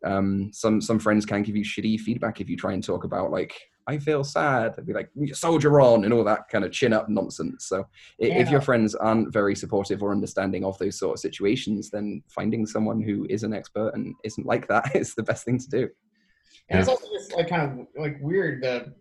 um, 0.05 0.51
some 0.53 0.81
some 0.81 0.99
friends 0.99 1.25
can 1.25 1.43
give 1.43 1.55
you 1.55 1.63
shitty 1.63 1.99
feedback 1.99 2.41
if 2.41 2.49
you 2.49 2.57
try 2.57 2.73
and 2.73 2.83
talk 2.83 3.03
about 3.03 3.31
like 3.31 3.53
I 3.89 3.97
feel 3.97 4.23
sad. 4.23 4.75
I'd 4.77 4.85
be 4.85 4.93
like, 4.93 5.09
soldier 5.33 5.81
on 5.81 6.05
and 6.05 6.13
all 6.13 6.23
that 6.23 6.47
kind 6.47 6.63
of 6.63 6.71
chin 6.71 6.93
up 6.93 7.09
nonsense. 7.09 7.65
So 7.65 7.87
yeah. 8.19 8.37
if 8.37 8.51
your 8.51 8.61
friends 8.61 8.93
aren't 8.93 9.33
very 9.33 9.55
supportive 9.55 10.03
or 10.03 10.11
understanding 10.11 10.63
of 10.63 10.77
those 10.77 10.99
sort 10.99 11.15
of 11.15 11.19
situations, 11.19 11.89
then 11.89 12.21
finding 12.27 12.67
someone 12.67 13.01
who 13.01 13.25
is 13.31 13.41
an 13.41 13.51
expert 13.51 13.95
and 13.95 14.13
isn't 14.23 14.45
like 14.45 14.67
that 14.67 14.95
is 14.95 15.15
the 15.15 15.23
best 15.23 15.43
thing 15.43 15.57
to 15.57 15.69
do. 15.69 15.81
And 16.69 16.77
yeah. 16.77 16.79
it's 16.79 16.87
also 16.87 17.07
just 17.11 17.35
like 17.35 17.49
kind 17.49 17.63
of 17.63 17.87
like 17.99 18.17
weird 18.21 18.61
to, 18.61 18.93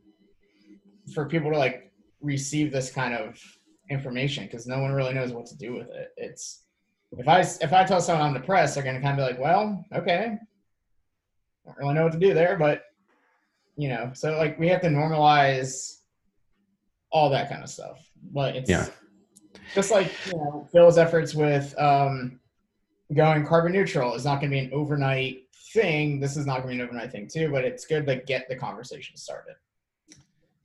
for 1.13 1.27
people 1.27 1.51
to 1.53 1.59
like 1.59 1.93
receive 2.23 2.73
this 2.73 2.91
kind 2.91 3.13
of 3.13 3.39
information 3.91 4.45
because 4.45 4.67
no 4.67 4.79
one 4.79 4.93
really 4.93 5.13
knows 5.13 5.33
what 5.33 5.45
to 5.47 5.57
do 5.59 5.75
with 5.75 5.89
it. 5.91 6.09
It's 6.17 6.65
if 7.13 7.29
I 7.29 7.41
if 7.41 7.73
I 7.75 7.85
tell 7.85 8.01
someone 8.01 8.27
I'm 8.27 8.35
depressed, 8.35 8.75
they're 8.75 8.85
gonna 8.85 9.03
kind 9.03 9.19
of 9.21 9.27
be 9.27 9.33
like, 9.33 9.41
well, 9.41 9.85
okay, 9.95 10.39
I 11.67 11.67
don't 11.67 11.77
really 11.79 11.95
know 11.95 12.05
what 12.05 12.13
to 12.13 12.19
do 12.19 12.33
there, 12.33 12.57
but 12.57 12.83
you 13.79 13.89
know, 13.89 14.11
so 14.13 14.37
like 14.37 14.59
we 14.59 14.69
have 14.69 14.81
to 14.83 14.89
normalize 14.89 16.01
all 17.11 17.31
that 17.31 17.49
kind 17.49 17.63
of 17.63 17.71
stuff. 17.71 18.05
But 18.33 18.57
it's 18.57 18.69
yeah. 18.69 18.87
just 19.73 19.93
like 19.93 20.13
you 20.27 20.33
know 20.33 20.69
Phil's 20.73 20.99
efforts 20.99 21.33
with 21.33 21.79
um, 21.79 22.41
going 23.15 23.47
carbon 23.47 23.73
neutral 23.73 24.15
is 24.15 24.25
not 24.25 24.41
going 24.41 24.51
to 24.51 24.57
be 24.57 24.59
an 24.59 24.73
overnight 24.73 25.45
thing. 25.73 26.19
This 26.19 26.37
is 26.37 26.45
not 26.45 26.63
going 26.63 26.77
to 26.77 26.77
be 26.77 26.83
an 26.83 26.89
overnight 26.89 27.13
thing 27.13 27.29
too, 27.29 27.51
but 27.53 27.65
it's 27.65 27.87
good 27.87 28.05
to 28.07 28.17
get 28.17 28.49
the 28.49 28.57
conversation 28.57 29.17
started. 29.17 29.55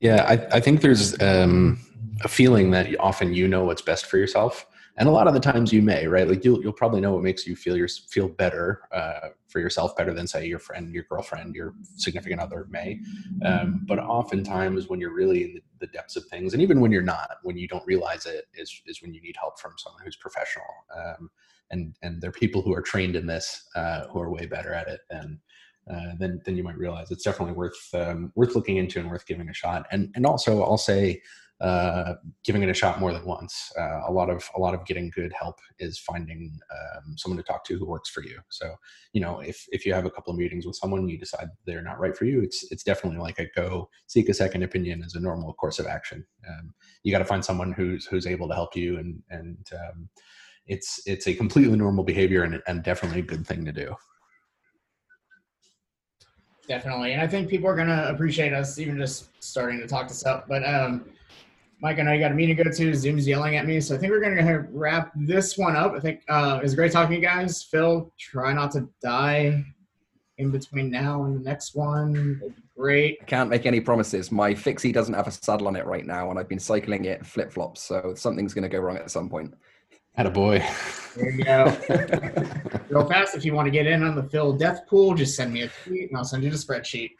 Yeah, 0.00 0.24
I, 0.24 0.56
I 0.56 0.60
think 0.60 0.80
there's 0.80 1.18
um, 1.22 1.80
a 2.24 2.28
feeling 2.28 2.72
that 2.72 2.98
often 2.98 3.32
you 3.32 3.46
know 3.46 3.64
what's 3.64 3.80
best 3.80 4.06
for 4.06 4.18
yourself, 4.18 4.66
and 4.96 5.08
a 5.08 5.12
lot 5.12 5.26
of 5.26 5.34
the 5.34 5.40
times 5.40 5.72
you 5.72 5.82
may 5.82 6.06
right 6.06 6.28
like 6.28 6.44
you'll, 6.44 6.62
you'll 6.62 6.72
probably 6.72 7.00
know 7.00 7.12
what 7.12 7.22
makes 7.22 7.46
you 7.46 7.56
feel 7.56 7.76
your 7.76 7.88
feel 7.88 8.28
better 8.28 8.82
uh, 8.92 9.28
for 9.48 9.60
yourself 9.60 9.96
better 9.96 10.12
than 10.12 10.26
say 10.26 10.46
your 10.46 10.58
friend 10.58 10.92
your 10.92 11.04
girlfriend 11.04 11.54
your 11.54 11.74
significant 11.96 12.40
other 12.40 12.66
may 12.70 12.98
um, 13.44 13.82
but 13.86 13.98
oftentimes 13.98 14.88
when 14.88 15.00
you're 15.00 15.14
really 15.14 15.44
in 15.44 15.54
the, 15.54 15.62
the, 15.80 15.86
depths 15.88 16.16
of 16.16 16.24
things 16.26 16.52
and 16.52 16.62
even 16.62 16.80
when 16.80 16.90
you're 16.90 17.02
not 17.02 17.36
when 17.42 17.56
you 17.56 17.68
don't 17.68 17.86
realize 17.86 18.26
it 18.26 18.46
is 18.54 18.82
is 18.86 19.02
when 19.02 19.12
you 19.12 19.20
need 19.20 19.36
help 19.38 19.58
from 19.58 19.72
someone 19.76 20.02
who's 20.04 20.16
professional 20.16 20.64
um, 20.96 21.30
and 21.70 21.94
and 22.02 22.20
there 22.20 22.28
are 22.28 22.32
people 22.32 22.62
who 22.62 22.74
are 22.74 22.82
trained 22.82 23.16
in 23.16 23.26
this 23.26 23.68
uh, 23.74 24.06
who 24.08 24.20
are 24.20 24.30
way 24.30 24.46
better 24.46 24.72
at 24.72 24.88
it 24.88 25.00
than 25.10 25.40
uh, 25.90 26.14
than 26.18 26.40
than 26.44 26.56
you 26.56 26.62
might 26.62 26.78
realize. 26.78 27.10
It's 27.10 27.24
definitely 27.24 27.54
worth 27.54 27.94
um, 27.94 28.32
worth 28.34 28.54
looking 28.54 28.78
into 28.78 29.00
and 29.00 29.10
worth 29.10 29.26
giving 29.26 29.48
a 29.48 29.54
shot. 29.54 29.86
And 29.90 30.10
and 30.14 30.24
also, 30.24 30.62
I'll 30.62 30.78
say 30.78 31.20
uh, 31.64 32.16
giving 32.44 32.62
it 32.62 32.68
a 32.68 32.74
shot 32.74 33.00
more 33.00 33.10
than 33.10 33.24
once. 33.24 33.72
Uh, 33.78 34.02
a 34.06 34.12
lot 34.12 34.28
of 34.28 34.46
a 34.54 34.60
lot 34.60 34.74
of 34.74 34.84
getting 34.84 35.08
good 35.08 35.32
help 35.32 35.58
is 35.78 35.98
finding 35.98 36.58
um, 36.70 37.16
someone 37.16 37.38
to 37.38 37.42
talk 37.42 37.64
to 37.64 37.78
who 37.78 37.86
works 37.86 38.10
for 38.10 38.22
you. 38.22 38.38
So 38.50 38.74
you 39.14 39.22
know, 39.22 39.40
if 39.40 39.64
if 39.72 39.86
you 39.86 39.94
have 39.94 40.04
a 40.04 40.10
couple 40.10 40.30
of 40.30 40.38
meetings 40.38 40.66
with 40.66 40.76
someone, 40.76 41.08
you 41.08 41.18
decide 41.18 41.48
they're 41.64 41.80
not 41.80 41.98
right 41.98 42.14
for 42.14 42.26
you. 42.26 42.42
It's 42.42 42.70
it's 42.70 42.82
definitely 42.82 43.18
like 43.18 43.38
a 43.38 43.46
go 43.56 43.88
seek 44.08 44.28
a 44.28 44.34
second 44.34 44.62
opinion 44.62 45.02
as 45.02 45.14
a 45.14 45.20
normal 45.20 45.54
course 45.54 45.78
of 45.78 45.86
action. 45.86 46.26
Um, 46.46 46.74
you 47.02 47.10
got 47.10 47.20
to 47.20 47.24
find 47.24 47.42
someone 47.42 47.72
who's 47.72 48.04
who's 48.04 48.26
able 48.26 48.46
to 48.48 48.54
help 48.54 48.76
you, 48.76 48.98
and 48.98 49.22
and 49.30 49.66
um, 49.72 50.10
it's 50.66 51.00
it's 51.06 51.28
a 51.28 51.34
completely 51.34 51.78
normal 51.78 52.04
behavior 52.04 52.42
and, 52.42 52.62
and 52.66 52.82
definitely 52.82 53.20
a 53.20 53.22
good 53.22 53.46
thing 53.46 53.64
to 53.64 53.72
do. 53.72 53.94
Definitely, 56.68 57.12
and 57.12 57.22
I 57.22 57.26
think 57.26 57.48
people 57.48 57.70
are 57.70 57.76
gonna 57.76 58.08
appreciate 58.10 58.52
us 58.52 58.78
even 58.78 58.98
just 58.98 59.30
starting 59.42 59.80
to 59.80 59.86
talk 59.86 60.08
this 60.08 60.26
up. 60.26 60.46
But 60.46 60.62
um, 60.66 61.06
Mike, 61.84 61.98
I 61.98 62.02
know 62.02 62.12
you 62.12 62.18
got 62.18 62.32
a 62.32 62.34
meeting 62.34 62.56
to 62.56 62.64
go 62.64 62.70
to. 62.70 62.94
Zoom's 62.94 63.28
yelling 63.28 63.56
at 63.56 63.66
me, 63.66 63.78
so 63.78 63.94
I 63.94 63.98
think 63.98 64.10
we're 64.10 64.18
gonna 64.18 64.66
wrap 64.70 65.12
this 65.14 65.58
one 65.58 65.76
up. 65.76 65.92
I 65.92 66.00
think 66.00 66.22
uh, 66.30 66.56
it 66.58 66.62
was 66.62 66.74
great 66.74 66.92
talking 66.92 67.10
to 67.10 67.16
you 67.16 67.20
guys. 67.20 67.62
Phil, 67.62 68.10
try 68.18 68.54
not 68.54 68.70
to 68.70 68.88
die 69.02 69.62
in 70.38 70.50
between 70.50 70.90
now 70.90 71.24
and 71.24 71.36
the 71.36 71.40
next 71.40 71.74
one. 71.74 72.40
Great. 72.74 73.18
I 73.20 73.24
can't 73.26 73.50
make 73.50 73.66
any 73.66 73.82
promises. 73.82 74.32
My 74.32 74.54
fixie 74.54 74.92
doesn't 74.92 75.12
have 75.12 75.26
a 75.26 75.30
saddle 75.30 75.68
on 75.68 75.76
it 75.76 75.84
right 75.84 76.06
now, 76.06 76.30
and 76.30 76.38
I've 76.38 76.48
been 76.48 76.58
cycling 76.58 77.04
it 77.04 77.26
flip 77.26 77.52
flops, 77.52 77.82
so 77.82 78.14
something's 78.16 78.54
gonna 78.54 78.70
go 78.70 78.78
wrong 78.78 78.96
at 78.96 79.10
some 79.10 79.28
point. 79.28 79.52
Had 80.14 80.24
a 80.24 80.30
boy. 80.30 80.64
There 81.16 81.30
you 81.32 81.44
go. 81.44 81.64
Real 82.88 83.06
fast, 83.06 83.34
if 83.36 83.44
you 83.44 83.52
want 83.52 83.66
to 83.66 83.70
get 83.70 83.86
in 83.86 84.02
on 84.02 84.14
the 84.14 84.22
Phil 84.22 84.54
death 84.54 84.86
pool, 84.86 85.14
just 85.14 85.36
send 85.36 85.52
me 85.52 85.60
a 85.60 85.68
tweet 85.84 86.08
and 86.08 86.16
I'll 86.16 86.24
send 86.24 86.44
you 86.44 86.50
the 86.50 86.56
spreadsheet. 86.56 87.10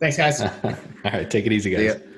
Thanks, 0.00 0.16
guys. 0.16 0.40
All 0.64 0.74
right, 1.04 1.28
take 1.28 1.44
it 1.44 1.52
easy, 1.52 1.76
See 1.76 1.86
guys. 1.86 2.00
ya. 2.00 2.09